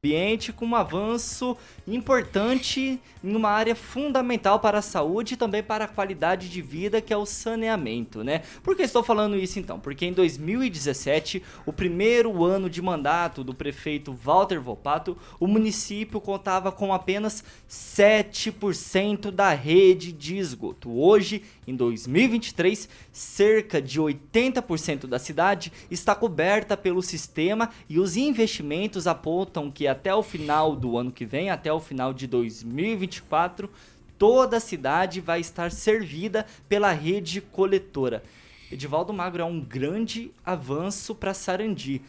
ambiente 0.04 0.52
com 0.52 0.64
um 0.64 0.76
avanço 0.76 1.56
importante 1.84 3.00
em 3.24 3.34
uma 3.34 3.50
área 3.50 3.74
fundamental 3.74 4.60
para 4.60 4.78
a 4.78 4.82
saúde 4.82 5.34
e 5.34 5.36
também 5.36 5.60
para 5.60 5.86
a 5.86 5.88
qualidade 5.88 6.48
de 6.48 6.62
vida, 6.62 7.00
que 7.00 7.12
é 7.12 7.16
o 7.16 7.26
saneamento, 7.26 8.22
né? 8.22 8.42
Por 8.62 8.76
que 8.76 8.82
estou 8.82 9.02
falando 9.02 9.34
isso 9.34 9.58
então? 9.58 9.80
Porque 9.80 10.06
em 10.06 10.12
2017, 10.12 11.42
o 11.66 11.72
primeiro 11.72 12.44
ano 12.44 12.70
de 12.70 12.80
mandato 12.80 13.42
do 13.42 13.52
prefeito 13.52 14.12
Walter 14.12 14.60
Volpato, 14.60 15.18
o 15.40 15.48
município 15.48 16.20
contava 16.20 16.70
com 16.70 16.94
apenas 16.94 17.42
7% 17.68 19.32
da 19.32 19.52
rede 19.52 20.12
de 20.12 20.36
esgoto. 20.36 20.96
Hoje, 20.96 21.42
em 21.66 21.74
2023, 21.74 22.88
cerca 23.10 23.82
de 23.82 24.00
80% 24.00 25.08
da 25.08 25.18
cidade 25.18 25.72
está 25.90 26.14
coberta 26.14 26.76
pelo 26.76 27.02
sistema 27.02 27.70
e 27.88 27.98
os 27.98 28.16
investimentos 28.16 29.08
apontam 29.08 29.72
que 29.72 29.87
até 29.88 30.14
o 30.14 30.22
final 30.22 30.76
do 30.76 30.98
ano 30.98 31.10
que 31.10 31.24
vem, 31.24 31.50
até 31.50 31.72
o 31.72 31.80
final 31.80 32.12
de 32.12 32.26
2024, 32.26 33.70
toda 34.18 34.56
a 34.56 34.60
cidade 34.60 35.20
vai 35.20 35.40
estar 35.40 35.70
servida 35.70 36.46
pela 36.68 36.92
rede 36.92 37.40
coletora. 37.40 38.22
Edivaldo 38.70 39.12
Magro 39.12 39.42
é 39.42 39.44
um 39.44 39.60
grande 39.60 40.30
avanço 40.44 41.14
para 41.14 41.32
Sarandi, 41.32 42.02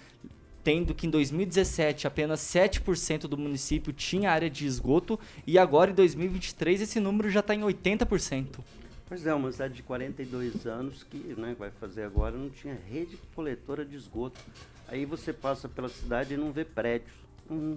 tendo 0.63 0.93
que 0.93 1.07
em 1.07 1.09
2017 1.09 2.05
apenas 2.05 2.41
7% 2.41 3.21
do 3.21 3.38
município 3.38 3.93
tinha 3.93 4.32
área 4.32 4.49
de 4.49 4.65
esgoto 4.65 5.17
e 5.47 5.57
agora 5.57 5.91
em 5.91 5.93
2023 5.93 6.82
esse 6.82 6.99
número 6.99 7.30
já 7.30 7.39
está 7.39 7.55
em 7.55 7.61
80%. 7.61 8.59
Pois 9.07 9.25
é, 9.25 9.34
uma 9.34 9.51
cidade 9.51 9.73
de 9.73 9.84
42 9.84 10.67
anos 10.67 11.03
que 11.03 11.17
né, 11.36 11.55
vai 11.57 11.71
fazer 11.71 12.03
agora 12.03 12.36
não 12.36 12.49
tinha 12.49 12.77
rede 12.88 13.17
coletora 13.34 13.84
de 13.84 13.95
esgoto. 13.95 14.39
Aí 14.88 15.05
você 15.05 15.34
passa 15.34 15.67
pela 15.67 15.89
cidade 15.89 16.34
e 16.34 16.38
não 16.38 16.51
vê 16.51 16.63
prédio. 16.63 17.07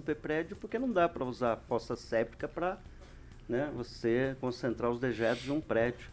Vê 0.05 0.13
prédio 0.13 0.55
porque 0.55 0.77
não 0.77 0.91
dá 0.91 1.09
para 1.09 1.25
usar 1.25 1.57
fossa 1.67 1.95
séptica 1.95 2.47
para 2.47 2.77
né, 3.49 3.71
você 3.75 4.35
concentrar 4.39 4.91
os 4.91 4.99
dejetos 4.99 5.43
de 5.43 5.51
um 5.51 5.59
prédio. 5.59 6.09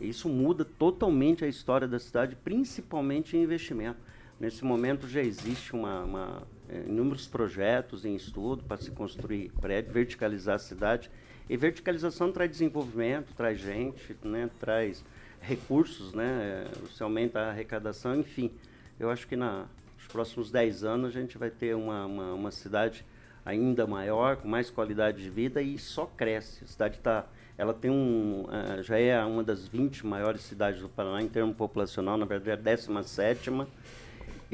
Isso 0.00 0.28
muda 0.28 0.64
totalmente 0.64 1.44
a 1.44 1.48
história 1.48 1.86
da 1.86 1.98
cidade, 1.98 2.36
principalmente 2.36 3.36
em 3.36 3.42
investimento. 3.42 3.98
Nesse 4.40 4.64
momento 4.64 5.06
já 5.06 5.20
existe 5.20 5.72
uma, 5.72 6.02
uma, 6.02 6.42
eh, 6.68 6.84
inúmeros 6.88 7.28
projetos 7.28 8.04
em 8.04 8.16
estudo 8.16 8.64
para 8.64 8.76
se 8.76 8.90
construir 8.90 9.52
prédio, 9.60 9.92
verticalizar 9.92 10.56
a 10.56 10.58
cidade. 10.58 11.08
E 11.48 11.56
verticalização 11.56 12.32
traz 12.32 12.50
desenvolvimento, 12.50 13.32
traz 13.34 13.60
gente, 13.60 14.16
né, 14.24 14.50
traz 14.58 15.04
recursos, 15.40 16.12
né, 16.12 16.66
eh, 16.66 16.78
você 16.80 17.02
aumenta 17.02 17.38
a 17.38 17.50
arrecadação, 17.50 18.16
enfim. 18.18 18.50
Eu 18.98 19.10
acho 19.10 19.28
que 19.28 19.36
na, 19.36 19.66
próximos 20.12 20.50
10 20.50 20.84
anos 20.84 21.16
a 21.16 21.20
gente 21.20 21.38
vai 21.38 21.50
ter 21.50 21.74
uma, 21.74 22.04
uma, 22.04 22.34
uma 22.34 22.50
cidade 22.50 23.04
ainda 23.44 23.86
maior, 23.86 24.36
com 24.36 24.46
mais 24.46 24.70
qualidade 24.70 25.22
de 25.22 25.30
vida 25.30 25.60
e 25.60 25.78
só 25.78 26.06
cresce. 26.06 26.62
A 26.62 26.66
cidade 26.66 26.98
tá, 26.98 27.26
ela 27.58 27.74
tem 27.74 27.90
um, 27.90 28.46
eh, 28.52 28.82
já 28.82 28.98
é 28.98 29.24
uma 29.24 29.42
das 29.42 29.66
20 29.66 30.06
maiores 30.06 30.42
cidades 30.42 30.80
do 30.80 30.88
Paraná 30.88 31.22
em 31.22 31.28
termos 31.28 31.56
populacional, 31.56 32.16
na 32.16 32.26
verdade 32.26 32.50
é 32.50 32.52
a 32.52 32.56
17 32.56 33.50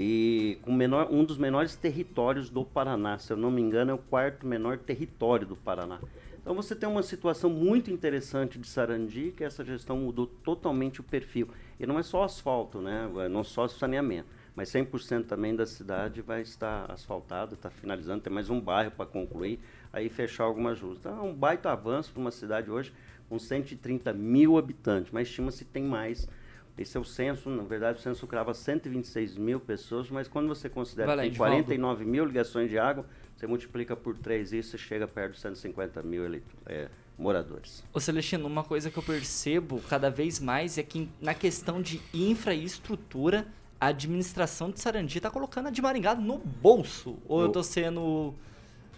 e 0.00 0.58
com 0.62 0.72
menor, 0.72 1.08
um 1.10 1.24
dos 1.24 1.36
menores 1.36 1.74
territórios 1.74 2.48
do 2.48 2.64
Paraná. 2.64 3.18
Se 3.18 3.32
eu 3.32 3.36
não 3.36 3.50
me 3.50 3.60
engano, 3.60 3.90
é 3.90 3.94
o 3.94 3.98
quarto 3.98 4.46
menor 4.46 4.78
território 4.78 5.44
do 5.44 5.56
Paraná. 5.56 5.98
Então 6.40 6.54
você 6.54 6.74
tem 6.74 6.88
uma 6.88 7.02
situação 7.02 7.50
muito 7.50 7.90
interessante 7.90 8.60
de 8.60 8.66
Sarandi, 8.68 9.34
que 9.36 9.42
essa 9.42 9.64
gestão 9.64 9.98
mudou 9.98 10.28
totalmente 10.28 11.00
o 11.00 11.02
perfil. 11.02 11.48
E 11.80 11.84
não 11.84 11.98
é 11.98 12.02
só 12.04 12.22
asfalto, 12.22 12.80
né? 12.80 13.10
não 13.28 13.42
só 13.42 13.66
saneamento, 13.66 14.28
mas 14.58 14.70
100% 14.70 15.26
também 15.26 15.54
da 15.54 15.64
cidade 15.64 16.20
vai 16.20 16.42
estar 16.42 16.90
asfaltado, 16.90 17.54
está 17.54 17.70
finalizando, 17.70 18.20
tem 18.24 18.32
mais 18.32 18.50
um 18.50 18.60
bairro 18.60 18.90
para 18.90 19.06
concluir, 19.06 19.60
aí 19.92 20.08
fechar 20.08 20.42
algumas 20.42 20.80
ruas. 20.80 20.98
Então 20.98 21.16
é 21.16 21.22
um 21.22 21.32
baita 21.32 21.70
avanço 21.70 22.10
para 22.10 22.20
uma 22.20 22.32
cidade 22.32 22.68
hoje 22.68 22.92
com 23.28 23.38
130 23.38 24.12
mil 24.12 24.58
habitantes, 24.58 25.12
mas 25.12 25.28
estima-se 25.28 25.64
que 25.64 25.70
tem 25.70 25.84
mais. 25.84 26.28
Esse 26.76 26.96
é 26.96 27.00
o 27.00 27.04
censo, 27.04 27.48
na 27.48 27.62
verdade 27.62 28.00
o 28.00 28.02
censo 28.02 28.26
crava 28.26 28.52
126 28.52 29.36
mil 29.36 29.60
pessoas, 29.60 30.10
mas 30.10 30.26
quando 30.26 30.48
você 30.48 30.68
considera 30.68 31.14
lá, 31.14 31.14
que 31.14 31.20
tem 31.22 31.28
Edivaldo. 31.30 31.54
49 31.54 32.04
mil 32.04 32.24
ligações 32.24 32.68
de 32.68 32.80
água, 32.80 33.06
você 33.36 33.46
multiplica 33.46 33.94
por 33.94 34.18
3 34.18 34.52
isso 34.52 34.74
e 34.74 34.78
chega 34.78 35.06
perto 35.06 35.34
de 35.34 35.38
150 35.38 36.02
mil 36.02 36.24
ele- 36.24 36.42
é, 36.66 36.88
moradores. 37.16 37.84
Ô 37.92 38.00
Celestino, 38.00 38.44
uma 38.48 38.64
coisa 38.64 38.90
que 38.90 38.96
eu 38.98 39.02
percebo 39.04 39.80
cada 39.88 40.10
vez 40.10 40.40
mais 40.40 40.78
é 40.78 40.82
que 40.82 41.08
na 41.20 41.32
questão 41.34 41.80
de 41.80 42.00
infraestrutura, 42.12 43.46
a 43.80 43.88
administração 43.88 44.70
de 44.70 44.80
Sarandi 44.80 45.20
tá 45.20 45.30
colocando 45.30 45.68
a 45.68 45.70
de 45.70 45.80
Maringá 45.80 46.14
no 46.14 46.38
bolso. 46.38 47.16
Ou 47.28 47.42
eu 47.42 47.48
tô 47.48 47.62
sendo 47.62 48.34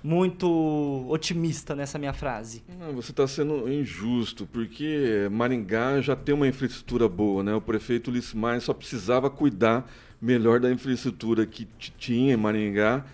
muito 0.03 1.07
otimista 1.09 1.75
nessa 1.75 1.99
minha 1.99 2.13
frase? 2.13 2.63
Não, 2.79 2.93
você 2.95 3.11
está 3.11 3.27
sendo 3.29 3.71
injusto, 3.71 4.47
porque 4.47 5.29
Maringá 5.31 6.01
já 6.01 6.17
tem 6.17 6.35
uma 6.35 6.49
infraestrutura 6.49 7.09
boa, 7.09 7.43
né? 7.43 7.55
O 7.55 7.61
prefeito 7.61 8.11
Maia 8.35 8.61
só 8.61 8.73
precisava 8.73 9.29
cuidar 9.29 9.91
melhor 10.21 10.61
da 10.61 10.71
infraestrutura 10.71 11.47
que 11.47 11.67
tinha 11.99 12.35
em 12.35 12.37
Maringá 12.37 13.05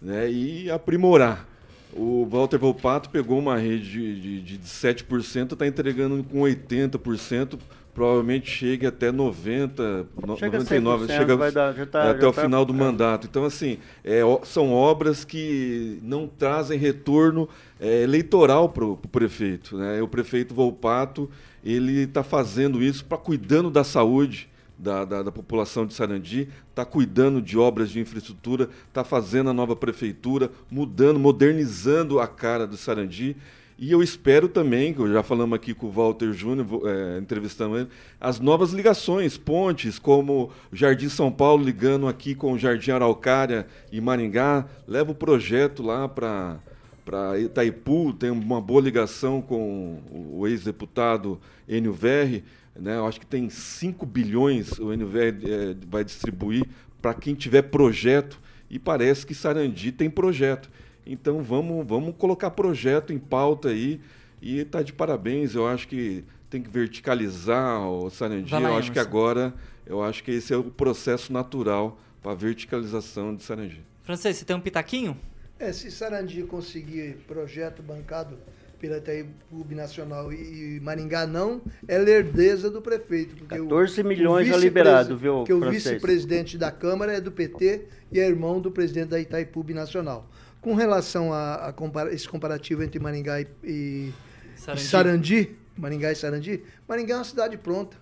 né? 0.00 0.30
e 0.30 0.70
aprimorar. 0.70 1.46
O 1.92 2.26
Walter 2.26 2.58
Volpato 2.58 3.08
pegou 3.08 3.38
uma 3.38 3.56
rede 3.56 3.90
de, 3.90 4.20
de, 4.42 4.58
de 4.58 4.58
7%, 4.58 5.52
está 5.52 5.66
entregando 5.66 6.24
com 6.24 6.40
80%, 6.40 7.58
provavelmente 7.94 8.50
chegue 8.50 8.86
até 8.86 9.12
90, 9.12 10.06
chega 10.36 10.58
99, 10.58 11.06
chega 11.06 11.36
vai 11.36 11.52
dar, 11.52 11.72
já 11.72 11.86
tá, 11.86 12.10
até 12.10 12.20
já 12.20 12.28
o 12.28 12.32
tá, 12.32 12.42
final 12.42 12.64
do 12.64 12.74
é. 12.74 12.76
mandato. 12.76 13.28
Então, 13.30 13.44
assim, 13.44 13.78
é, 14.02 14.20
são 14.42 14.72
obras 14.72 15.24
que 15.24 16.00
não 16.02 16.26
trazem 16.26 16.76
retorno 16.76 17.48
é, 17.80 18.02
eleitoral 18.02 18.68
para 18.68 18.84
o 18.84 18.96
prefeito. 18.96 19.76
Né? 19.76 20.02
O 20.02 20.08
prefeito 20.08 20.52
Volpato 20.52 21.30
ele 21.64 22.00
está 22.00 22.22
fazendo 22.22 22.82
isso 22.82 23.04
para 23.04 23.16
cuidando 23.16 23.70
da 23.70 23.84
saúde 23.84 24.48
da, 24.76 25.04
da, 25.04 25.22
da, 25.22 25.32
população 25.32 25.86
de 25.86 25.94
Sarandi, 25.94 26.48
está 26.68 26.84
cuidando 26.84 27.40
de 27.40 27.56
obras 27.56 27.90
de 27.90 28.00
infraestrutura, 28.00 28.68
está 28.88 29.04
fazendo 29.04 29.48
a 29.48 29.52
nova 29.54 29.76
prefeitura, 29.76 30.50
mudando, 30.68 31.18
modernizando 31.18 32.18
a 32.18 32.26
cara 32.26 32.66
do 32.66 32.76
Sarandi. 32.76 33.36
E 33.84 33.92
eu 33.92 34.02
espero 34.02 34.48
também, 34.48 34.94
que 34.94 35.06
já 35.12 35.22
falamos 35.22 35.54
aqui 35.54 35.74
com 35.74 35.88
o 35.88 35.90
Walter 35.90 36.32
Júnior, 36.32 36.66
é, 36.86 37.18
entrevistando 37.18 37.76
ele, 37.76 37.88
as 38.18 38.40
novas 38.40 38.72
ligações, 38.72 39.36
pontes, 39.36 39.98
como 39.98 40.50
Jardim 40.72 41.10
São 41.10 41.30
Paulo 41.30 41.62
ligando 41.62 42.08
aqui 42.08 42.34
com 42.34 42.54
o 42.54 42.58
Jardim 42.58 42.92
Araucária 42.92 43.66
e 43.92 44.00
Maringá, 44.00 44.64
leva 44.88 45.12
o 45.12 45.14
projeto 45.14 45.82
lá 45.82 46.08
para 46.08 46.58
para 47.04 47.38
Itaipu, 47.38 48.14
tem 48.14 48.30
uma 48.30 48.58
boa 48.58 48.80
ligação 48.80 49.42
com 49.42 50.00
o 50.32 50.48
ex-deputado 50.48 51.38
Enio 51.68 51.92
Verri. 51.92 52.42
Né? 52.74 52.96
Eu 52.96 53.06
acho 53.06 53.20
que 53.20 53.26
tem 53.26 53.50
5 53.50 54.06
bilhões 54.06 54.78
o 54.78 54.96
NVR 54.96 55.36
é, 55.44 55.76
vai 55.86 56.02
distribuir 56.02 56.66
para 57.02 57.12
quem 57.12 57.34
tiver 57.34 57.60
projeto 57.60 58.40
e 58.70 58.78
parece 58.78 59.26
que 59.26 59.34
Sarandi 59.34 59.92
tem 59.92 60.08
projeto. 60.08 60.70
Então 61.06 61.42
vamos, 61.42 61.86
vamos 61.86 62.14
colocar 62.16 62.50
projeto 62.50 63.12
em 63.12 63.18
pauta 63.18 63.68
aí 63.68 64.00
e 64.40 64.58
está 64.58 64.82
de 64.82 64.92
parabéns. 64.92 65.54
Eu 65.54 65.66
acho 65.66 65.86
que 65.88 66.24
tem 66.48 66.62
que 66.62 66.70
verticalizar 66.70 67.88
o 67.88 68.08
Sarandi. 68.10 68.52
Lá, 68.52 68.60
eu 68.60 68.76
acho 68.76 68.92
que 68.92 68.98
agora, 68.98 69.52
eu 69.86 70.02
acho 70.02 70.22
que 70.22 70.30
esse 70.30 70.52
é 70.52 70.56
o 70.56 70.64
processo 70.64 71.32
natural 71.32 71.98
para 72.22 72.32
a 72.32 72.34
verticalização 72.34 73.34
de 73.34 73.42
Sarandi. 73.42 73.82
Francês, 74.02 74.36
você 74.36 74.44
tem 74.44 74.54
um 74.54 74.60
pitaquinho? 74.60 75.16
É, 75.58 75.72
se 75.72 75.90
Sarandi 75.90 76.42
conseguir 76.42 77.18
projeto 77.26 77.82
bancado 77.82 78.36
pela 78.78 78.98
Itaipu 78.98 79.64
Nacional 79.70 80.32
e 80.32 80.78
Maringá 80.80 81.26
não, 81.26 81.62
é 81.88 81.98
lerdeza 81.98 82.70
do 82.70 82.82
prefeito. 82.82 83.34
Porque 83.34 83.56
14 83.56 84.00
o, 84.00 84.04
milhões 84.04 84.46
já 84.46 84.56
liberado, 84.56 85.16
viu, 85.16 85.38
Porque 85.38 85.54
o 85.54 85.70
vice-presidente 85.70 86.58
da 86.58 86.70
Câmara 86.70 87.14
é 87.14 87.20
do 87.20 87.32
PT 87.32 87.86
e 88.12 88.20
é 88.20 88.26
irmão 88.28 88.60
do 88.60 88.70
presidente 88.70 89.08
da 89.08 89.20
Itaipu 89.20 89.64
Nacional. 89.72 90.28
Com 90.64 90.74
relação 90.74 91.30
a, 91.30 91.68
a 91.68 92.12
esse 92.12 92.26
comparativo 92.26 92.82
entre 92.82 92.98
Maringá 92.98 93.38
e, 93.38 93.46
e 93.62 94.12
Sarandi. 94.56 94.82
Sarandi, 94.82 95.56
Maringá 95.76 96.10
e 96.10 96.16
Sarandi, 96.16 96.62
Maringá 96.88 97.14
é 97.14 97.18
uma 97.18 97.24
cidade 97.24 97.58
pronta. 97.58 97.98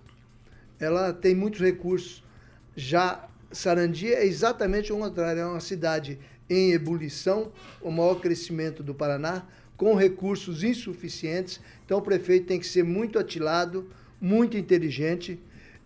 Ela 0.79 1.11
tem 1.11 1.35
muitos 1.35 1.59
recursos. 1.59 2.23
Já 2.73 3.27
Sarandi 3.51 4.13
é 4.13 4.25
exatamente 4.25 4.93
o 4.93 4.97
contrário, 4.97 5.41
é 5.41 5.45
uma 5.45 5.59
cidade 5.59 6.17
em 6.49 6.71
ebulição, 6.71 7.51
o 7.81 7.91
maior 7.91 8.21
crescimento 8.21 8.81
do 8.81 8.95
Paraná, 8.95 9.43
com 9.75 9.93
recursos 9.95 10.63
insuficientes. 10.63 11.59
Então 11.85 11.97
o 11.97 12.01
prefeito 12.01 12.45
tem 12.45 12.61
que 12.61 12.65
ser 12.65 12.83
muito 12.83 13.19
atilado, 13.19 13.89
muito 14.21 14.57
inteligente, 14.57 15.37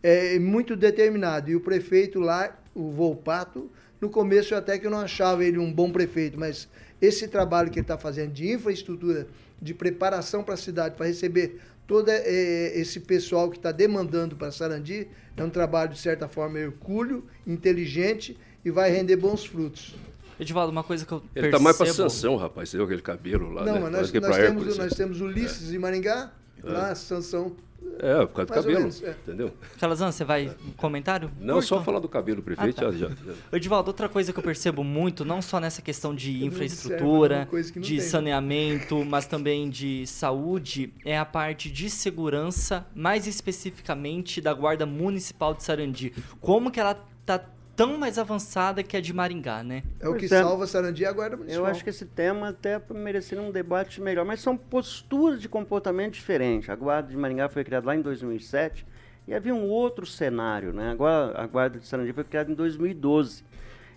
é, 0.04 0.38
muito 0.38 0.76
determinado. 0.76 1.50
E 1.50 1.56
o 1.56 1.60
prefeito 1.60 2.20
lá, 2.20 2.56
o 2.76 2.92
Volpato, 2.92 3.72
no 4.00 4.10
começo 4.10 4.56
até 4.56 4.78
que 4.78 4.86
eu 4.86 4.92
não 4.92 5.00
achava 5.00 5.44
ele 5.44 5.58
um 5.58 5.72
bom 5.72 5.92
prefeito, 5.92 6.40
mas 6.40 6.68
esse 7.02 7.28
trabalho 7.28 7.70
que 7.70 7.80
ele 7.80 7.84
está 7.84 7.98
fazendo 7.98 8.32
de 8.32 8.52
infraestrutura, 8.52 9.28
de 9.62 9.74
preparação 9.74 10.44
para 10.44 10.54
a 10.54 10.58
cidade, 10.58 10.96
para 10.96 11.08
receber 11.08 11.60
todo 11.86 12.10
é, 12.10 12.78
esse 12.78 13.00
pessoal 13.00 13.50
que 13.50 13.58
está 13.58 13.72
demandando 13.72 14.36
para 14.36 14.52
Sarandi, 14.52 15.08
é 15.36 15.44
um 15.44 15.50
trabalho, 15.50 15.92
de 15.92 16.00
certa 16.00 16.28
forma, 16.28 16.60
hercúleo, 16.60 17.24
inteligente 17.46 18.38
e 18.64 18.70
vai 18.70 18.92
render 18.92 19.16
bons 19.16 19.46
frutos. 19.46 19.96
Edivaldo, 20.40 20.72
uma 20.72 20.84
coisa 20.84 21.06
que 21.06 21.12
eu 21.12 21.18
Ele 21.18 21.30
percebo... 21.34 21.58
tá 21.58 21.64
mais 21.64 21.78
pra 21.78 21.86
Sansão, 21.88 22.36
rapaz. 22.36 22.70
Você 22.70 22.78
viu 22.78 22.86
aquele 22.86 23.02
cabelo 23.02 23.50
lá, 23.50 23.66
Não, 23.66 23.76
né? 23.76 23.80
mas 23.80 23.92
nós, 23.92 24.14
nós, 24.14 24.38
temos, 24.38 24.78
nós 24.78 24.94
temos 24.94 25.22
Ulisses 25.22 25.72
é. 25.72 25.76
em 25.76 25.80
Maringá, 25.80 26.32
é. 26.64 26.70
lá, 26.70 26.94
Sansão. 26.94 27.56
É, 28.00 28.26
por 28.26 28.28
causa 28.28 28.46
do 28.46 28.54
cabelo, 28.54 28.80
menos, 28.80 29.04
é. 29.04 29.12
entendeu? 29.12 29.54
Calazan, 29.80 30.12
você 30.12 30.24
vai 30.24 30.56
comentário? 30.76 31.32
Não, 31.40 31.56
Curto. 31.56 31.68
só 31.68 31.84
falar 31.84 32.00
do 32.00 32.08
cabelo, 32.08 32.42
prefeito. 32.42 32.80
Ah, 32.80 32.86
tá. 32.86 32.92
já, 32.92 33.10
já, 33.10 33.34
Edivaldo, 33.52 33.90
outra 33.90 34.08
coisa 34.08 34.32
que 34.32 34.40
eu 34.40 34.44
percebo 34.44 34.84
muito, 34.84 35.26
não 35.26 35.42
só 35.42 35.60
nessa 35.60 35.82
questão 35.82 36.14
de 36.14 36.46
infraestrutura, 36.46 37.48
de 37.76 37.98
tem. 37.98 38.00
saneamento, 38.00 39.04
mas 39.04 39.26
também 39.26 39.70
de 39.70 40.06
saúde, 40.06 40.94
é 41.04 41.18
a 41.18 41.26
parte 41.26 41.72
de 41.72 41.90
segurança, 41.90 42.86
mais 42.94 43.26
especificamente 43.28 44.40
da 44.42 44.54
Guarda 44.54 44.86
Municipal 44.86 45.54
de 45.54 45.64
Sarandi. 45.64 46.14
Como 46.40 46.72
que 46.72 46.80
ela 46.80 47.00
está 47.22 47.44
tão 47.78 47.96
mais 47.96 48.18
avançada 48.18 48.82
que 48.82 48.98
a 48.98 49.02
de 49.02 49.14
Maringá, 49.14 49.64
né? 49.64 49.84
É 50.00 50.10
o 50.10 50.16
que 50.16 50.26
é. 50.26 50.28
salva 50.28 50.66
Sarandi 50.66 51.04
e 51.04 51.06
a 51.06 51.12
Guarda 51.12 51.38
Municipal. 51.38 51.64
Eu 51.64 51.72
acho 51.72 51.84
que 51.84 51.92
esse 51.92 52.06
tema 52.06 52.50
até 52.50 52.82
mereceria 52.90 53.44
um 53.44 53.52
debate 53.52 54.02
melhor, 54.02 54.26
mas 54.26 54.42
são 54.42 54.58
posturas 54.58 55.40
de 55.40 55.48
comportamento 55.48 56.14
diferentes. 56.14 56.70
A 56.72 56.76
Guarda 56.76 57.10
de 57.10 57.16
Maringá 57.16 57.48
foi 57.48 57.64
criada 57.64 57.86
lá 57.86 57.96
em 57.96 58.02
2007 58.02 58.84
e 59.28 59.34
havia 59.34 59.54
um 59.54 59.68
outro 59.68 60.08
cenário, 60.08 60.74
né? 60.74 60.90
Agora 60.90 61.40
a 61.40 61.46
Guarda 61.46 61.80
de 61.80 61.86
Sarandi 61.86 62.12
foi 62.12 62.24
criada 62.24 62.52
em 62.52 62.56
2012. 62.56 63.46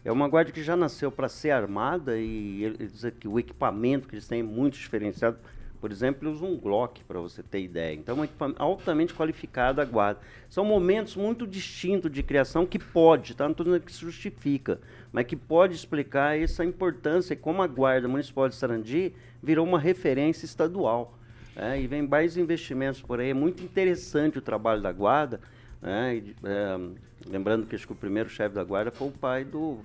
É 0.05 0.13
uma 0.13 0.29
guarda 0.29 0.51
que 0.51 0.63
já 0.63 0.77
nasceu 0.77 1.11
para 1.11 1.29
ser 1.29 1.51
armada 1.51 2.19
e 2.19 2.65
eles, 2.65 3.05
o 3.27 3.39
equipamento 3.39 4.09
que 4.09 4.15
eles 4.15 4.27
têm 4.27 4.41
é 4.41 4.43
muito 4.43 4.75
diferenciado 4.75 5.39
por 5.81 5.91
exemplo, 5.91 6.31
usa 6.31 6.45
um 6.45 6.57
Glock, 6.57 7.03
para 7.05 7.19
você 7.19 7.43
ter 7.43 7.63
ideia. 7.63 7.95
Então, 7.95 8.23
é 8.23 8.29
altamente 8.59 9.15
qualificada 9.15 9.81
a 9.81 9.85
guarda. 9.85 10.21
São 10.49 10.65
momentos 10.65 11.17
muito 11.17 11.47
distintos 11.47 12.13
de 12.13 12.23
criação 12.23 12.67
que 12.67 12.79
pode, 12.79 13.35
tá? 13.35 13.45
não 13.45 13.53
estou 13.53 13.65
dizendo 13.65 13.83
que 13.83 13.93
se 13.93 14.01
justifica, 14.01 14.79
mas 15.11 15.27
que 15.27 15.37
pode 15.37 15.75
explicar 15.75 16.39
essa 16.39 16.65
importância 16.65 17.33
e 17.33 17.37
como 17.37 17.63
a 17.63 17.67
Guarda 17.67 18.07
Municipal 18.07 18.49
de 18.49 18.55
Sarandi 18.55 19.15
virou 19.43 19.67
uma 19.67 19.79
referência 19.79 20.45
estadual. 20.45 21.17
É, 21.57 21.81
e 21.81 21.87
vem 21.87 22.03
mais 22.03 22.37
investimentos 22.37 23.01
por 23.03 23.19
aí. 23.21 23.31
É 23.31 23.35
muito 23.35 23.63
interessante 23.63 24.39
o 24.39 24.43
trabalho 24.43 24.81
da 24.81 24.93
Guarda. 24.93 25.41
Né? 25.81 26.17
E, 26.17 26.37
é, 26.45 26.79
lembrando 27.27 27.67
que 27.67 27.77
que 27.77 27.93
o 27.93 27.97
primeiro 27.97 28.29
chefe 28.29 28.55
da 28.55 28.63
Guarda 28.63 28.91
foi 28.91 29.09
o 29.09 29.13
pai 29.13 29.45
do 29.45 29.79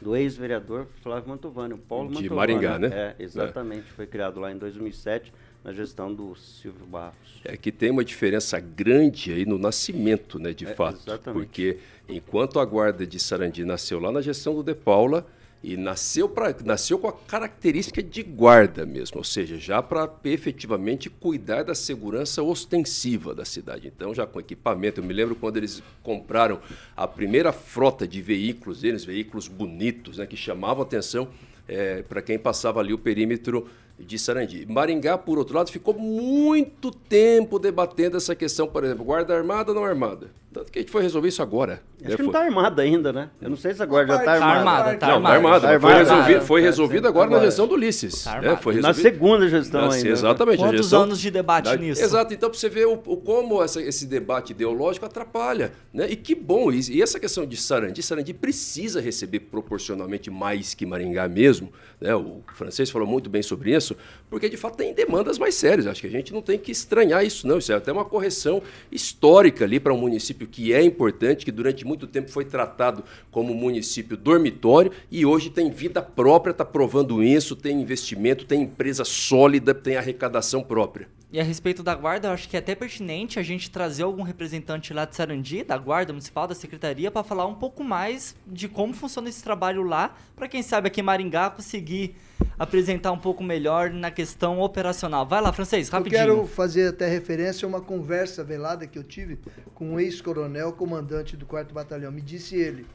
do 0.00 0.16
ex-vereador 0.16 0.86
Flávio 1.02 1.28
Mantovani, 1.28 1.74
o 1.74 1.78
Paulo 1.78 2.08
De 2.08 2.14
Mantovani. 2.14 2.54
Maringá, 2.54 2.78
né? 2.78 2.88
É, 2.92 3.22
exatamente. 3.22 3.86
É. 3.90 3.94
Foi 3.94 4.06
criado 4.06 4.40
lá 4.40 4.50
em 4.52 4.56
2007, 4.56 5.32
na 5.64 5.72
gestão 5.72 6.12
do 6.12 6.34
Silvio 6.36 6.86
Barros. 6.86 7.40
É 7.44 7.56
que 7.56 7.72
tem 7.72 7.90
uma 7.90 8.04
diferença 8.04 8.58
grande 8.60 9.32
aí 9.32 9.44
no 9.44 9.58
nascimento, 9.58 10.38
né, 10.38 10.52
de 10.52 10.66
é, 10.66 10.74
fato. 10.74 11.00
Exatamente. 11.06 11.44
Porque 11.44 11.78
enquanto 12.08 12.60
a 12.60 12.64
guarda 12.64 13.06
de 13.06 13.18
Sarandi 13.18 13.64
nasceu 13.64 13.98
lá 13.98 14.12
na 14.12 14.20
gestão 14.20 14.54
do 14.54 14.62
De 14.62 14.74
Paula, 14.74 15.26
e 15.62 15.76
nasceu, 15.76 16.28
pra, 16.28 16.54
nasceu 16.64 16.98
com 16.98 17.08
a 17.08 17.12
característica 17.12 18.02
de 18.02 18.22
guarda 18.22 18.86
mesmo, 18.86 19.18
ou 19.18 19.24
seja, 19.24 19.58
já 19.58 19.82
para 19.82 20.08
efetivamente 20.24 21.10
cuidar 21.10 21.64
da 21.64 21.74
segurança 21.74 22.42
ostensiva 22.42 23.34
da 23.34 23.44
cidade. 23.44 23.88
Então, 23.88 24.14
já 24.14 24.26
com 24.26 24.38
equipamento, 24.38 25.00
eu 25.00 25.04
me 25.04 25.12
lembro 25.12 25.34
quando 25.34 25.56
eles 25.56 25.82
compraram 26.02 26.60
a 26.96 27.08
primeira 27.08 27.52
frota 27.52 28.06
de 28.06 28.22
veículos 28.22 28.82
deles, 28.82 29.04
veículos 29.04 29.48
bonitos, 29.48 30.18
né, 30.18 30.26
que 30.26 30.36
chamavam 30.36 30.82
atenção 30.82 31.28
é, 31.66 32.02
para 32.02 32.22
quem 32.22 32.38
passava 32.38 32.80
ali 32.80 32.92
o 32.92 32.98
perímetro 32.98 33.68
de 33.98 34.18
Sarandi. 34.18 34.64
Maringá, 34.66 35.18
por 35.18 35.38
outro 35.38 35.56
lado, 35.56 35.72
ficou 35.72 35.92
muito 35.92 36.90
tempo 36.90 37.58
debatendo 37.58 38.16
essa 38.16 38.34
questão, 38.34 38.68
por 38.68 38.84
exemplo, 38.84 39.04
guarda 39.04 39.36
armada 39.36 39.72
ou 39.72 39.74
não 39.74 39.84
armada. 39.84 40.30
Tanto 40.58 40.72
que 40.72 40.80
a 40.80 40.82
gente 40.82 40.90
foi 40.90 41.02
resolver 41.02 41.28
isso 41.28 41.40
agora. 41.40 41.80
Acho 42.00 42.10
né? 42.10 42.16
que 42.16 42.22
não 42.22 42.30
está 42.30 42.40
armada 42.40 42.82
ainda, 42.82 43.12
né? 43.12 43.30
Eu 43.40 43.48
não 43.48 43.56
sei 43.56 43.72
se 43.74 43.80
agora 43.80 44.08
já 44.08 44.16
está 44.16 44.32
armada. 44.32 44.52
Tá 44.52 44.58
armada, 44.58 44.98
tá 44.98 45.06
não, 45.06 45.14
armada. 45.14 45.60
Tá 45.60 45.68
armada. 45.68 45.80
Foi 45.80 45.94
resolvido, 45.94 46.40
foi 46.40 46.60
resolvido 46.60 47.06
agora, 47.06 47.26
agora, 47.26 47.40
na 47.42 47.46
gestão 47.46 47.68
do 47.68 47.74
Ulisses. 47.74 48.24
Tá 48.24 48.40
né? 48.40 48.56
foi 48.56 48.74
resolvido. 48.74 48.82
Na 48.82 49.10
segunda 49.10 49.48
gestão 49.48 49.82
na, 49.82 49.94
ainda. 49.94 50.04
Né? 50.04 50.10
Exatamente. 50.10 50.58
Quantos 50.58 50.76
gestão, 50.78 51.02
anos 51.02 51.20
de 51.20 51.30
debate 51.30 51.66
da, 51.66 51.76
nisso? 51.76 52.02
Exato. 52.02 52.34
Então, 52.34 52.50
para 52.50 52.58
você 52.58 52.68
ver 52.68 52.88
o, 52.88 52.94
o 52.94 53.16
como 53.18 53.62
essa, 53.62 53.80
esse 53.80 54.04
debate 54.04 54.50
ideológico 54.50 55.06
atrapalha. 55.06 55.70
Né? 55.94 56.10
E 56.10 56.16
que 56.16 56.34
bom 56.34 56.72
isso. 56.72 56.90
E 56.90 57.00
essa 57.00 57.20
questão 57.20 57.46
de 57.46 57.56
Sarandi, 57.56 58.02
Sarandi 58.02 58.34
precisa 58.34 59.00
receber 59.00 59.38
proporcionalmente 59.38 60.28
mais 60.28 60.74
que 60.74 60.84
Maringá 60.84 61.28
mesmo. 61.28 61.72
Né? 62.00 62.12
O 62.16 62.42
francês 62.52 62.90
falou 62.90 63.06
muito 63.06 63.30
bem 63.30 63.42
sobre 63.42 63.76
isso, 63.76 63.96
porque 64.28 64.48
de 64.48 64.56
fato 64.56 64.76
tem 64.76 64.92
demandas 64.92 65.38
mais 65.38 65.54
sérias. 65.54 65.86
Acho 65.86 66.00
que 66.00 66.08
a 66.08 66.10
gente 66.10 66.32
não 66.32 66.42
tem 66.42 66.58
que 66.58 66.72
estranhar 66.72 67.24
isso, 67.24 67.46
não. 67.46 67.58
Isso 67.58 67.70
é 67.70 67.76
até 67.76 67.92
uma 67.92 68.04
correção 68.04 68.60
histórica 68.90 69.64
ali 69.64 69.78
para 69.78 69.94
um 69.94 69.98
município 69.98 70.47
que 70.48 70.72
é 70.72 70.82
importante, 70.82 71.44
que 71.44 71.52
durante 71.52 71.84
muito 71.84 72.06
tempo 72.06 72.30
foi 72.30 72.44
tratado 72.44 73.04
como 73.30 73.54
município 73.54 74.16
dormitório 74.16 74.90
e 75.10 75.24
hoje 75.24 75.50
tem 75.50 75.70
vida 75.70 76.02
própria, 76.02 76.50
está 76.50 76.64
provando 76.64 77.22
isso, 77.22 77.54
tem 77.54 77.80
investimento, 77.80 78.44
tem 78.44 78.62
empresa 78.62 79.04
sólida, 79.04 79.74
tem 79.74 79.96
arrecadação 79.96 80.62
própria. 80.62 81.08
E 81.30 81.38
a 81.38 81.44
respeito 81.44 81.82
da 81.82 81.94
guarda, 81.94 82.28
eu 82.28 82.32
acho 82.32 82.48
que 82.48 82.56
é 82.56 82.58
até 82.58 82.74
pertinente 82.74 83.38
a 83.38 83.42
gente 83.42 83.70
trazer 83.70 84.02
algum 84.02 84.22
representante 84.22 84.94
lá 84.94 85.04
de 85.04 85.14
Sarandi, 85.14 85.62
da 85.62 85.76
guarda 85.76 86.10
municipal, 86.10 86.46
da 86.46 86.54
secretaria, 86.54 87.10
para 87.10 87.22
falar 87.22 87.44
um 87.44 87.54
pouco 87.54 87.84
mais 87.84 88.34
de 88.46 88.66
como 88.66 88.94
funciona 88.94 89.28
esse 89.28 89.42
trabalho 89.44 89.82
lá, 89.82 90.16
para 90.34 90.48
quem 90.48 90.62
sabe 90.62 90.88
aqui 90.88 91.00
em 91.00 91.04
Maringá 91.04 91.50
conseguir 91.50 92.16
apresentar 92.58 93.12
um 93.12 93.18
pouco 93.18 93.44
melhor 93.44 93.90
na 93.90 94.10
questão 94.10 94.58
operacional. 94.58 95.26
Vai 95.26 95.42
lá, 95.42 95.52
francês, 95.52 95.90
rapidinho. 95.90 96.18
Eu 96.18 96.36
quero 96.36 96.46
fazer 96.46 96.88
até 96.88 97.06
referência 97.06 97.66
a 97.66 97.68
uma 97.68 97.82
conversa 97.82 98.42
velada 98.42 98.86
que 98.86 98.98
eu 98.98 99.04
tive 99.04 99.38
com 99.74 99.92
um 99.92 100.00
ex-coronel, 100.00 100.72
comandante 100.72 101.36
do 101.36 101.44
4 101.44 101.74
Batalhão. 101.74 102.10
Me 102.10 102.22
disse 102.22 102.56
ele: 102.56 102.86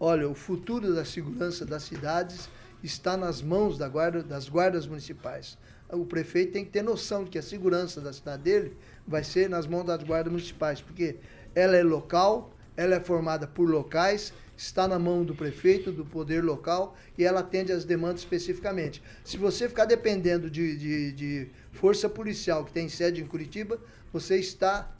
olha, 0.00 0.28
o 0.28 0.34
futuro 0.34 0.92
da 0.92 1.04
segurança 1.04 1.64
das 1.64 1.84
cidades 1.84 2.48
está 2.82 3.16
nas 3.16 3.40
mãos 3.40 3.78
da 3.78 3.88
guarda, 3.88 4.24
das 4.24 4.48
guardas 4.48 4.88
municipais 4.88 5.56
o 5.90 6.04
prefeito 6.04 6.52
tem 6.52 6.64
que 6.64 6.70
ter 6.70 6.82
noção 6.82 7.24
de 7.24 7.30
que 7.30 7.38
a 7.38 7.42
segurança 7.42 8.00
da 8.00 8.12
cidade 8.12 8.42
dele 8.42 8.76
vai 9.06 9.22
ser 9.22 9.48
nas 9.48 9.66
mãos 9.66 9.84
das 9.84 10.02
guardas 10.02 10.32
municipais, 10.32 10.80
porque 10.80 11.16
ela 11.54 11.76
é 11.76 11.82
local, 11.82 12.52
ela 12.76 12.96
é 12.96 13.00
formada 13.00 13.46
por 13.46 13.68
locais, 13.68 14.32
está 14.56 14.88
na 14.88 14.98
mão 14.98 15.24
do 15.24 15.34
prefeito, 15.34 15.92
do 15.92 16.04
poder 16.04 16.42
local, 16.42 16.96
e 17.16 17.24
ela 17.24 17.40
atende 17.40 17.72
às 17.72 17.84
demandas 17.84 18.20
especificamente. 18.20 19.02
Se 19.24 19.36
você 19.36 19.68
ficar 19.68 19.84
dependendo 19.84 20.50
de, 20.50 20.76
de, 20.76 21.12
de 21.12 21.50
força 21.72 22.08
policial 22.08 22.64
que 22.64 22.72
tem 22.72 22.88
sede 22.88 23.22
em 23.22 23.26
Curitiba, 23.26 23.78
você 24.12 24.38
está, 24.38 24.90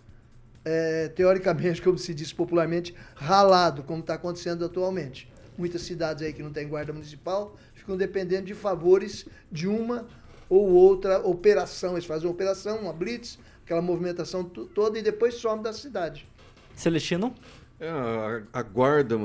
é, 0.65 1.09
teoricamente, 1.09 1.83
como 1.83 1.99
se 1.99 2.15
diz 2.15 2.33
popularmente, 2.33 2.95
ralado, 3.15 3.83
como 3.83 4.01
está 4.01 4.15
acontecendo 4.15 4.65
atualmente. 4.65 5.31
Muitas 5.57 5.83
cidades 5.83 6.23
aí 6.23 6.35
que 6.35 6.43
não 6.43 6.53
tem 6.53 6.69
guarda 6.69 6.93
municipal 6.93 7.57
ficam 7.75 7.97
dependendo 7.97 8.47
de 8.47 8.55
favores 8.55 9.27
de 9.51 9.67
uma 9.67 10.07
ou 10.49 10.71
outra 10.71 11.19
operação. 11.27 11.93
Eles 11.93 12.05
fazem 12.05 12.27
uma 12.27 12.33
operação, 12.33 12.79
uma 12.79 12.93
blitz, 12.93 13.39
aquela 13.65 13.83
movimentação 13.83 14.45
toda 14.45 14.99
e 14.99 15.03
depois 15.03 15.35
somem 15.35 15.63
da 15.63 15.73
cidade. 15.73 16.27
Celestino? 16.75 17.35
É, 17.79 17.91
a, 17.91 18.43
a, 18.61 18.63
guarda 18.63 19.17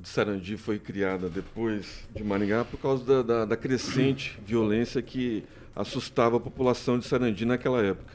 de 0.00 0.08
Sarandi 0.08 0.56
foi 0.56 0.78
criada 0.78 1.28
depois 1.28 2.08
de 2.12 2.24
Maringá 2.24 2.64
por 2.64 2.78
causa 2.78 3.04
da, 3.04 3.22
da, 3.22 3.44
da, 3.44 3.56
crescente 3.56 4.38
violência 4.44 5.00
que 5.00 5.44
assustava 5.74 6.36
a 6.36 6.40
população 6.40 6.98
de 6.98 7.06
Sarandi 7.06 7.44
naquela 7.44 7.80
época. 7.80 8.12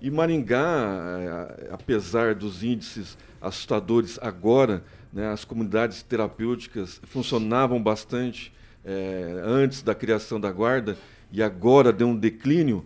E 0.00 0.10
Maringá, 0.10 1.56
é, 1.60 1.68
apesar 1.72 2.34
dos 2.34 2.64
índices 2.64 3.16
assustadores 3.40 4.18
agora, 4.20 4.82
né, 5.12 5.28
as 5.28 5.44
comunidades 5.44 6.02
terapêuticas 6.02 7.00
funcionavam 7.04 7.80
bastante 7.80 8.52
é, 8.84 9.40
antes 9.44 9.82
da 9.82 9.94
criação 9.94 10.40
da 10.40 10.50
guarda 10.50 10.96
e 11.30 11.42
agora 11.42 11.92
deu 11.92 12.08
um 12.08 12.16
declínio, 12.16 12.84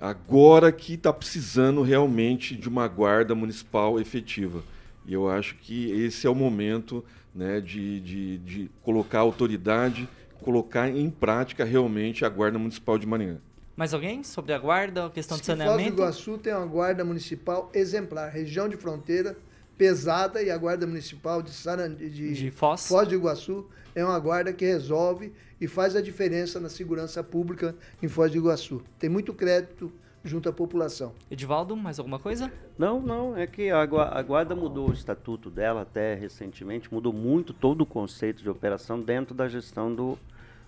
agora 0.00 0.70
que 0.72 0.94
está 0.94 1.12
precisando 1.12 1.82
realmente 1.82 2.56
de 2.56 2.68
uma 2.68 2.86
guarda 2.88 3.34
municipal 3.34 4.00
efetiva. 4.00 4.62
E 5.06 5.12
eu 5.12 5.28
acho 5.28 5.56
que 5.56 5.90
esse 5.90 6.26
é 6.26 6.30
o 6.30 6.34
momento 6.34 7.04
né, 7.34 7.60
de, 7.60 8.00
de, 8.00 8.38
de 8.38 8.70
colocar 8.82 9.18
a 9.18 9.22
autoridade, 9.22 10.08
colocar 10.42 10.88
em 10.88 11.10
prática 11.10 11.64
realmente 11.64 12.24
a 12.24 12.28
Guarda 12.28 12.58
Municipal 12.58 12.98
de 12.98 13.06
Maringá. 13.06 13.38
Mais 13.76 13.94
alguém 13.94 14.22
sobre 14.22 14.52
a 14.52 14.58
guarda, 14.58 15.06
a 15.06 15.10
questão 15.10 15.38
de 15.38 15.46
saneamento? 15.46 15.80
Foz 15.80 15.94
do 15.94 16.02
Iguaçu 16.02 16.38
tem 16.38 16.54
uma 16.54 16.66
guarda 16.66 17.04
municipal 17.04 17.70
exemplar, 17.72 18.30
região 18.30 18.68
de 18.68 18.76
fronteira, 18.76 19.36
pesada, 19.78 20.42
e 20.42 20.50
a 20.50 20.58
guarda 20.58 20.86
municipal 20.86 21.42
de, 21.42 21.50
Sarandi, 21.50 22.10
de, 22.10 22.34
de 22.34 22.50
Foz. 22.50 22.86
Foz 22.86 23.08
do 23.08 23.14
Iguaçu 23.14 23.66
é 23.94 24.04
uma 24.04 24.18
guarda 24.18 24.52
que 24.52 24.64
resolve 24.64 25.32
e 25.60 25.66
faz 25.66 25.94
a 25.94 26.00
diferença 26.00 26.58
na 26.58 26.68
segurança 26.68 27.22
pública 27.22 27.74
em 28.02 28.08
Foz 28.08 28.30
do 28.30 28.38
Iguaçu. 28.38 28.82
Tem 28.98 29.08
muito 29.08 29.32
crédito 29.32 29.92
junto 30.24 30.48
à 30.48 30.52
população. 30.52 31.12
Edivaldo, 31.30 31.76
mais 31.76 31.98
alguma 31.98 32.18
coisa? 32.18 32.52
Não, 32.78 33.00
não, 33.00 33.36
é 33.36 33.46
que 33.46 33.70
a, 33.70 33.84
Guarda 33.84 34.54
mudou 34.54 34.90
o 34.90 34.92
estatuto 34.92 35.50
dela 35.50 35.82
até 35.82 36.14
recentemente, 36.14 36.92
mudou 36.92 37.12
muito 37.12 37.52
todo 37.52 37.82
o 37.82 37.86
conceito 37.86 38.42
de 38.42 38.48
operação 38.48 39.00
dentro 39.00 39.34
da 39.34 39.48
gestão 39.48 39.94
do 39.94 40.18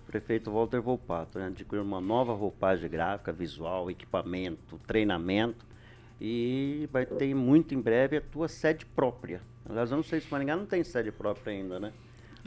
prefeito 0.05 0.51
Walter 0.51 0.81
Volpato, 0.81 1.39
né? 1.39 1.47
adquiriu 1.47 1.83
uma 1.83 1.99
nova 1.99 2.33
roupagem 2.33 2.89
gráfica, 2.89 3.31
visual, 3.31 3.89
equipamento, 3.89 4.79
treinamento 4.85 5.65
e 6.21 6.87
vai 6.91 7.05
ter 7.05 7.33
muito 7.33 7.73
em 7.73 7.81
breve 7.81 8.17
a 8.17 8.21
tua 8.21 8.47
sede 8.47 8.85
própria. 8.85 9.41
Aliás, 9.67 9.89
eu 9.89 9.97
não 9.97 10.03
sei 10.03 10.21
se 10.21 10.31
Maringá 10.31 10.55
não 10.55 10.65
tem 10.65 10.83
sede 10.83 11.11
própria 11.11 11.53
ainda, 11.53 11.79
né? 11.79 11.91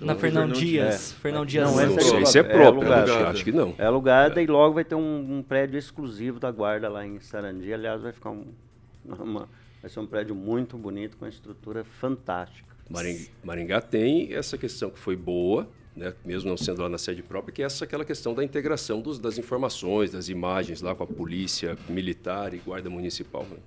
Na 0.01 0.15
Fernão 0.15 0.49
Dias. 0.49 1.13
É. 1.13 1.21
Fernão 1.21 1.45
Dias. 1.45 1.71
Não, 1.71 1.81
essa 1.81 2.17
é, 2.17 2.23
isso 2.23 2.39
é 2.39 2.43
próprio, 2.43 2.93
é 2.93 3.27
acho 3.27 3.45
que 3.45 3.53
não. 3.53 3.75
É 3.79 3.85
alugada 3.85 4.41
é. 4.41 4.45
e 4.45 4.47
logo 4.47 4.75
vai 4.75 4.85
ter 4.85 4.95
um, 4.95 5.39
um, 5.39 5.43
prédio 5.43 5.79
exclusivo 5.79 6.39
da 6.39 6.51
guarda 6.51 6.89
lá 6.89 7.05
em 7.05 7.21
Sarandi. 7.21 7.73
Aliás, 7.73 8.03
vai 8.03 8.13
ficar 8.13 8.31
um, 8.31 8.45
uma, 9.05 9.49
vai 9.83 9.91
ser 9.91 10.01
um 10.01 10.07
prédio 10.07 10.35
muito 10.35 10.77
bonito, 10.77 11.17
com 11.17 11.25
uma 11.25 11.31
estrutura 11.31 11.85
fantástica. 11.85 12.69
Maringá, 12.89 13.31
Maringá 13.45 13.81
tem 13.81 14.33
essa 14.33 14.57
questão 14.57 14.89
que 14.89 14.99
foi 14.99 15.15
boa, 15.15 15.69
né, 15.95 16.15
mesmo 16.25 16.49
não 16.49 16.57
sendo 16.57 16.81
lá 16.81 16.89
na 16.89 16.97
sede 16.97 17.23
própria, 17.23 17.53
que 17.53 17.63
é 17.63 17.67
essa 17.67 17.85
aquela 17.85 18.05
questão 18.05 18.33
da 18.33 18.43
integração 18.43 19.01
dos, 19.01 19.19
das 19.19 19.37
informações, 19.37 20.13
das 20.13 20.29
imagens 20.29 20.81
lá 20.81 20.95
com 20.95 21.03
a 21.03 21.07
polícia 21.07 21.77
militar 21.89 22.55
e 22.55 22.59
guarda 22.59 22.89
municipal. 22.89 23.47
Né? 23.51 23.59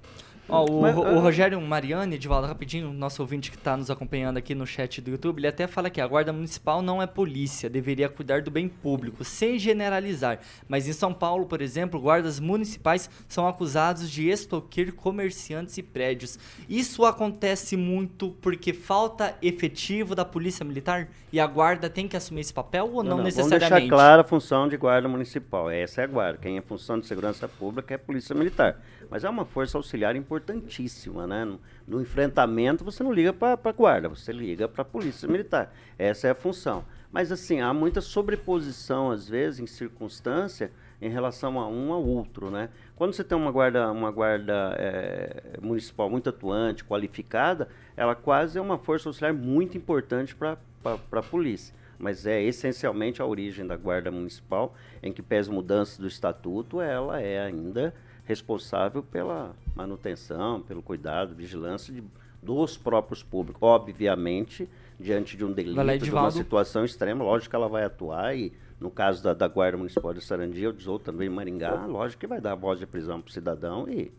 Ó, 0.52 0.66
o, 0.66 0.82
Mas, 0.82 0.98
o 0.98 1.02
uh... 1.02 1.20
Rogério 1.20 1.60
Mariani, 1.62 2.16
Edivaldo, 2.16 2.46
rapidinho, 2.46 2.92
nosso 2.92 3.22
ouvinte 3.22 3.50
que 3.50 3.58
está 3.58 3.78
nos 3.78 3.90
acompanhando 3.90 4.38
aqui 4.38 4.54
no 4.54 4.68
chat 4.68 5.00
do 5.00 5.10
YouTube, 5.10 5.40
ele 5.40 5.48
até 5.48 5.66
fala 5.66 5.90
que 5.90 6.02
a 6.02 6.06
Guarda 6.06 6.34
Municipal 6.34 6.82
não 6.82 7.02
é 7.02 7.08
polícia, 7.08 7.70
deveria 7.70 8.10
cuidar 8.10 8.42
do 8.42 8.52
bem 8.52 8.68
público, 8.68 9.24
sem 9.24 9.58
generalizar. 9.58 10.40
Mas 10.68 10.88
em 10.88 10.94
São 10.94 11.14
Paulo, 11.14 11.46
por 11.46 11.62
exemplo, 11.62 12.00
guardas 12.00 12.40
municipais 12.40 13.10
são 13.30 13.48
acusados 13.48 14.12
de 14.12 14.28
extorquir 14.30 14.94
comerciantes 14.94 15.78
e 15.78 15.84
prédios. 15.84 16.38
Isso 16.68 17.06
acontece 17.06 17.78
muito 17.78 18.32
porque 18.42 18.74
falta 18.74 19.38
efetivo 19.42 20.14
da 20.14 20.26
Polícia 20.26 20.66
Militar 20.66 21.08
e 21.32 21.40
a 21.40 21.48
Guarda 21.48 21.90
tem 21.90 22.08
que 22.08 22.18
assumir 22.18 22.42
esse 22.42 22.54
papel 22.54 22.86
ou 22.86 23.04
não, 23.04 23.12
não, 23.12 23.18
não 23.18 23.24
necessariamente? 23.24 23.70
Vamos 23.70 23.80
deixar 23.80 23.96
clara 23.96 24.22
a 24.22 24.26
função 24.26 24.68
de 24.68 24.76
Guarda 24.76 25.08
Municipal. 25.08 25.70
Essa 25.70 26.02
é 26.02 26.04
a 26.04 26.08
Guarda. 26.08 26.38
Quem 26.40 26.58
é 26.58 26.62
função 26.62 27.00
de 27.00 27.06
segurança 27.06 27.48
pública 27.48 27.94
é 27.94 27.96
a 27.96 28.00
Polícia 28.00 28.36
Militar. 28.36 28.78
Mas 29.12 29.26
é 29.26 29.30
uma 29.30 29.44
força 29.44 29.78
auxiliar 29.78 30.16
importantíssima, 30.16 31.28
né? 31.28 31.44
No, 31.44 31.60
no 31.86 32.02
enfrentamento 32.02 32.86
você 32.86 33.04
não 33.04 33.12
liga 33.12 33.34
para 33.34 33.60
a 33.62 33.72
guarda, 33.74 34.08
você 34.08 34.32
liga 34.32 34.70
para 34.70 34.84
a 34.84 34.86
polícia 34.86 35.28
militar. 35.28 35.76
Essa 36.00 36.30
é 36.30 36.32
a 36.32 36.36
função. 36.36 36.86
Mas 37.12 37.30
assim, 37.30 37.60
há 37.60 37.74
muita 37.74 38.00
sobreposição, 38.00 39.12
às 39.12 39.28
vezes, 39.28 39.60
em 39.60 39.68
circunstância, 39.68 40.72
em 41.02 41.10
relação 41.10 41.60
a 41.60 41.68
um 41.68 41.92
ao 41.92 42.02
outro, 42.02 42.50
né? 42.50 42.70
Quando 42.96 43.12
você 43.12 43.22
tem 43.22 43.38
uma 43.38 43.52
guarda, 43.52 43.92
uma 43.92 44.12
guarda 44.12 44.76
é, 44.78 45.58
municipal 45.62 46.10
muito 46.10 46.30
atuante, 46.30 46.86
qualificada, 46.86 47.68
ela 47.98 48.16
quase 48.16 48.58
é 48.58 48.62
uma 48.62 48.78
força 48.78 49.10
auxiliar 49.10 49.34
muito 49.34 49.78
importante 49.78 50.34
para 50.34 50.58
a 50.84 51.22
polícia. 51.22 51.76
Mas 52.00 52.26
é 52.26 52.42
essencialmente 52.42 53.22
a 53.22 53.26
origem 53.26 53.68
da 53.68 53.76
guarda 53.76 54.10
municipal, 54.10 54.74
em 55.04 55.12
que 55.12 55.22
pés 55.22 55.50
mudanças 55.50 55.98
do 55.98 56.08
estatuto, 56.08 56.80
ela 56.80 57.20
é 57.20 57.42
ainda 57.42 57.94
responsável 58.32 59.04
pela 59.04 59.54
manutenção, 59.76 60.62
pelo 60.62 60.82
cuidado, 60.82 61.36
vigilância 61.36 61.94
de, 61.94 62.02
dos 62.42 62.78
próprios 62.78 63.22
públicos. 63.22 63.62
Obviamente, 63.62 64.68
diante 65.00 65.36
de 65.36 65.44
um 65.44 65.52
delito, 65.52 65.76
de 66.00 66.12
uma 66.12 66.32
situação 66.32 66.86
extrema, 66.86 67.24
lógico 67.24 67.50
que 67.50 67.56
ela 67.56 67.68
vai 67.68 67.84
atuar 67.84 68.36
e, 68.36 68.54
no 68.80 68.90
caso 68.90 69.22
da, 69.22 69.34
da 69.34 69.48
Guarda 69.48 69.78
Municipal 69.78 70.14
de 70.14 70.22
Sarandia, 70.22 70.74
ou 70.88 70.98
também 70.98 71.30
Maringá, 71.30 71.86
lógico 71.86 72.22
que 72.22 72.28
vai 72.28 72.40
dar 72.40 72.56
voz 72.56 72.80
de 72.80 72.88
prisão 72.88 73.22
para 73.22 73.30
o 73.30 73.34
cidadão 73.34 73.90
e 73.90 74.12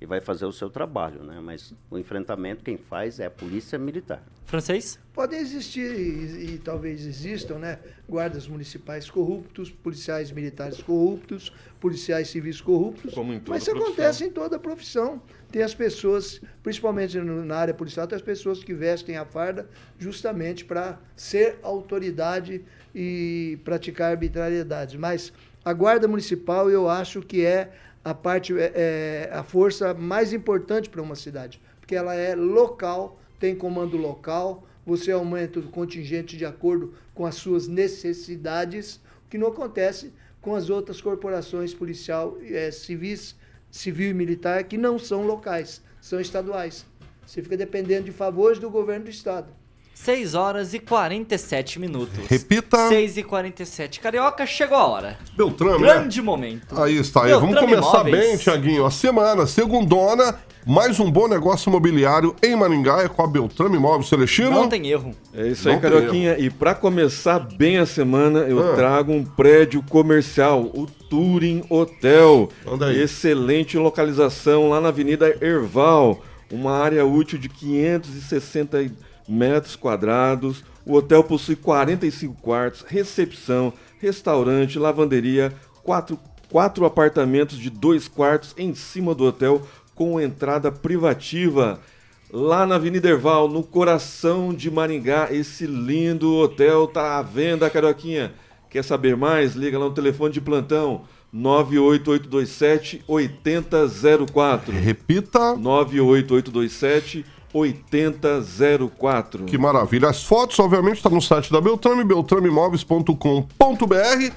e 0.00 0.04
vai 0.04 0.20
fazer 0.20 0.44
o 0.44 0.52
seu 0.52 0.68
trabalho, 0.68 1.22
né? 1.22 1.40
Mas 1.40 1.72
o 1.90 1.98
enfrentamento 1.98 2.62
quem 2.62 2.76
faz 2.76 3.18
é 3.18 3.26
a 3.26 3.30
polícia 3.30 3.78
militar. 3.78 4.22
Francês? 4.44 4.98
Podem 5.12 5.40
existir 5.40 5.90
e, 5.90 6.54
e, 6.54 6.58
talvez 6.58 7.04
existam, 7.04 7.58
né? 7.58 7.78
Guardas 8.08 8.46
municipais 8.46 9.10
corruptos, 9.10 9.70
policiais 9.70 10.30
militares 10.30 10.82
corruptos, 10.82 11.52
policiais 11.80 12.28
civis 12.28 12.60
corruptos. 12.60 13.14
Como 13.14 13.32
em 13.32 13.40
toda 13.40 13.52
mas 13.52 13.62
isso 13.62 13.72
profissão. 13.72 13.92
acontece 13.92 14.24
em 14.24 14.30
toda 14.30 14.56
a 14.56 14.58
profissão. 14.58 15.22
Tem 15.50 15.62
as 15.62 15.74
pessoas, 15.74 16.40
principalmente 16.62 17.18
na 17.18 17.56
área 17.56 17.74
policial, 17.74 18.06
tem 18.06 18.16
as 18.16 18.22
pessoas 18.22 18.62
que 18.62 18.74
vestem 18.74 19.16
a 19.16 19.24
farda 19.24 19.68
justamente 19.98 20.64
para 20.64 20.98
ser 21.16 21.58
autoridade 21.62 22.62
e 22.94 23.58
praticar 23.64 24.10
arbitrariedades. 24.10 24.94
Mas 24.94 25.32
a 25.64 25.72
guarda 25.72 26.06
municipal 26.06 26.70
eu 26.70 26.88
acho 26.88 27.20
que 27.20 27.44
é 27.44 27.72
a 28.06 28.14
parte 28.14 28.56
é, 28.56 28.70
é 28.72 29.30
a 29.32 29.42
força 29.42 29.92
mais 29.92 30.32
importante 30.32 30.88
para 30.88 31.02
uma 31.02 31.16
cidade, 31.16 31.60
porque 31.80 31.96
ela 31.96 32.14
é 32.14 32.36
local, 32.36 33.20
tem 33.36 33.56
comando 33.56 33.96
local, 33.96 34.64
você 34.86 35.10
aumenta 35.10 35.58
o 35.58 35.64
contingente 35.64 36.36
de 36.36 36.46
acordo 36.46 36.94
com 37.12 37.26
as 37.26 37.34
suas 37.34 37.66
necessidades, 37.66 39.00
o 39.26 39.28
que 39.28 39.36
não 39.36 39.48
acontece 39.48 40.12
com 40.40 40.54
as 40.54 40.70
outras 40.70 41.00
corporações 41.00 41.74
policial, 41.74 42.38
é, 42.42 42.70
civis, 42.70 43.34
civil 43.72 44.10
e 44.10 44.14
militar 44.14 44.62
que 44.62 44.78
não 44.78 45.00
são 45.00 45.26
locais, 45.26 45.82
são 46.00 46.20
estaduais. 46.20 46.86
Você 47.26 47.42
fica 47.42 47.56
dependendo 47.56 48.04
de 48.04 48.12
favores 48.12 48.60
do 48.60 48.70
governo 48.70 49.06
do 49.06 49.10
estado. 49.10 49.52
6 49.96 50.34
horas 50.34 50.74
e 50.74 50.78
47 50.78 51.80
minutos. 51.80 52.18
Repita. 52.28 52.88
6 52.88 53.16
e 53.16 53.22
47. 53.22 53.98
Carioca, 53.98 54.44
chegou 54.46 54.76
a 54.76 54.86
hora. 54.86 55.18
Beltrame, 55.34 55.80
né? 55.84 55.94
Grande 55.94 56.20
momento. 56.22 56.80
Aí 56.80 56.98
está, 56.98 57.24
aí. 57.24 57.30
Beltrame 57.30 57.54
Vamos 57.54 57.70
começar 57.70 58.00
Imóveis. 58.08 58.26
bem, 58.28 58.36
Tiaguinho. 58.36 58.84
A 58.84 58.90
semana, 58.90 59.46
segundona, 59.46 60.38
mais 60.66 61.00
um 61.00 61.10
bom 61.10 61.26
negócio 61.26 61.70
imobiliário 61.70 62.36
em 62.42 62.54
Maringá, 62.54 63.02
é 63.02 63.08
com 63.08 63.22
a 63.22 63.26
Beltrame 63.26 63.76
Imóveis 63.76 64.08
Celestino. 64.08 64.50
Não 64.50 64.68
tem 64.68 64.86
erro. 64.86 65.12
É 65.34 65.48
isso 65.48 65.66
aí, 65.68 65.74
Não 65.74 65.80
tem 65.80 65.90
Carioquinha. 65.90 66.38
E 66.38 66.50
para 66.50 66.74
começar 66.74 67.38
bem 67.38 67.78
a 67.78 67.86
semana, 67.86 68.40
eu 68.40 68.72
Ah. 68.72 68.76
trago 68.76 69.12
um 69.12 69.24
prédio 69.24 69.82
comercial, 69.82 70.60
o 70.74 70.86
Turing 71.08 71.64
Hotel. 71.70 72.50
Anda 72.70 72.88
aí. 72.88 73.00
Excelente 73.00 73.78
localização 73.78 74.68
lá 74.68 74.78
na 74.80 74.88
Avenida 74.88 75.34
Erval. 75.40 76.20
Uma 76.52 76.78
área 76.78 77.04
útil 77.04 77.38
de 77.38 77.48
560 77.48 78.78
metros 79.28 79.76
quadrados. 79.76 80.64
O 80.84 80.94
hotel 80.94 81.24
possui 81.24 81.56
45 81.56 82.40
quartos, 82.40 82.84
recepção, 82.86 83.72
restaurante, 83.98 84.78
lavanderia, 84.78 85.52
quatro, 85.82 86.18
quatro 86.50 86.84
apartamentos 86.84 87.58
de 87.58 87.70
dois 87.70 88.06
quartos 88.08 88.54
em 88.56 88.74
cima 88.74 89.14
do 89.14 89.24
hotel 89.24 89.62
com 89.94 90.20
entrada 90.20 90.70
privativa. 90.70 91.80
Lá 92.32 92.66
na 92.66 92.74
Avenida 92.74 93.08
Erval, 93.08 93.48
no 93.48 93.62
coração 93.62 94.52
de 94.52 94.70
Maringá, 94.70 95.28
esse 95.30 95.66
lindo 95.66 96.34
hotel 96.34 96.86
tá 96.86 97.18
à 97.18 97.22
venda, 97.22 97.70
Carioquinha. 97.70 98.34
Quer 98.68 98.82
saber 98.84 99.16
mais? 99.16 99.54
Liga 99.54 99.78
lá 99.78 99.86
no 99.86 99.94
telefone 99.94 100.32
de 100.34 100.40
plantão 100.40 101.04
98827 101.32 103.04
8004. 103.06 104.72
Repita. 104.72 105.56
98827 105.56 107.18
8004. 107.18 107.35
Que 109.46 109.56
maravilha. 109.56 110.08
As 110.08 110.22
fotos, 110.22 110.58
obviamente, 110.58 110.96
estão 110.96 111.12
no 111.12 111.22
site 111.22 111.50
da 111.50 111.60
Beltrame, 111.60 112.04
beltrameimóveis.com.br. 112.04 114.32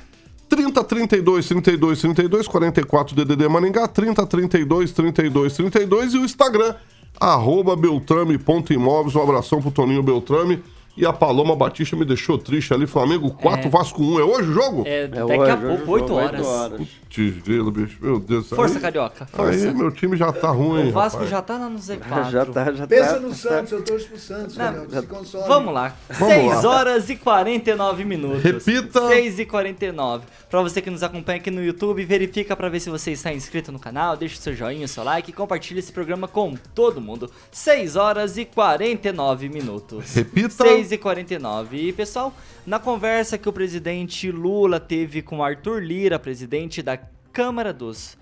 30 0.49 0.83
32 0.83 1.47
32 1.47 2.01
32 2.01 2.47
44 2.47 3.15
DDD 3.15 3.47
Maringá 3.47 3.87
30 3.87 4.25
32 4.25 4.91
32 4.91 5.53
32 5.53 6.13
e 6.15 6.17
o 6.17 6.25
Instagram 6.25 6.73
arroba 7.19 7.75
beltrame.imóveis 7.75 9.15
um 9.15 9.21
abração 9.21 9.61
pro 9.61 9.69
Toninho 9.69 10.01
Beltrame 10.01 10.63
e 10.99 11.05
a 11.05 11.13
Paloma 11.13 11.55
Batista 11.55 11.95
me 11.95 12.03
deixou 12.05 12.37
triste 12.37 12.73
ali 12.73 12.85
Flamengo 12.85 13.31
4 13.31 13.69
Vasco 13.69 14.03
1 14.03 14.19
é 14.19 14.23
hoje 14.23 14.49
o 14.49 14.53
jogo? 14.53 14.83
É, 14.85 15.03
É 15.03 15.07
daqui 15.07 15.23
hoje, 15.23 15.51
a 15.51 15.57
pouco, 15.57 15.77
jogo, 15.77 15.91
8 15.91 16.03
oito 16.03 16.13
horas. 16.13 16.45
horas. 16.45 16.81
Desgrilo, 17.09 17.71
bicho 17.71 17.97
meu 18.01 18.19
Deus 18.19 18.49
Força, 18.49 18.75
aí, 18.75 18.81
Carioca. 18.81 19.25
Força. 19.25 19.67
aí 19.67 19.73
meu 19.73 19.89
time 19.91 20.15
já 20.15 20.31
tá 20.31 20.49
ruim 20.51 20.89
o 20.89 20.91
Vasco 20.91 21.17
rapaz. 21.17 21.31
já 21.31 21.41
tá 21.41 21.57
lá 21.57 21.67
no 21.69 21.79
Z4. 21.79 22.29
Já 22.29 22.45
tá, 22.45 22.71
já 22.73 22.85
Pensa 22.87 23.13
tá. 23.15 23.19
no 23.19 23.33
Santos, 23.33 23.71
eu 23.71 23.83
torço 23.83 24.07
pro 24.09 24.19
Santos, 24.19 24.55
Não, 24.57 24.65
Carioca, 24.65 25.01
se 25.01 25.07
console. 25.07 25.47
Vamos 25.47 25.73
lá. 25.73 25.95
Vamos 26.09 26.33
6 26.35 26.63
lá. 26.63 26.69
horas 26.69 27.09
e 27.09 27.15
49 27.15 28.03
minutos. 28.05 28.43
Repita. 28.43 29.07
6 29.07 29.39
e 29.39 29.45
49. 29.45 30.25
Pra 30.49 30.61
você 30.61 30.81
que 30.81 30.89
nos 30.89 31.01
acompanha 31.01 31.39
aqui 31.39 31.49
no 31.49 31.63
YouTube, 31.63 32.03
verifica 32.05 32.55
pra 32.55 32.69
ver 32.69 32.79
se 32.79 32.89
você 32.89 33.11
está 33.11 33.33
inscrito 33.33 33.71
no 33.71 33.79
canal, 33.79 34.15
deixa 34.17 34.35
o 34.35 34.41
seu 34.41 34.53
joinha, 34.53 34.85
o 34.85 34.87
seu 34.87 35.03
like 35.03 35.29
e 35.31 35.33
compartilha 35.33 35.79
esse 35.79 35.91
programa 35.91 36.27
com 36.27 36.53
todo 36.75 37.01
mundo. 37.01 37.29
6 37.51 37.95
horas 37.95 38.37
e 38.37 38.45
49 38.45 39.49
minutos. 39.49 40.13
Repita. 40.13 40.63
6 40.63 40.88
e 40.91 40.97
49. 40.97 41.77
E 41.77 41.93
pessoal, 41.93 42.33
na 42.65 42.79
conversa 42.79 43.37
que 43.37 43.49
o 43.49 43.53
presidente 43.53 44.31
Lula 44.31 44.79
teve 44.79 45.21
com 45.21 45.43
Arthur 45.43 45.81
Lira, 45.81 46.19
presidente 46.19 46.81
da 46.81 46.97
Câmara 47.31 47.71
dos 47.71 48.17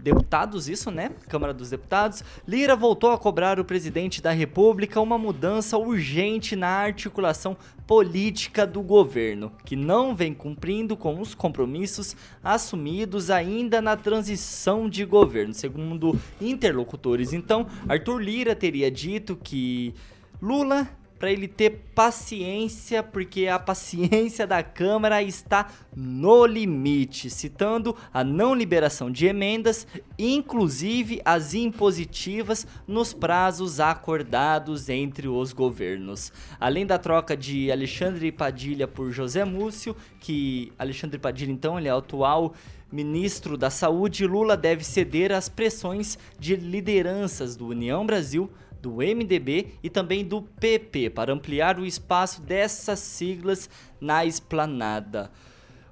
Deputados, 0.00 0.68
isso, 0.68 0.92
né? 0.92 1.10
Câmara 1.28 1.52
dos 1.52 1.70
Deputados. 1.70 2.22
Lira 2.46 2.76
voltou 2.76 3.10
a 3.10 3.18
cobrar 3.18 3.58
o 3.58 3.64
presidente 3.64 4.22
da 4.22 4.30
República 4.30 5.00
uma 5.00 5.18
mudança 5.18 5.76
urgente 5.76 6.54
na 6.54 6.68
articulação 6.68 7.56
política 7.84 8.64
do 8.64 8.80
governo, 8.80 9.50
que 9.64 9.74
não 9.74 10.14
vem 10.14 10.32
cumprindo 10.32 10.96
com 10.96 11.20
os 11.20 11.34
compromissos 11.34 12.14
assumidos 12.44 13.28
ainda 13.28 13.82
na 13.82 13.96
transição 13.96 14.88
de 14.88 15.04
governo, 15.04 15.52
segundo 15.52 16.16
interlocutores. 16.40 17.32
Então, 17.32 17.66
Arthur 17.88 18.18
Lira 18.18 18.54
teria 18.54 18.90
dito 18.92 19.34
que 19.34 19.94
Lula 20.40 20.88
para 21.18 21.32
ele 21.32 21.48
ter 21.48 21.90
paciência, 21.94 23.02
porque 23.02 23.46
a 23.46 23.58
paciência 23.58 24.46
da 24.46 24.62
Câmara 24.62 25.22
está 25.22 25.68
no 25.94 26.46
limite, 26.46 27.28
citando 27.28 27.96
a 28.12 28.22
não 28.22 28.54
liberação 28.54 29.10
de 29.10 29.26
emendas, 29.26 29.86
inclusive 30.18 31.20
as 31.24 31.54
impositivas, 31.54 32.66
nos 32.86 33.12
prazos 33.12 33.80
acordados 33.80 34.88
entre 34.88 35.26
os 35.26 35.52
governos. 35.52 36.32
Além 36.60 36.86
da 36.86 36.98
troca 36.98 37.36
de 37.36 37.70
Alexandre 37.72 38.30
Padilha 38.30 38.86
por 38.86 39.10
José 39.10 39.44
Múcio, 39.44 39.96
que 40.20 40.72
Alexandre 40.78 41.18
Padilha 41.18 41.52
então 41.52 41.78
ele 41.78 41.88
é 41.88 41.92
atual 41.92 42.54
ministro 42.90 43.56
da 43.58 43.68
Saúde, 43.68 44.26
Lula 44.26 44.56
deve 44.56 44.82
ceder 44.82 45.30
às 45.32 45.48
pressões 45.48 46.18
de 46.38 46.56
lideranças 46.56 47.54
do 47.54 47.66
União 47.66 48.06
Brasil, 48.06 48.50
do 48.80 48.96
MDB 48.96 49.74
e 49.82 49.90
também 49.90 50.24
do 50.24 50.42
PP 50.42 51.10
para 51.10 51.32
ampliar 51.32 51.78
o 51.78 51.86
espaço 51.86 52.40
dessas 52.42 52.98
siglas 52.98 53.68
na 54.00 54.24
esplanada. 54.24 55.30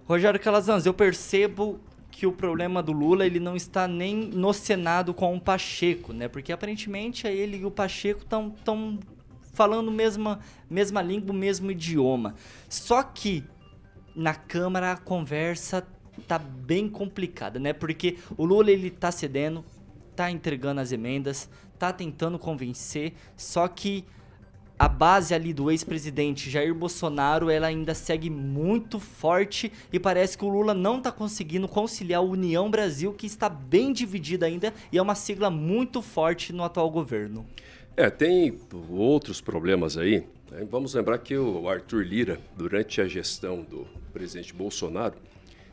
Rogério 0.07 0.39
Calazans, 0.39 0.87
eu 0.87 0.95
percebo 0.95 1.81
que 2.11 2.27
o 2.27 2.33
problema 2.33 2.83
do 2.83 2.93
Lula 2.93 3.27
ele 3.27 3.39
não 3.39 3.55
está 3.55 3.87
nem 3.87 4.17
no 4.17 4.53
Senado 4.53 5.13
com 5.13 5.37
o 5.37 5.41
Pacheco, 5.41 6.13
né? 6.13 6.29
Porque 6.29 6.53
aparentemente 6.53 7.27
ele 7.27 7.59
e 7.59 7.65
o 7.67 7.71
Pacheco 7.71 8.21
estão 8.23 8.51
tão 8.65 8.99
falando 9.53 9.91
mesma 9.91 10.41
mesma 10.69 11.03
língua, 11.03 11.33
o 11.33 11.35
mesmo 11.35 11.71
idioma. 11.71 12.35
Só 12.69 13.03
que 13.03 13.45
na 14.15 14.35
Câmara 14.35 14.93
a 14.93 14.97
conversa 14.97 15.87
tá 16.27 16.39
bem 16.39 16.89
complicada, 16.89 17.59
né? 17.59 17.73
Porque 17.73 18.17
o 18.37 18.45
Lula 18.45 18.71
ele 18.71 18.91
tá 18.91 19.13
cedendo, 19.13 19.65
tá 20.15 20.31
entregando 20.31 20.81
as 20.81 20.93
emendas, 20.93 21.51
tá 21.77 21.93
tentando 21.93 22.39
convencer, 22.39 23.13
só 23.37 23.69
que 23.69 24.05
a 24.79 24.89
base 24.89 25.35
ali 25.35 25.55
do 25.55 25.71
ex-presidente 25.71 26.51
Jair 26.51 26.75
Bolsonaro, 26.75 27.49
ela 27.49 27.67
ainda 27.67 27.95
segue 27.95 28.29
muito 28.29 29.01
forte 29.01 29.73
e 29.91 29.99
parece 29.99 30.37
que 30.37 30.45
o 30.45 30.49
Lula 30.49 30.75
não 30.75 31.01
tá 31.01 31.11
conseguindo 31.11 31.67
conciliar 31.67 32.21
a 32.21 32.25
União 32.25 32.71
Brasil, 32.71 33.13
que 33.15 33.27
está 33.27 33.49
bem 33.49 33.93
dividida 33.93 34.45
ainda 34.45 34.75
e 34.93 34.99
é 34.99 35.03
uma 35.03 35.15
sigla 35.15 35.51
muito 35.51 36.03
forte 36.03 36.53
no 36.53 36.63
atual 36.63 36.91
governo. 36.91 37.47
É, 37.97 38.11
tem 38.11 38.59
outros 38.91 39.41
problemas 39.41 39.97
aí. 39.97 40.27
né? 40.51 40.67
Vamos 40.71 40.93
lembrar 40.93 41.19
que 41.19 41.35
o 41.37 41.69
Arthur 41.69 42.05
Lira, 42.05 42.39
durante 42.55 43.01
a 43.01 43.09
gestão 43.09 43.63
do 43.63 43.87
presidente 44.13 44.53
Bolsonaro, 44.53 45.15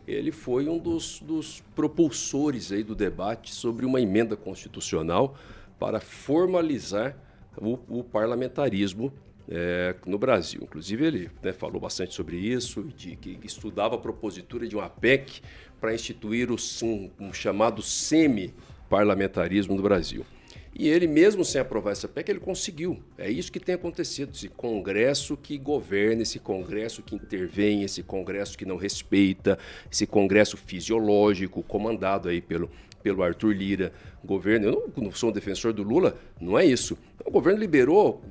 ele 0.08 0.32
foi 0.32 0.70
um 0.70 0.78
dos, 0.78 1.20
dos 1.20 1.62
propulsores 1.76 2.72
aí 2.72 2.84
do 2.84 2.96
debate 2.96 3.54
sobre 3.54 3.86
uma 3.86 4.00
emenda 4.00 4.38
constitucional 4.38 5.36
para 5.84 6.00
formalizar 6.00 7.14
o, 7.58 7.78
o 7.90 8.06
parlamentarismo 8.06 9.12
é, 9.50 9.94
no 10.06 10.18
Brasil. 10.18 10.62
Inclusive, 10.64 11.06
ele 11.06 11.32
né, 11.44 11.52
falou 11.52 11.78
bastante 11.78 12.14
sobre 12.14 12.38
isso, 12.38 12.84
de 12.96 13.18
que 13.18 13.38
estudava 13.44 13.96
a 13.96 13.98
propositura 13.98 14.66
de 14.66 14.78
uma 14.78 14.90
PEC 14.90 15.42
para 15.82 15.94
instituir 15.94 16.50
o, 16.50 16.56
um, 16.84 17.12
um 17.20 17.34
chamado 17.34 17.82
semi-parlamentarismo 17.82 19.76
no 19.76 19.82
Brasil. 19.82 20.26
E 20.74 20.88
ele, 20.88 21.06
mesmo 21.06 21.44
sem 21.44 21.60
aprovar 21.60 21.92
essa 21.92 22.08
PEC, 22.08 22.30
ele 22.32 22.40
conseguiu. 22.40 23.04
É 23.18 23.30
isso 23.30 23.52
que 23.52 23.60
tem 23.60 23.76
acontecido. 23.76 24.34
Esse 24.34 24.48
Congresso 24.48 25.36
que 25.36 25.58
governa, 25.58 26.22
esse 26.22 26.40
Congresso 26.40 27.04
que 27.04 27.14
intervém, 27.14 27.84
esse 27.84 28.02
Congresso 28.02 28.58
que 28.58 28.66
não 28.66 28.78
respeita, 28.78 29.60
esse 29.92 30.08
Congresso 30.08 30.56
fisiológico, 30.56 31.62
comandado 31.62 32.30
aí 32.30 32.42
pelo, 32.42 32.72
pelo 33.04 33.22
Arthur 33.22 33.54
Lira. 33.54 33.92
Governo, 34.24 34.68
eu 34.68 34.94
não, 34.96 35.12
sou 35.12 35.30
um 35.30 35.34
defensor 35.34 35.74
do 35.74 35.84
Lula, 35.84 36.16
não 36.40 36.58
é 36.58 36.66
isso. 36.66 36.98
O 37.26 37.30
governo 37.30 37.60
liberou 37.60 38.24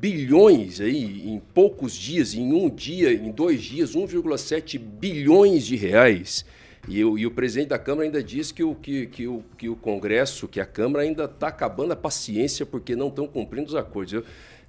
bilhões 0.00 0.80
aí 0.80 1.28
em 1.28 1.40
poucos 1.54 1.94
dias, 1.94 2.34
em 2.34 2.52
um 2.52 2.68
dia, 2.68 3.12
em 3.12 3.30
dois 3.30 3.62
dias, 3.62 3.94
1,7 3.96 4.78
bilhões 4.78 5.64
de 5.66 5.76
reais. 5.76 6.44
E, 6.88 7.04
o- 7.04 7.18
e 7.18 7.26
o 7.26 7.30
presidente 7.30 7.68
da 7.68 7.78
Câmara 7.78 8.06
ainda 8.06 8.22
diz 8.22 8.52
que 8.52 8.62
o, 8.62 8.74
que, 8.74 9.06
que 9.06 9.26
o, 9.26 9.42
que 9.58 9.68
o 9.68 9.76
Congresso, 9.76 10.48
que 10.48 10.60
a 10.60 10.66
Câmara 10.66 11.04
ainda 11.04 11.24
está 11.24 11.48
acabando 11.48 11.92
a 11.92 11.96
paciência 11.96 12.64
porque 12.64 12.94
não 12.96 13.08
estão 13.08 13.26
cumprindo 13.26 13.68
os 13.68 13.74
acordos. 13.74 14.12
Eu- 14.12 14.24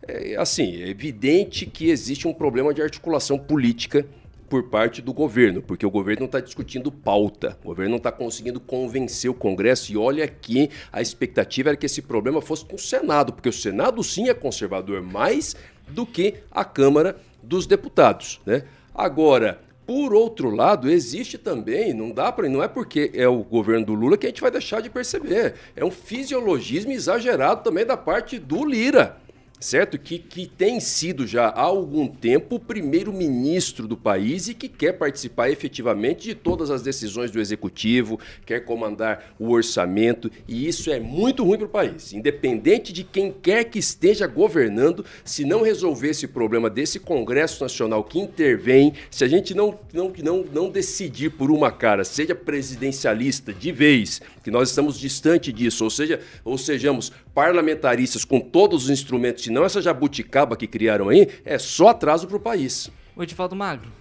é, 0.07 0.35
assim, 0.35 0.81
é 0.81 0.89
evidente 0.89 1.65
que 1.65 1.89
existe 1.89 2.27
um 2.27 2.33
problema 2.33 2.73
de 2.73 2.81
articulação 2.81 3.37
política 3.37 4.05
por 4.51 4.63
parte 4.63 5.01
do 5.01 5.13
governo, 5.13 5.61
porque 5.61 5.85
o 5.85 5.89
governo 5.89 6.25
está 6.25 6.41
discutindo 6.41 6.91
pauta, 6.91 7.57
o 7.63 7.67
governo 7.67 7.91
não 7.91 7.97
está 7.97 8.11
conseguindo 8.11 8.59
convencer 8.59 9.31
o 9.31 9.33
Congresso. 9.33 9.93
E 9.93 9.97
olha 9.97 10.27
que 10.27 10.69
a 10.91 11.01
expectativa 11.01 11.69
era 11.69 11.77
que 11.77 11.85
esse 11.85 12.01
problema 12.01 12.41
fosse 12.41 12.65
com 12.65 12.75
o 12.75 12.79
Senado, 12.79 13.31
porque 13.31 13.47
o 13.47 13.53
Senado 13.53 14.03
sim 14.03 14.27
é 14.27 14.33
conservador 14.33 15.01
mais 15.01 15.55
do 15.87 16.05
que 16.05 16.35
a 16.51 16.65
Câmara 16.65 17.15
dos 17.41 17.65
Deputados. 17.65 18.41
Né? 18.45 18.63
Agora, 18.93 19.61
por 19.87 20.13
outro 20.13 20.49
lado, 20.49 20.89
existe 20.89 21.37
também, 21.37 21.93
não 21.93 22.11
dá 22.11 22.29
para, 22.29 22.49
não 22.49 22.61
é 22.61 22.67
porque 22.67 23.09
é 23.13 23.29
o 23.29 23.43
governo 23.43 23.85
do 23.85 23.93
Lula 23.93 24.17
que 24.17 24.25
a 24.25 24.29
gente 24.29 24.41
vai 24.41 24.51
deixar 24.51 24.81
de 24.81 24.89
perceber. 24.89 25.55
É 25.77 25.85
um 25.85 25.91
fisiologismo 25.91 26.91
exagerado 26.91 27.63
também 27.63 27.85
da 27.85 27.95
parte 27.95 28.37
do 28.37 28.65
Lira. 28.65 29.17
Certo? 29.61 29.97
Que, 29.97 30.17
que 30.17 30.47
tem 30.47 30.79
sido 30.79 31.25
já 31.27 31.47
há 31.47 31.61
algum 31.61 32.07
tempo 32.07 32.55
o 32.55 32.59
primeiro-ministro 32.59 33.87
do 33.87 33.95
país 33.95 34.47
e 34.47 34.53
que 34.53 34.67
quer 34.67 34.93
participar 34.93 35.51
efetivamente 35.51 36.23
de 36.23 36.35
todas 36.35 36.71
as 36.71 36.81
decisões 36.81 37.29
do 37.29 37.39
executivo, 37.39 38.19
quer 38.45 38.61
comandar 38.61 39.33
o 39.39 39.51
orçamento, 39.51 40.31
e 40.47 40.67
isso 40.67 40.91
é 40.91 40.99
muito 40.99 41.43
ruim 41.43 41.57
para 41.57 41.67
o 41.67 41.69
país. 41.69 42.11
Independente 42.11 42.91
de 42.91 43.03
quem 43.03 43.31
quer 43.31 43.65
que 43.65 43.77
esteja 43.77 44.25
governando, 44.25 45.05
se 45.23 45.45
não 45.45 45.61
resolver 45.61 46.09
esse 46.09 46.27
problema 46.27 46.69
desse 46.69 46.99
Congresso 46.99 47.63
Nacional 47.63 48.03
que 48.03 48.19
intervém, 48.19 48.93
se 49.11 49.23
a 49.23 49.27
gente 49.27 49.53
não, 49.53 49.79
não, 49.93 50.11
não, 50.23 50.45
não 50.51 50.69
decidir 50.69 51.29
por 51.29 51.51
uma 51.51 51.71
cara, 51.71 52.03
seja 52.03 52.33
presidencialista 52.33 53.53
de 53.53 53.71
vez, 53.71 54.21
que 54.43 54.49
nós 54.49 54.69
estamos 54.69 54.99
distante 54.99 55.53
disso, 55.53 55.83
ou 55.83 55.89
seja, 55.89 56.19
ou 56.43 56.57
sejamos 56.57 57.11
parlamentaristas 57.33 58.25
com 58.25 58.39
todos 58.39 58.85
os 58.85 58.89
instrumentos, 58.89 59.50
e 59.51 59.53
não 59.53 59.65
essa 59.65 59.81
jabuticaba 59.81 60.55
que 60.55 60.65
criaram 60.65 61.09
aí, 61.09 61.27
é 61.43 61.57
só 61.57 61.89
atraso 61.89 62.25
para 62.25 62.37
o 62.37 62.39
país. 62.39 62.89
O 63.15 63.21
Edivaldo 63.21 63.53
Magro, 63.53 63.91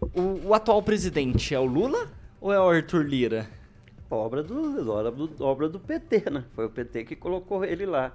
o, 0.00 0.48
o 0.48 0.54
atual 0.54 0.82
presidente 0.82 1.54
é 1.54 1.60
o 1.60 1.64
Lula 1.64 2.08
ou 2.40 2.52
é 2.52 2.58
o 2.58 2.68
Arthur 2.68 3.06
Lira? 3.06 3.48
Obra 4.10 4.42
do, 4.42 4.90
obra, 4.90 5.10
do, 5.12 5.44
obra 5.44 5.68
do 5.68 5.78
PT, 5.78 6.30
né? 6.30 6.44
Foi 6.54 6.66
o 6.66 6.70
PT 6.70 7.04
que 7.04 7.14
colocou 7.14 7.64
ele 7.64 7.86
lá. 7.86 8.12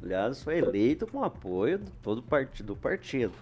Aliás, 0.00 0.42
foi 0.42 0.58
eleito 0.58 1.08
com 1.08 1.24
apoio 1.24 1.78
de 1.78 1.90
todo 2.02 2.22
partido, 2.22 2.66
do 2.66 2.76
partido. 2.76 3.32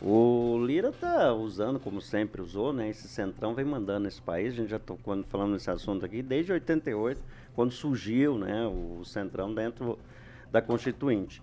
O 0.00 0.64
Lira 0.66 0.88
está 0.88 1.32
usando, 1.32 1.78
como 1.78 2.00
sempre 2.00 2.42
usou, 2.42 2.72
né? 2.72 2.90
Esse 2.90 3.06
centrão 3.06 3.54
vem 3.54 3.64
mandando 3.64 4.00
nesse 4.00 4.20
país. 4.20 4.52
A 4.52 4.56
gente 4.56 4.70
já 4.70 4.78
está 4.78 4.94
falando 5.28 5.52
nesse 5.52 5.70
assunto 5.70 6.04
aqui 6.04 6.22
desde 6.22 6.52
88, 6.52 7.22
quando 7.54 7.70
surgiu 7.70 8.36
né, 8.36 8.66
o 8.66 9.04
centrão 9.04 9.54
dentro 9.54 9.96
da 10.50 10.60
Constituinte. 10.60 11.40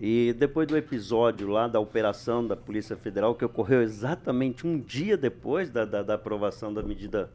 E 0.00 0.32
depois 0.32 0.66
do 0.66 0.76
episódio 0.78 1.48
lá 1.48 1.68
da 1.68 1.78
operação 1.78 2.46
da 2.46 2.56
Polícia 2.56 2.96
Federal, 2.96 3.34
que 3.34 3.44
ocorreu 3.44 3.82
exatamente 3.82 4.66
um 4.66 4.78
dia 4.78 5.14
depois 5.14 5.68
da, 5.70 5.84
da, 5.84 6.02
da 6.02 6.14
aprovação 6.14 6.72
da 6.72 6.82
medida 6.82 7.30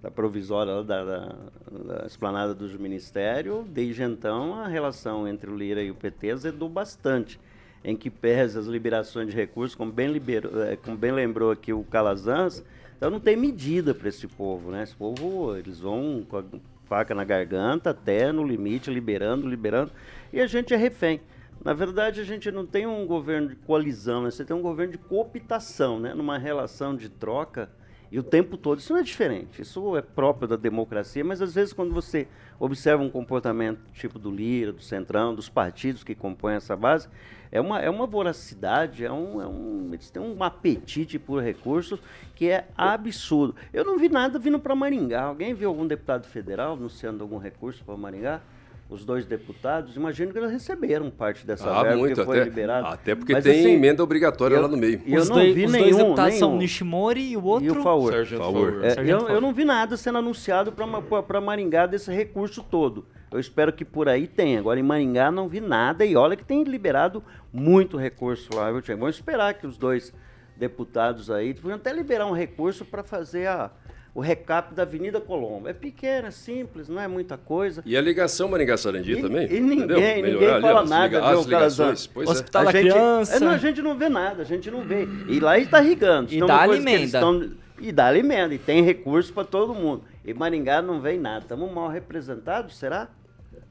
da 0.00 0.10
provisória 0.10 0.84
da, 0.84 1.04
da, 1.04 1.36
da 1.68 2.06
esplanada 2.06 2.54
dos 2.54 2.76
ministérios, 2.76 3.66
desde 3.66 4.04
então 4.04 4.54
a 4.54 4.68
relação 4.68 5.26
entre 5.26 5.50
o 5.50 5.56
Lira 5.56 5.82
e 5.82 5.90
o 5.90 5.96
PT 5.96 6.30
azedou 6.30 6.68
bastante 6.68 7.40
em 7.82 7.96
que 7.96 8.10
pese 8.10 8.58
as 8.58 8.66
liberações 8.66 9.28
de 9.28 9.36
recursos, 9.36 9.74
como 9.74 9.90
bem, 9.90 10.12
liberou, 10.12 10.62
eh, 10.62 10.76
como 10.76 10.96
bem 10.96 11.12
lembrou 11.12 11.50
aqui 11.50 11.72
o 11.72 11.82
Calazans, 11.84 12.64
então 12.96 13.10
não 13.10 13.20
tem 13.20 13.36
medida 13.36 13.94
para 13.94 14.08
esse 14.08 14.26
povo, 14.26 14.70
né? 14.70 14.82
Esse 14.82 14.94
povo, 14.94 15.56
eles 15.56 15.80
vão 15.80 16.24
com 16.28 16.38
a 16.38 16.44
faca 16.84 17.14
na 17.14 17.24
garganta, 17.24 17.90
até 17.90 18.32
no 18.32 18.44
limite, 18.44 18.90
liberando, 18.90 19.48
liberando, 19.48 19.92
e 20.32 20.40
a 20.40 20.46
gente 20.46 20.74
é 20.74 20.76
refém. 20.76 21.20
Na 21.64 21.72
verdade, 21.72 22.20
a 22.20 22.24
gente 22.24 22.50
não 22.50 22.64
tem 22.64 22.86
um 22.86 23.06
governo 23.06 23.48
de 23.48 23.56
coalizão, 23.56 24.22
né? 24.22 24.30
você 24.30 24.44
tem 24.44 24.54
um 24.54 24.62
governo 24.62 24.92
de 24.92 24.98
cooptação, 24.98 25.98
né? 25.98 26.14
numa 26.14 26.38
relação 26.38 26.94
de 26.94 27.08
troca 27.08 27.70
e 28.10 28.18
o 28.18 28.22
tempo 28.22 28.56
todo. 28.56 28.78
Isso 28.78 28.92
não 28.92 29.00
é 29.00 29.02
diferente, 29.02 29.62
isso 29.62 29.96
é 29.96 30.02
próprio 30.02 30.46
da 30.46 30.56
democracia, 30.56 31.24
mas 31.24 31.42
às 31.42 31.54
vezes 31.54 31.72
quando 31.72 31.92
você 31.92 32.28
observa 32.58 33.02
um 33.02 33.10
comportamento 33.10 33.80
tipo 33.92 34.18
do 34.18 34.30
Lira, 34.30 34.72
do 34.72 34.82
Centrão, 34.82 35.34
dos 35.34 35.48
partidos 35.48 36.04
que 36.04 36.14
compõem 36.14 36.54
essa 36.54 36.76
base, 36.76 37.08
é 37.50 37.60
uma, 37.60 37.80
é 37.80 37.88
uma 37.88 38.06
voracidade, 38.06 39.04
é 39.04 39.12
um, 39.12 39.40
é 39.40 39.46
um, 39.46 39.90
eles 39.92 40.10
têm 40.10 40.22
um 40.22 40.42
apetite 40.42 41.18
por 41.18 41.42
recursos 41.42 42.00
que 42.34 42.50
é 42.50 42.66
absurdo. 42.76 43.54
Eu 43.72 43.84
não 43.84 43.98
vi 43.98 44.08
nada 44.08 44.38
vindo 44.38 44.58
para 44.58 44.74
Maringá. 44.74 45.22
Alguém 45.22 45.54
viu 45.54 45.68
algum 45.68 45.86
deputado 45.86 46.26
federal 46.26 46.74
anunciando 46.74 47.22
algum 47.22 47.38
recurso 47.38 47.84
para 47.84 47.96
Maringá? 47.96 48.40
Os 48.88 49.04
dois 49.04 49.26
deputados, 49.26 49.96
imagino 49.96 50.32
que 50.32 50.38
eles 50.38 50.50
receberam 50.50 51.10
parte 51.10 51.44
dessa 51.44 51.68
ah, 51.68 51.82
verba 51.82 51.98
muito, 51.98 52.20
que 52.20 52.24
foi 52.24 52.40
até, 52.40 52.48
liberada. 52.48 52.88
Até 52.88 53.14
porque 53.16 53.32
Mas, 53.32 53.42
tem 53.42 53.60
assim, 53.60 53.72
emenda 53.72 54.02
obrigatória 54.02 54.54
eu, 54.54 54.62
lá 54.62 54.68
no 54.68 54.76
meio. 54.76 55.02
Eu 55.04 55.22
os 55.22 55.28
não 55.28 55.36
dois, 55.36 55.54
vi 55.54 55.64
os 55.64 55.72
nenhum, 55.72 55.84
dois 55.84 55.96
deputados 55.96 56.34
nenhum. 56.34 56.38
são 56.38 56.56
Nishimori 56.56 57.32
e 57.32 57.36
o 57.36 57.44
outro... 57.44 57.66
E 57.66 57.70
o 57.70 57.82
Favor. 57.82 58.12
Sérgio 58.12 58.38
Favor. 58.38 58.84
É, 58.84 59.00
eu, 59.00 59.28
eu 59.28 59.40
não 59.40 59.52
vi 59.52 59.64
nada 59.64 59.96
sendo 59.96 60.18
anunciado 60.18 60.72
para 60.72 61.40
Maringá 61.40 61.86
desse 61.86 62.12
recurso 62.12 62.62
todo. 62.62 63.04
Eu 63.30 63.40
espero 63.40 63.72
que 63.72 63.84
por 63.84 64.08
aí 64.08 64.28
tenha. 64.28 64.60
Agora 64.60 64.78
em 64.78 64.84
Maringá 64.84 65.32
não 65.32 65.48
vi 65.48 65.60
nada 65.60 66.04
e 66.04 66.14
olha 66.14 66.36
que 66.36 66.44
tem 66.44 66.62
liberado 66.62 67.22
muito 67.52 67.96
recurso 67.96 68.54
lá. 68.54 68.70
Vamos 68.70 69.16
esperar 69.16 69.54
que 69.54 69.66
os 69.66 69.76
dois 69.76 70.12
deputados 70.56 71.28
aí 71.28 71.52
podiam 71.52 71.76
até 71.76 71.92
liberar 71.92 72.26
um 72.26 72.32
recurso 72.32 72.84
para 72.84 73.02
fazer 73.02 73.48
a 73.48 73.70
o 74.16 74.20
recap 74.20 74.74
da 74.74 74.82
Avenida 74.82 75.20
Colombo. 75.20 75.68
É 75.68 75.74
pequena, 75.74 76.30
simples, 76.30 76.88
não 76.88 76.98
é 76.98 77.06
muita 77.06 77.36
coisa. 77.36 77.82
E 77.84 77.94
a 77.94 78.00
ligação 78.00 78.48
Maringá-Sarandi 78.48 79.20
também? 79.20 79.46
E 79.52 79.60
ninguém, 79.60 80.22
ninguém 80.22 80.60
fala 80.62 80.80
ali, 80.80 80.88
nada, 80.88 81.04
liga, 81.04 81.20
viu, 81.20 81.38
as 81.40 81.44
ligações, 81.46 82.06
pois 82.06 82.30
Hospital 82.30 82.62
é. 82.62 82.64
da 82.64 82.72
gente, 82.72 82.90
Criança. 82.90 83.36
É, 83.36 83.40
não, 83.40 83.50
a 83.50 83.58
gente 83.58 83.82
não 83.82 83.98
vê 83.98 84.08
nada, 84.08 84.40
a 84.40 84.44
gente 84.46 84.70
não 84.70 84.80
vê. 84.80 85.06
E 85.28 85.38
lá 85.38 85.58
está 85.58 85.82
irrigando. 85.82 86.32
E 86.32 86.40
dá 86.40 86.62
alimenta. 86.62 87.04
Estão, 87.04 87.50
e 87.78 87.92
dá 87.92 88.06
alimento, 88.06 88.54
e 88.54 88.58
tem 88.58 88.82
recurso 88.82 89.34
para 89.34 89.44
todo 89.44 89.74
mundo. 89.74 90.04
E 90.24 90.32
Maringá 90.32 90.80
não 90.80 90.98
vem 90.98 91.20
nada. 91.20 91.42
Estamos 91.42 91.70
mal 91.70 91.90
representados, 91.90 92.74
será? 92.78 93.10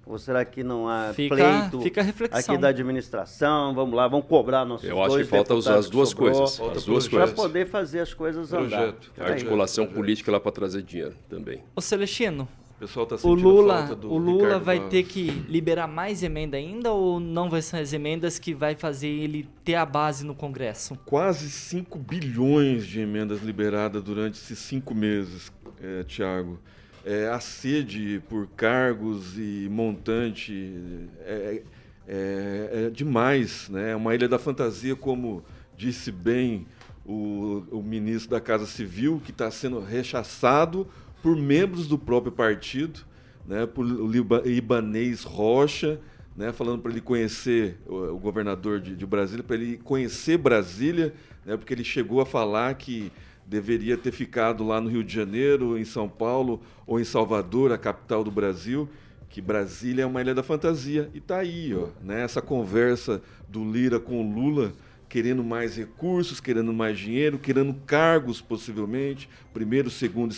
Ou 0.08 0.20
será 0.20 0.46
que 0.46 0.64
não 0.64 0.88
há 0.88 1.12
fica, 1.14 1.36
pleito 1.36 1.82
fica 1.82 2.02
reflexão. 2.04 2.40
aqui 2.54 2.62
da 2.62 2.68
administração? 2.68 3.74
Vamos 3.74 3.96
lá, 3.96 4.08
vamos 4.08 4.28
cobrar 4.28 4.64
nossos 4.64 4.88
Eu 4.88 5.02
acho 5.04 5.18
que 5.18 5.24
falta 5.26 5.56
usar 5.56 5.76
as 5.76 5.90
duas 5.90 6.14
coisas. 6.14 6.60
As 6.62 6.84
duas 6.86 7.08
Para 7.08 7.20
coisas. 7.20 7.36
poder 7.36 7.68
fazer 7.68 8.00
as 8.02 8.14
coisas 8.14 8.54
andar. 8.54 8.94
A 9.18 9.24
articulação 9.24 9.88
política 9.88 10.32
lá 10.32 10.40
para 10.40 10.52
trazer 10.52 10.84
dinheiro 10.84 11.16
também. 11.28 11.64
Ô 11.76 11.82
Celestino, 11.82 12.48
O 12.76 12.80
pessoal 12.82 13.06
tá 13.08 13.16
o 13.24 13.34
Lula, 13.34 13.78
falta 13.80 13.96
do 13.96 14.12
o 14.12 14.18
Lula 14.20 14.44
Ricardo 14.44 14.64
vai 14.66 14.76
Barros. 14.78 14.92
ter 14.92 15.04
que 15.04 15.32
liberar 15.50 15.88
mais 15.88 16.22
emenda 16.22 16.58
ainda 16.58 16.92
ou 16.92 17.20
não 17.20 17.50
vai 17.50 17.62
ser 17.64 17.78
as 17.78 17.92
emendas 17.94 18.38
que 18.38 18.54
vai 18.54 18.76
fazer 18.76 19.08
ele 19.08 19.48
ter 19.64 19.76
a 19.76 19.86
base 19.86 20.24
no 20.26 20.36
Congresso? 20.36 20.96
Quase 21.06 21.50
5 21.50 21.98
bilhões 21.98 22.86
de 22.86 23.00
emendas 23.00 23.42
liberadas 23.42 24.04
durante 24.04 24.36
esses 24.36 24.60
cinco 24.60 24.94
meses, 24.94 25.52
é, 25.82 26.04
Tiago. 26.04 26.60
É, 27.08 27.28
a 27.28 27.40
sede 27.40 28.20
por 28.28 28.48
cargos 28.48 29.38
e 29.38 29.68
montante 29.70 30.74
é, 31.20 31.62
é- 32.08 32.70
é 32.88 32.90
demais. 32.90 33.70
Né? 33.70 33.92
É 33.92 33.96
uma 33.96 34.16
ilha 34.16 34.28
da 34.28 34.40
fantasia, 34.40 34.96
como 34.96 35.46
disse 35.78 36.12
bem 36.12 36.66
o, 37.06 37.64
o 37.72 37.84
ministro 37.84 38.32
da 38.32 38.42
Casa 38.42 38.66
Civil, 38.66 39.22
que 39.24 39.30
está 39.30 39.52
sendo 39.52 39.80
rechaçado 39.80 40.88
por 41.22 41.36
membros 41.36 41.88
do 41.88 41.98
próprio 41.98 42.32
partido, 42.32 43.02
né? 43.46 43.68
por 43.68 43.86
o 43.86 44.12
Ibanês 44.48 45.24
Rocha, 45.24 46.00
né, 46.36 46.52
falando 46.52 46.82
para 46.82 46.92
ele 46.92 47.02
conhecer 47.02 47.78
o, 47.88 47.96
o 48.16 48.18
governador 48.20 48.82
de, 48.82 48.96
de 48.96 49.06
Brasília, 49.06 49.44
para 49.44 49.56
ele 49.56 49.78
conhecer 49.78 50.38
Brasília, 50.38 51.14
né, 51.46 51.56
porque 51.56 51.74
ele 51.74 51.84
chegou 51.84 52.20
a 52.20 52.26
falar 52.26 52.74
que 52.76 53.12
deveria 53.46 53.98
ter 53.98 54.12
ficado 54.12 54.66
lá 54.66 54.82
no 54.82 54.90
Rio 54.90 55.04
de 55.04 55.14
Janeiro, 55.14 55.78
em 55.78 55.86
São 55.86 56.10
Paulo 56.10 56.62
ou 56.88 57.00
em 57.00 57.04
Salvador, 57.04 57.72
a 57.72 57.78
capital 57.78 58.24
do 58.24 58.32
Brasil, 58.32 58.90
que 59.30 59.42
Brasília 59.42 60.04
é 60.04 60.06
uma 60.06 60.22
ilha 60.22 60.34
da 60.34 60.44
fantasia. 60.44 61.10
E 61.14 61.20
tá 61.20 61.38
aí, 61.38 61.74
ó, 61.76 61.88
né, 62.04 62.24
essa 62.24 62.42
conversa 62.42 63.22
do 63.48 63.70
Lira 63.70 64.00
com 64.00 64.22
o 64.22 64.34
Lula, 64.34 64.74
querendo 65.08 65.44
mais 65.44 65.78
recursos, 65.78 66.40
querendo 66.40 66.74
mais 66.74 66.98
dinheiro, 66.98 67.38
querendo 67.38 67.74
cargos 67.86 68.42
possivelmente, 68.42 69.30
primeiro, 69.54 69.90
segundo 69.90 70.34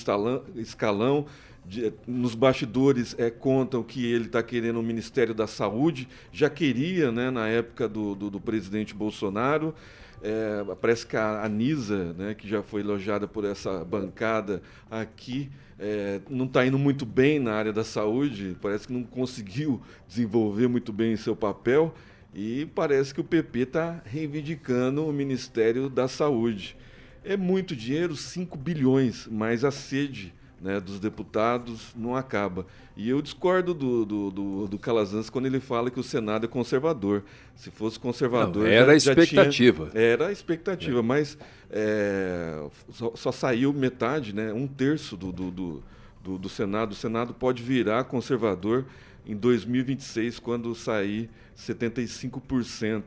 escalão. 0.56 1.26
De- 1.66 1.92
nos 2.08 2.34
bastidores 2.34 3.14
é, 3.18 3.30
contam 3.30 3.84
que 3.84 4.06
ele 4.06 4.26
está 4.26 4.42
querendo 4.42 4.80
o 4.80 4.84
Ministério 4.84 5.34
da 5.34 5.48
Saúde, 5.48 6.08
já 6.32 6.50
queria 6.50 7.12
né, 7.12 7.30
na 7.30 7.48
época 7.48 7.90
do, 7.90 8.16
do, 8.16 8.30
do 8.30 8.40
presidente 8.40 8.94
Bolsonaro. 8.94 9.74
É, 10.22 10.64
parece 10.82 11.06
que 11.06 11.16
a 11.16 11.44
Anisa, 11.44 12.14
né, 12.14 12.34
que 12.34 12.48
já 12.48 12.64
foi 12.64 12.82
elogiada 12.82 13.28
por 13.28 13.46
essa 13.46 13.86
bancada 13.86 14.62
aqui, 14.90 15.50
é, 15.80 16.20
não 16.30 16.46
está 16.46 16.66
indo 16.66 16.78
muito 16.80 17.06
bem 17.06 17.40
na 17.40 17.54
área 17.54 17.72
da 17.72 17.84
saúde, 17.84 18.58
parece 18.62 18.88
que 18.88 18.94
não 18.94 19.04
conseguiu 19.04 19.82
desenvolver 20.08 20.68
muito 20.68 20.92
bem 20.92 21.16
seu 21.16 21.36
papel 21.36 21.94
e 22.34 22.68
parece 22.74 23.14
que 23.14 23.22
o 23.22 23.24
PP 23.24 23.60
está 23.60 24.02
reivindicando 24.06 25.06
o 25.06 25.14
Ministério 25.14 25.90
da 25.90 26.08
Saúde. 26.08 26.76
É 27.24 27.36
muito 27.36 27.76
dinheiro, 27.76 28.16
5 28.16 28.58
bilhões, 28.58 29.28
mas 29.30 29.64
a 29.64 29.72
sede 29.72 30.34
né, 30.62 30.80
dos 30.80 31.00
deputados 31.00 31.94
não 31.96 32.16
acaba. 32.16 32.66
E 32.96 33.08
eu 33.10 33.22
discordo 33.22 33.74
do, 33.76 34.06
do, 34.06 34.32
do, 34.32 34.68
do 34.68 34.80
Calazans 34.80 35.30
quando 35.30 35.46
ele 35.46 35.60
fala 35.60 35.92
que 35.92 36.00
o 36.00 36.04
Senado 36.04 36.46
é 36.46 36.48
conservador. 36.48 37.24
Se 37.56 37.70
fosse 37.70 38.00
conservador. 38.00 38.64
Não, 38.64 38.70
era 38.72 38.86
já- 39.00 39.12
a 39.12 39.16
já 39.16 39.22
expectativa. 39.22 39.88
tinha- 39.92 40.02
era 40.04 40.28
a 40.28 40.32
expectativa, 40.32 41.04
mas 41.04 41.38
é, 41.70 42.68
só, 42.92 43.12
só 43.16 43.32
saiu 43.32 43.72
metade, 43.72 44.34
né, 44.34 44.52
um 44.52 44.66
terço 44.68 45.16
do, 45.16 45.32
do, 45.32 45.52
do, 45.52 45.84
do, 46.24 46.38
do 46.40 46.50
Senado. 46.50 46.92
O 46.94 46.96
Senado 46.96 47.34
pode 47.34 47.62
virar 47.62 48.04
conservador 48.06 48.86
em 49.28 49.36
2026, 49.36 50.40
quando 50.40 50.74
sair 50.74 51.30
75% 51.56 53.04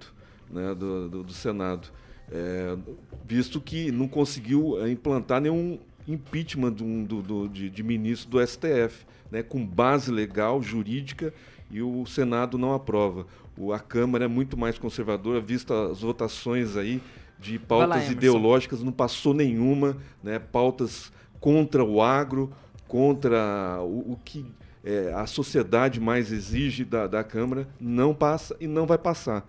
né, 0.50 0.74
do, 0.74 1.08
do, 1.08 1.22
do 1.24 1.32
Senado. 1.32 1.88
É, 2.32 2.76
visto 3.26 3.60
que 3.60 3.90
não 3.90 4.06
conseguiu 4.06 4.76
implantar 4.88 5.40
nenhum 5.40 5.80
impeachment 6.12 6.72
de, 6.74 6.84
um- 6.84 7.04
do, 7.04 7.22
do- 7.22 7.48
de, 7.48 7.68
de 7.70 7.82
ministro 7.82 8.30
do 8.30 8.46
STF, 8.46 9.04
né, 9.30 9.42
com 9.42 9.64
base 9.64 10.10
legal, 10.10 10.62
jurídica, 10.62 11.32
e 11.70 11.80
o 11.82 12.04
Senado 12.06 12.58
não 12.58 12.74
aprova. 12.74 13.26
O, 13.56 13.72
a 13.72 13.78
Câmara 13.78 14.24
é 14.24 14.28
muito 14.28 14.56
mais 14.56 14.78
conservadora, 14.78 15.40
vista 15.40 15.90
as 15.90 16.00
votações 16.00 16.76
aí 16.76 17.00
de 17.38 17.58
pautas 17.58 17.88
lá, 18.06 18.12
ideológicas, 18.12 18.82
não 18.82 18.92
passou 18.92 19.32
nenhuma, 19.32 19.96
né? 20.22 20.38
pautas 20.38 21.12
contra 21.40 21.82
o 21.84 22.02
agro, 22.02 22.50
contra 22.88 23.78
o, 23.82 24.12
o 24.12 24.18
que 24.24 24.44
é, 24.84 25.12
a 25.14 25.26
sociedade 25.26 26.00
mais 26.00 26.32
exige 26.32 26.84
da, 26.84 27.06
da 27.06 27.22
Câmara, 27.22 27.68
não 27.80 28.14
passa 28.14 28.56
e 28.60 28.66
não 28.66 28.86
vai 28.86 28.98
passar. 28.98 29.46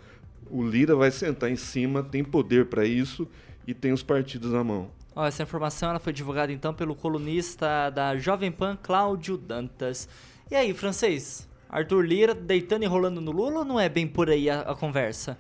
O 0.50 0.64
Lira 0.64 0.96
vai 0.96 1.10
sentar 1.12 1.50
em 1.50 1.56
cima, 1.56 2.04
tem 2.04 2.24
poder 2.24 2.66
para 2.68 2.86
isso 2.86 3.28
e 3.66 3.74
tem 3.74 3.92
os 3.94 4.04
partidos 4.04 4.52
na 4.52 4.64
mão. 4.64 4.90
Ó, 5.16 5.26
essa 5.26 5.44
informação 5.44 5.90
ela 5.90 6.00
foi 6.00 6.14
divulgada 6.14 6.52
então 6.52 6.74
pelo 6.74 6.96
colunista 6.96 7.90
da 7.90 8.18
Jovem 8.18 8.52
Pan, 8.52 8.78
Cláudio 8.82 9.38
Dantas. 9.38 10.08
E 10.50 10.56
aí, 10.56 10.74
francês? 10.74 11.48
Arthur 11.70 12.02
Lira 12.06 12.34
deitando 12.34 12.84
e 12.84 12.88
rolando 12.88 13.22
no 13.22 13.32
Lula 13.32 13.60
ou 13.60 13.66
não 13.66 13.80
é 13.80 13.90
bem 13.90 14.08
por 14.08 14.30
aí 14.30 14.50
a, 14.50 14.62
a 14.62 14.76
conversa? 14.76 15.38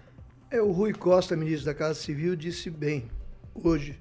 É, 0.49 0.61
o 0.61 0.71
Rui 0.71 0.93
Costa, 0.93 1.35
ministro 1.35 1.65
da 1.65 1.73
Casa 1.73 1.95
Civil, 1.95 2.35
disse 2.35 2.69
bem 2.69 3.09
hoje. 3.53 3.97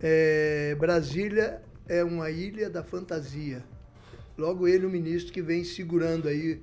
é, 0.00 0.74
Brasília 0.78 1.62
é 1.88 2.04
uma 2.04 2.30
ilha 2.30 2.68
da 2.68 2.82
fantasia. 2.82 3.64
Logo 4.36 4.68
ele, 4.68 4.86
o 4.86 4.90
ministro, 4.90 5.32
que 5.32 5.42
vem 5.42 5.64
segurando 5.64 6.28
aí 6.28 6.60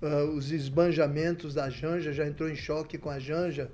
ah, 0.00 0.24
os 0.24 0.50
esbanjamentos 0.50 1.52
da 1.52 1.68
Janja, 1.68 2.12
já 2.12 2.26
entrou 2.26 2.48
em 2.48 2.56
choque 2.56 2.96
com 2.96 3.10
a 3.10 3.18
Janja, 3.18 3.70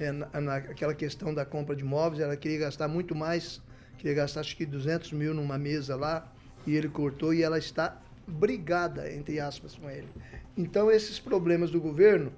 é, 0.00 0.12
na, 0.12 0.40
naquela 0.40 0.94
questão 0.94 1.32
da 1.32 1.44
compra 1.44 1.74
de 1.74 1.82
imóveis, 1.82 2.20
ela 2.20 2.36
queria 2.36 2.58
gastar 2.58 2.88
muito 2.88 3.14
mais, 3.14 3.60
queria 3.98 4.14
gastar 4.14 4.40
acho 4.40 4.56
que 4.56 4.66
200 4.66 5.12
mil 5.12 5.34
numa 5.34 5.58
mesa 5.58 5.96
lá, 5.96 6.32
e 6.66 6.74
ele 6.74 6.88
cortou 6.88 7.32
e 7.32 7.42
ela 7.42 7.58
está 7.58 8.00
brigada, 8.26 9.10
entre 9.12 9.38
aspas, 9.38 9.76
com 9.76 9.88
ele. 9.88 10.08
Então, 10.56 10.90
esses 10.90 11.18
problemas 11.18 11.70
do 11.70 11.80
governo 11.80 12.32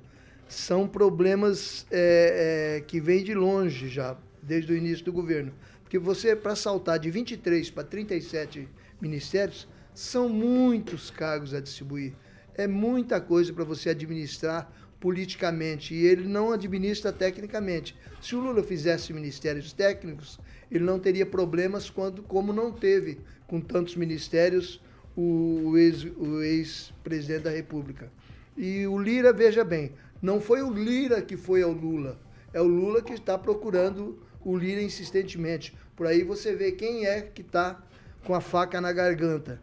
são 0.49 0.87
problemas 0.87 1.87
é, 1.91 2.77
é, 2.77 2.81
que 2.81 3.01
vêm 3.01 3.23
de 3.23 3.35
longe 3.35 3.89
já, 3.89 4.17
desde 4.43 4.73
o 4.73 4.77
início 4.77 5.05
do 5.05 5.13
governo. 5.13 5.53
Porque 5.83 5.99
você, 5.99 6.37
para 6.37 6.55
saltar 6.55 6.99
de 6.99 7.11
23 7.11 7.71
para 7.71 7.85
37 7.85 8.69
ministérios, 9.01 9.67
são 9.95 10.29
muitos 10.29 11.11
cargos 11.11 11.55
a 11.55 11.61
distribuir. 11.61 12.13
É 12.55 12.67
muita 12.67 13.21
coisa 13.21 13.53
para 13.53 13.65
você 13.65 13.91
administrar 13.91 14.71
politicamente 15.01 15.95
e 15.95 16.05
ele 16.07 16.27
não 16.27 16.53
administra 16.53 17.13
tecnicamente. 17.13 17.97
Se 18.21 18.35
o 18.35 18.41
Lula 18.41 18.63
fizesse 18.63 19.13
ministérios 19.13 19.73
técnicos, 19.73 20.39
ele 20.71 20.85
não 20.85 20.99
teria 20.99 21.25
problemas 21.25 21.89
quando, 21.89 22.23
como 22.23 22.53
não 22.53 22.73
teve 22.73 23.19
com 23.47 23.61
tantos 23.61 23.97
ministérios 23.97 24.81
o 25.17 25.77
ex- 25.77 26.07
ex-presidente 26.43 27.43
da 27.43 27.51
República. 27.51 28.11
E 28.57 28.87
o 28.87 28.99
Lira, 28.99 29.33
veja 29.33 29.65
bem, 29.65 29.93
não 30.21 30.41
foi 30.41 30.63
o 30.63 30.73
Lira 30.73 31.23
que 31.23 31.37
foi 31.37 31.63
ao 31.63 31.73
Lula, 31.73 32.21
é 32.53 32.61
o 32.61 32.67
Lula 32.67 33.03
que 33.03 33.13
está 33.13 33.39
procurando 33.39 34.19
o 34.45 34.57
Lira 34.57 34.83
insistentemente. 34.83 35.77
Por 35.97 36.07
aí 36.07 36.23
você 36.23 36.55
vê 36.55 36.73
quem 36.73 37.07
é 37.07 37.21
que 37.21 37.43
está 37.43 37.83
com 38.25 38.35
a 38.35 38.41
faca 38.41 38.81
na 38.81 38.93
garganta. 38.93 39.61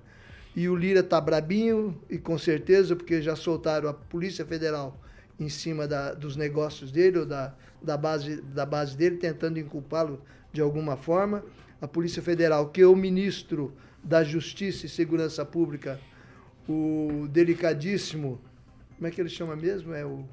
E 0.55 0.69
o 0.69 0.75
Lira 0.75 1.01
está 1.01 1.19
brabinho, 1.19 2.01
e 2.09 2.17
com 2.17 2.37
certeza, 2.37 2.95
porque 2.95 3.21
já 3.21 3.35
soltaram 3.35 3.89
a 3.89 3.93
Polícia 3.93 4.45
Federal 4.45 4.97
em 5.39 5.49
cima 5.49 5.87
da- 5.87 6.13
dos 6.13 6.35
negócios 6.35 6.91
dele, 6.91 7.19
ou 7.19 7.25
da, 7.25 7.53
da, 7.81 7.97
base, 7.97 8.41
da 8.41 8.65
base 8.65 8.95
dele, 8.95 9.17
tentando 9.17 9.59
inculpá-lo 9.59 10.21
de 10.53 10.61
alguma 10.61 10.95
forma. 10.95 11.43
A 11.81 11.87
Polícia 11.87 12.21
Federal, 12.21 12.69
que 12.69 12.81
é 12.81 12.87
o 12.87 12.95
ministro 12.95 13.73
da 14.03 14.23
Justiça 14.23 14.85
e 14.85 14.89
Segurança 14.89 15.43
Pública, 15.45 15.99
o 16.67 17.27
delicadíssimo, 17.29 18.41
como 18.95 19.07
é 19.07 19.11
que 19.11 19.19
ele 19.21 19.29
chama 19.29 19.55
mesmo? 19.55 19.93
É 19.93 20.05
o 20.05 20.23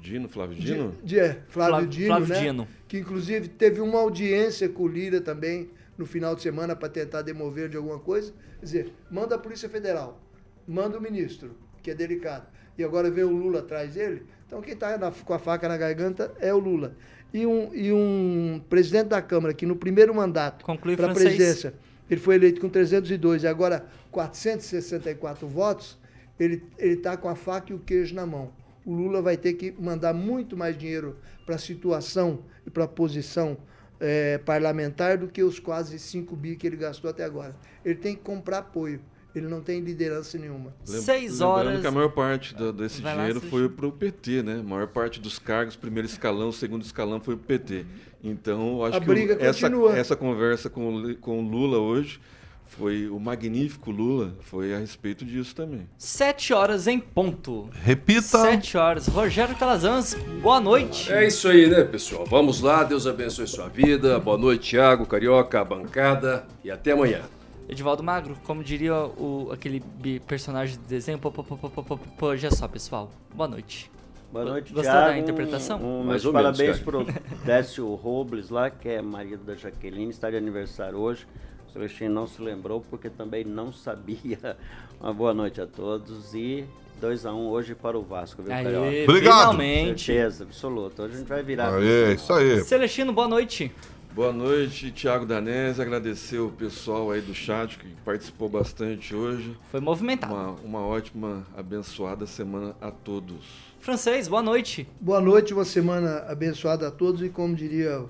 Dino, 0.00 0.28
Flávio 0.28 0.56
Dino? 0.56 0.92
Di- 1.02 1.06
Di- 1.06 1.18
é, 1.18 1.42
Flávio, 1.48 1.72
Flávio- 1.72 1.88
Dino, 1.88 2.06
Flávio 2.06 2.28
né? 2.28 2.40
Dino. 2.40 2.68
Que 2.86 2.98
inclusive 2.98 3.48
teve 3.48 3.80
uma 3.80 3.98
audiência 3.98 4.68
com 4.68 4.84
o 4.84 4.88
Lira 4.88 5.20
também 5.20 5.70
no 5.98 6.06
final 6.06 6.36
de 6.36 6.42
semana 6.42 6.76
para 6.76 6.88
tentar 6.88 7.22
demover 7.22 7.68
de 7.68 7.76
alguma 7.76 7.98
coisa. 7.98 8.32
Quer 8.60 8.64
dizer, 8.64 8.92
manda 9.10 9.34
a 9.34 9.38
Polícia 9.38 9.68
Federal, 9.68 10.20
manda 10.66 10.96
o 10.96 11.02
ministro, 11.02 11.56
que 11.82 11.90
é 11.90 11.94
delicado. 11.96 12.46
E 12.78 12.84
agora 12.84 13.10
vem 13.10 13.24
o 13.24 13.30
Lula 13.30 13.58
atrás 13.58 13.94
dele. 13.94 14.22
Então 14.46 14.62
quem 14.62 14.72
está 14.72 14.96
com 15.24 15.34
a 15.34 15.38
faca 15.38 15.68
na 15.68 15.76
garganta 15.76 16.32
é 16.40 16.54
o 16.54 16.58
Lula. 16.58 16.96
E 17.34 17.44
um, 17.44 17.74
e 17.74 17.92
um 17.92 18.62
presidente 18.70 19.08
da 19.08 19.20
Câmara 19.20 19.52
que 19.52 19.66
no 19.66 19.76
primeiro 19.76 20.14
mandato 20.14 20.64
para 20.64 21.10
a 21.10 21.14
presidência 21.14 21.74
ele 22.08 22.20
foi 22.20 22.36
eleito 22.36 22.60
com 22.60 22.68
302 22.68 23.42
e 23.42 23.46
agora 23.46 23.86
464 24.10 25.46
votos, 25.46 25.98
ele 26.38 26.62
está 26.78 27.16
com 27.16 27.28
a 27.28 27.34
faca 27.34 27.72
e 27.72 27.74
o 27.74 27.78
queijo 27.78 28.14
na 28.14 28.24
mão. 28.24 28.50
O 28.86 28.92
Lula 28.94 29.20
vai 29.20 29.36
ter 29.36 29.54
que 29.54 29.74
mandar 29.78 30.14
muito 30.14 30.56
mais 30.56 30.78
dinheiro 30.78 31.18
para 31.44 31.56
a 31.56 31.58
situação 31.58 32.38
e 32.66 32.70
para 32.70 32.84
a 32.84 32.88
posição 32.88 33.58
eh, 34.00 34.38
parlamentar 34.38 35.18
do 35.18 35.28
que 35.28 35.42
os 35.42 35.58
quase 35.58 35.98
5 35.98 36.34
bi 36.34 36.56
que 36.56 36.66
ele 36.66 36.76
gastou 36.76 37.10
até 37.10 37.24
agora. 37.24 37.54
Ele 37.84 37.96
tem 37.96 38.14
que 38.14 38.22
comprar 38.22 38.58
apoio. 38.58 39.00
Ele 39.34 39.46
não 39.46 39.60
tem 39.60 39.80
liderança 39.80 40.36
nenhuma. 40.38 40.72
Lem- 40.88 41.00
Seis 41.02 41.32
Lembrando 41.40 41.50
horas. 41.68 41.80
que 41.82 41.86
a 41.86 41.90
maior 41.90 42.08
parte 42.10 42.54
do- 42.54 42.72
desse 42.72 43.00
Vai 43.02 43.14
dinheiro 43.16 43.40
foi 43.40 43.68
para 43.68 43.86
o 43.86 43.92
PT, 43.92 44.42
né? 44.42 44.58
A 44.60 44.62
maior 44.62 44.88
parte 44.88 45.20
dos 45.20 45.38
cargos, 45.38 45.76
primeiro 45.76 46.08
escalão, 46.08 46.50
segundo 46.50 46.82
escalão, 46.82 47.20
foi 47.20 47.36
para 47.36 47.42
o 47.44 47.46
PT. 47.46 47.84
Então, 48.24 48.82
acho 48.84 48.96
A 48.96 49.00
que 49.00 49.06
briga 49.06 49.36
o- 49.36 49.44
essa, 49.44 49.66
essa 49.96 50.16
conversa 50.16 50.68
com, 50.70 51.14
com 51.20 51.38
o 51.38 51.48
Lula 51.48 51.78
hoje, 51.78 52.18
foi 52.66 53.08
o 53.08 53.18
magnífico 53.20 53.90
Lula, 53.90 54.34
foi 54.40 54.74
a 54.74 54.78
respeito 54.78 55.24
disso 55.24 55.54
também. 55.54 55.88
Sete 55.96 56.52
horas 56.52 56.86
em 56.86 56.98
ponto. 56.98 57.68
Repita. 57.72 58.22
Sete 58.22 58.76
horas. 58.76 59.06
Rogério 59.06 59.54
Calazans, 59.56 60.14
boa 60.42 60.60
noite. 60.60 61.12
É 61.12 61.26
isso 61.26 61.48
aí, 61.48 61.66
né, 61.68 61.84
pessoal? 61.84 62.24
Vamos 62.26 62.60
lá, 62.60 62.82
Deus 62.82 63.06
abençoe 63.06 63.46
sua 63.46 63.68
vida. 63.68 64.18
Boa 64.18 64.36
noite, 64.38 64.70
Thiago, 64.70 65.06
Carioca, 65.06 65.64
bancada 65.64 66.46
e 66.64 66.70
até 66.70 66.92
amanhã. 66.92 67.22
Edivaldo 67.68 68.02
Magro, 68.02 68.34
como 68.44 68.64
diria 68.64 68.94
o, 68.94 69.50
aquele 69.52 69.80
personagem 70.20 70.78
de 70.78 70.84
desenho, 70.84 71.18
pô, 71.18 71.30
pô, 71.30 71.44
pô, 71.44 71.56
pô, 71.56 71.68
pô, 71.68 71.82
pô, 71.82 71.98
pô, 71.98 72.26
hoje 72.28 72.46
é 72.46 72.50
só, 72.50 72.66
pessoal. 72.66 73.10
Boa 73.34 73.46
noite. 73.46 73.90
Boa 74.32 74.44
noite, 74.44 74.72
Gostou 74.72 74.92
Thiago. 74.92 75.08
da 75.08 75.18
interpretação? 75.18 75.78
Um, 75.78 76.00
um 76.00 76.04
Mais 76.04 76.24
ou 76.24 76.32
parabéns 76.32 76.78
cara. 76.78 76.84
pro 76.84 77.06
Décio 77.44 77.94
Robles 77.94 78.48
lá, 78.48 78.70
que 78.70 78.88
é 78.88 79.02
marido 79.02 79.44
da 79.44 79.54
Jaqueline, 79.54 80.10
está 80.10 80.30
de 80.30 80.36
aniversário 80.36 80.98
hoje. 80.98 81.26
O 81.68 81.72
Celestino 81.72 82.14
não 82.14 82.26
se 82.26 82.40
lembrou 82.40 82.80
porque 82.88 83.10
também 83.10 83.44
não 83.44 83.70
sabia. 83.70 84.56
Uma 84.98 85.12
boa 85.12 85.34
noite 85.34 85.60
a 85.60 85.66
todos 85.66 86.34
e 86.34 86.64
2 87.00 87.26
a 87.26 87.34
1 87.34 87.48
hoje 87.48 87.74
para 87.74 87.98
o 87.98 88.02
Vasco, 88.02 88.42
viu, 88.42 88.50
Carioca? 88.50 88.86
Aê, 88.86 89.04
Obrigado. 89.04 89.38
finalmente. 89.40 90.06
Certeza, 90.06 90.44
absoluta. 90.44 91.02
Hoje 91.02 91.14
a 91.14 91.18
gente 91.18 91.28
vai 91.28 91.42
virar. 91.42 91.74
Aê, 91.74 92.14
isso 92.14 92.32
aí. 92.32 92.60
Celestino, 92.64 93.12
boa 93.12 93.28
noite. 93.28 93.70
Boa 94.18 94.32
noite, 94.32 94.90
Thiago 94.90 95.24
Danese. 95.24 95.80
Agradecer 95.80 96.40
o 96.40 96.48
pessoal 96.48 97.12
aí 97.12 97.20
do 97.20 97.32
chat 97.32 97.78
que 97.78 97.86
participou 98.04 98.48
bastante 98.48 99.14
hoje. 99.14 99.56
Foi 99.70 99.78
movimentado. 99.78 100.34
Uma, 100.34 100.56
uma 100.64 100.80
ótima, 100.80 101.46
abençoada 101.56 102.26
semana 102.26 102.74
a 102.80 102.90
todos. 102.90 103.46
Francês, 103.78 104.26
boa 104.26 104.42
noite. 104.42 104.88
Boa 105.00 105.20
noite, 105.20 105.54
uma 105.54 105.64
semana 105.64 106.24
abençoada 106.28 106.88
a 106.88 106.90
todos 106.90 107.22
e 107.22 107.28
como 107.28 107.54
diria 107.54 108.06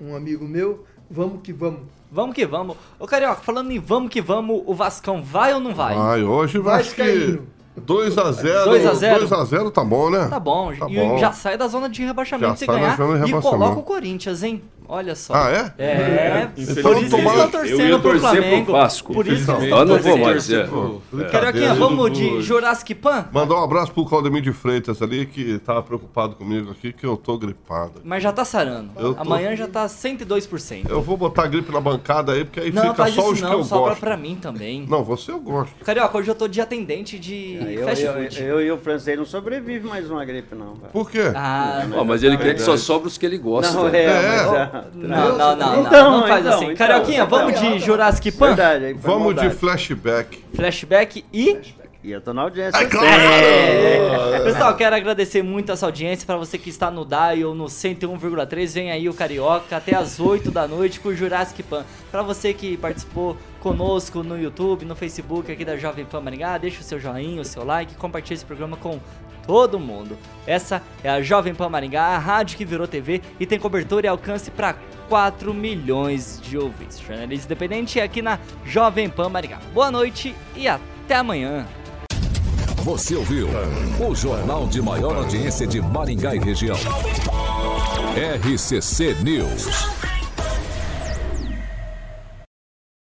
um 0.00 0.16
amigo 0.16 0.48
meu, 0.48 0.84
vamos 1.08 1.42
que 1.44 1.52
vamos. 1.52 1.82
Vamos 2.10 2.34
que 2.34 2.44
vamos. 2.44 2.76
Ô, 2.98 3.06
Carioca, 3.06 3.42
falando 3.42 3.70
em 3.70 3.78
vamos 3.78 4.10
que 4.10 4.20
vamos, 4.20 4.64
o 4.66 4.74
Vascão 4.74 5.22
vai 5.22 5.54
ou 5.54 5.60
não 5.60 5.72
vai? 5.72 5.94
Vai, 5.94 6.24
hoje 6.24 6.58
vai 6.58 6.80
acho 6.80 6.92
que 6.92 7.02
Vascaíno. 7.02 7.46
2x0. 7.80 8.64
2 8.64 8.86
a 8.86 8.94
0. 8.94 9.28
2x0 9.28 9.70
tá 9.70 9.82
bom, 9.82 10.10
né? 10.10 10.28
Tá 10.28 10.38
bom, 10.38 10.74
Tá 10.74 10.86
e 10.90 10.96
bom. 10.96 11.18
já 11.18 11.32
sai 11.32 11.56
da 11.56 11.66
zona 11.66 11.88
de 11.88 12.02
rebaixamento 12.04 12.50
Já 12.50 12.56
se 12.56 12.66
ganhar 12.66 12.98
e 13.28 13.40
coloca 13.40 13.78
o 13.78 13.82
Corinthians, 13.82 14.42
hein? 14.42 14.62
Olha 14.88 15.14
só. 15.14 15.32
Ah, 15.34 15.50
é? 15.78 15.82
É, 15.82 16.48
Então, 16.54 16.54
por 16.54 16.62
isso 16.62 16.82
que 16.82 16.88
eles 16.98 17.10
tomara- 17.10 17.44
estão 17.44 17.50
torcendo 17.60 17.80
Eu 17.82 18.00
pro 18.00 18.10
torcer 18.10 18.30
pro 18.30 18.40
Flamengo. 18.42 18.72
Vasco. 18.72 19.12
Por 19.14 19.26
isso 19.26 19.44
que 19.44 19.50
eles 19.50 19.62
Eu 19.62 19.64
estão 19.68 19.78
não 19.78 19.86
vou 19.86 19.98
torcendo. 20.02 20.24
mais, 20.24 20.50
é. 20.52 20.64
Pô, 20.64 21.00
brincadeira. 21.10 21.30
Carioquinha, 21.30 21.74
vamos 21.74 22.12
de 22.18 22.28
Tudo- 22.28 22.42
Jurassic 22.42 22.94
Pan? 22.94 23.24
Mandar 23.32 23.54
um 23.56 23.64
abraço 23.64 23.92
pro 23.92 24.04
Claudemir 24.04 24.42
de 24.42 24.52
Freitas 24.52 25.00
ali, 25.02 25.26
que 25.26 25.58
tava 25.60 25.82
preocupado 25.82 26.34
comigo 26.36 26.70
aqui, 26.70 26.92
que 26.92 27.04
eu 27.06 27.16
tô 27.16 27.38
gripado. 27.38 28.00
Mas 28.04 28.22
já 28.22 28.32
tá 28.32 28.44
sarando. 28.44 28.90
Eu 28.98 29.14
tô- 29.14 29.20
Amanhã 29.22 29.54
já 29.56 29.66
tá 29.66 29.88
102%. 29.88 30.88
Eu 30.88 31.00
vou 31.00 31.16
botar 31.16 31.44
a 31.44 31.46
gripe 31.46 31.72
na 31.72 31.80
bancada 31.80 32.32
aí, 32.32 32.44
porque 32.44 32.60
aí 32.60 32.72
Não, 32.72 32.82
fica 32.90 32.96
só 32.96 33.08
isso 33.08 33.32
os 33.32 33.38
que 33.38 33.44
não, 33.44 33.52
eu 33.52 33.64
sobra 33.64 33.88
gosto. 33.90 34.00
pra 34.00 34.16
mim 34.16 34.36
também. 34.40 34.86
Não, 34.88 35.02
você 35.02 35.30
eu 35.30 35.40
gosto. 35.40 35.72
Carioca, 35.84 36.18
hoje 36.18 36.30
eu 36.30 36.34
tô 36.34 36.46
de 36.48 36.60
atendente 36.60 37.18
de 37.18 37.58
Eu, 37.74 37.84
fast 37.86 38.04
eu, 38.04 38.12
food. 38.14 38.42
eu 38.42 38.60
e 38.60 38.70
o 38.70 38.78
francês 38.78 39.16
não 39.18 39.24
sobrevive 39.24 39.86
mais 39.88 40.10
uma 40.10 40.24
gripe, 40.24 40.54
não. 40.54 40.76
cara. 40.76 40.92
Por 40.92 41.10
quê? 41.10 41.32
Ah, 41.34 41.84
mas 42.06 42.22
ele 42.22 42.36
quer 42.36 42.54
que 42.54 42.62
só 42.62 42.76
sobre 42.76 43.08
os 43.08 43.16
que 43.18 43.26
ele 43.26 43.38
gosta. 43.38 43.72
Não, 43.72 43.88
é, 43.88 44.02
É. 44.04 44.12
mas 44.46 44.52
é. 44.54 44.71
Não, 44.94 45.36
não, 45.38 45.56
não, 45.56 45.80
Então, 45.82 46.10
não, 46.10 46.20
não 46.20 46.28
faz 46.28 46.44
então, 46.44 46.56
assim. 46.56 46.64
então. 46.64 46.76
Carioquinha, 46.76 47.24
vamos 47.24 47.60
de 47.60 47.78
Jurassic 47.80 48.32
Pan? 48.32 48.46
Verdade, 48.48 48.84
aí 48.86 48.92
foi 48.94 49.00
Vamos 49.02 49.28
de 49.34 49.40
maldade. 49.40 49.54
flashback. 49.56 50.44
Flashback 50.54 51.24
e 51.32 51.58
E 52.04 52.10
eu 52.10 52.20
tô 52.20 52.32
na 52.34 52.42
audiência. 52.42 52.76
É 52.76 52.80
sempre. 52.80 52.98
claro! 52.98 54.42
Pessoal, 54.44 54.74
quero 54.76 54.96
agradecer 54.96 55.40
muito 55.42 55.70
essa 55.70 55.86
audiência 55.86 56.26
para 56.26 56.36
você 56.36 56.58
que 56.58 56.68
está 56.68 56.90
no 56.90 57.04
Dial 57.04 57.54
no 57.54 57.66
101,3. 57.66 58.74
Vem 58.74 58.90
aí 58.90 59.08
o 59.08 59.14
Carioca 59.14 59.76
até 59.76 59.94
as 59.94 60.18
8 60.18 60.50
da 60.50 60.66
noite 60.66 60.98
com 60.98 61.10
o 61.10 61.14
Jurassic 61.14 61.62
Pan. 61.62 61.84
Para 62.10 62.22
você 62.22 62.52
que 62.52 62.76
participou 62.76 63.36
conosco 63.60 64.22
no 64.24 64.36
YouTube, 64.36 64.84
no 64.84 64.96
Facebook 64.96 65.50
aqui 65.52 65.64
da 65.64 65.76
Jovem 65.76 66.04
Pan 66.04 66.20
Maringá, 66.20 66.58
deixa 66.58 66.80
o 66.80 66.84
seu 66.84 66.98
joinha, 66.98 67.40
o 67.40 67.44
seu 67.44 67.64
like, 67.64 67.94
compartilhe 67.94 68.34
esse 68.34 68.44
programa 68.44 68.76
com 68.76 68.98
todo 69.46 69.78
mundo. 69.78 70.16
Essa 70.46 70.82
é 71.02 71.10
a 71.10 71.22
Jovem 71.22 71.54
Pan 71.54 71.68
Maringá, 71.68 72.02
a 72.02 72.18
rádio 72.18 72.56
que 72.56 72.64
virou 72.64 72.86
TV 72.86 73.22
e 73.38 73.46
tem 73.46 73.58
cobertura 73.58 74.06
e 74.06 74.08
alcance 74.08 74.50
para 74.50 74.74
4 75.08 75.52
milhões 75.52 76.40
de 76.42 76.56
ouvintes. 76.56 77.00
Jornalista 77.00 77.46
independente 77.46 78.00
aqui 78.00 78.22
na 78.22 78.38
Jovem 78.64 79.08
Pan 79.08 79.28
Maringá. 79.28 79.60
Boa 79.72 79.90
noite 79.90 80.34
e 80.56 80.66
até 80.66 81.16
amanhã. 81.16 81.66
Você 82.78 83.14
ouviu 83.14 83.48
o 84.00 84.14
jornal 84.14 84.66
de 84.66 84.82
maior 84.82 85.14
audiência 85.14 85.66
de 85.66 85.80
Maringá 85.80 86.34
e 86.34 86.40
região. 86.40 86.76
RCC 88.16 89.14
News. 89.22 90.11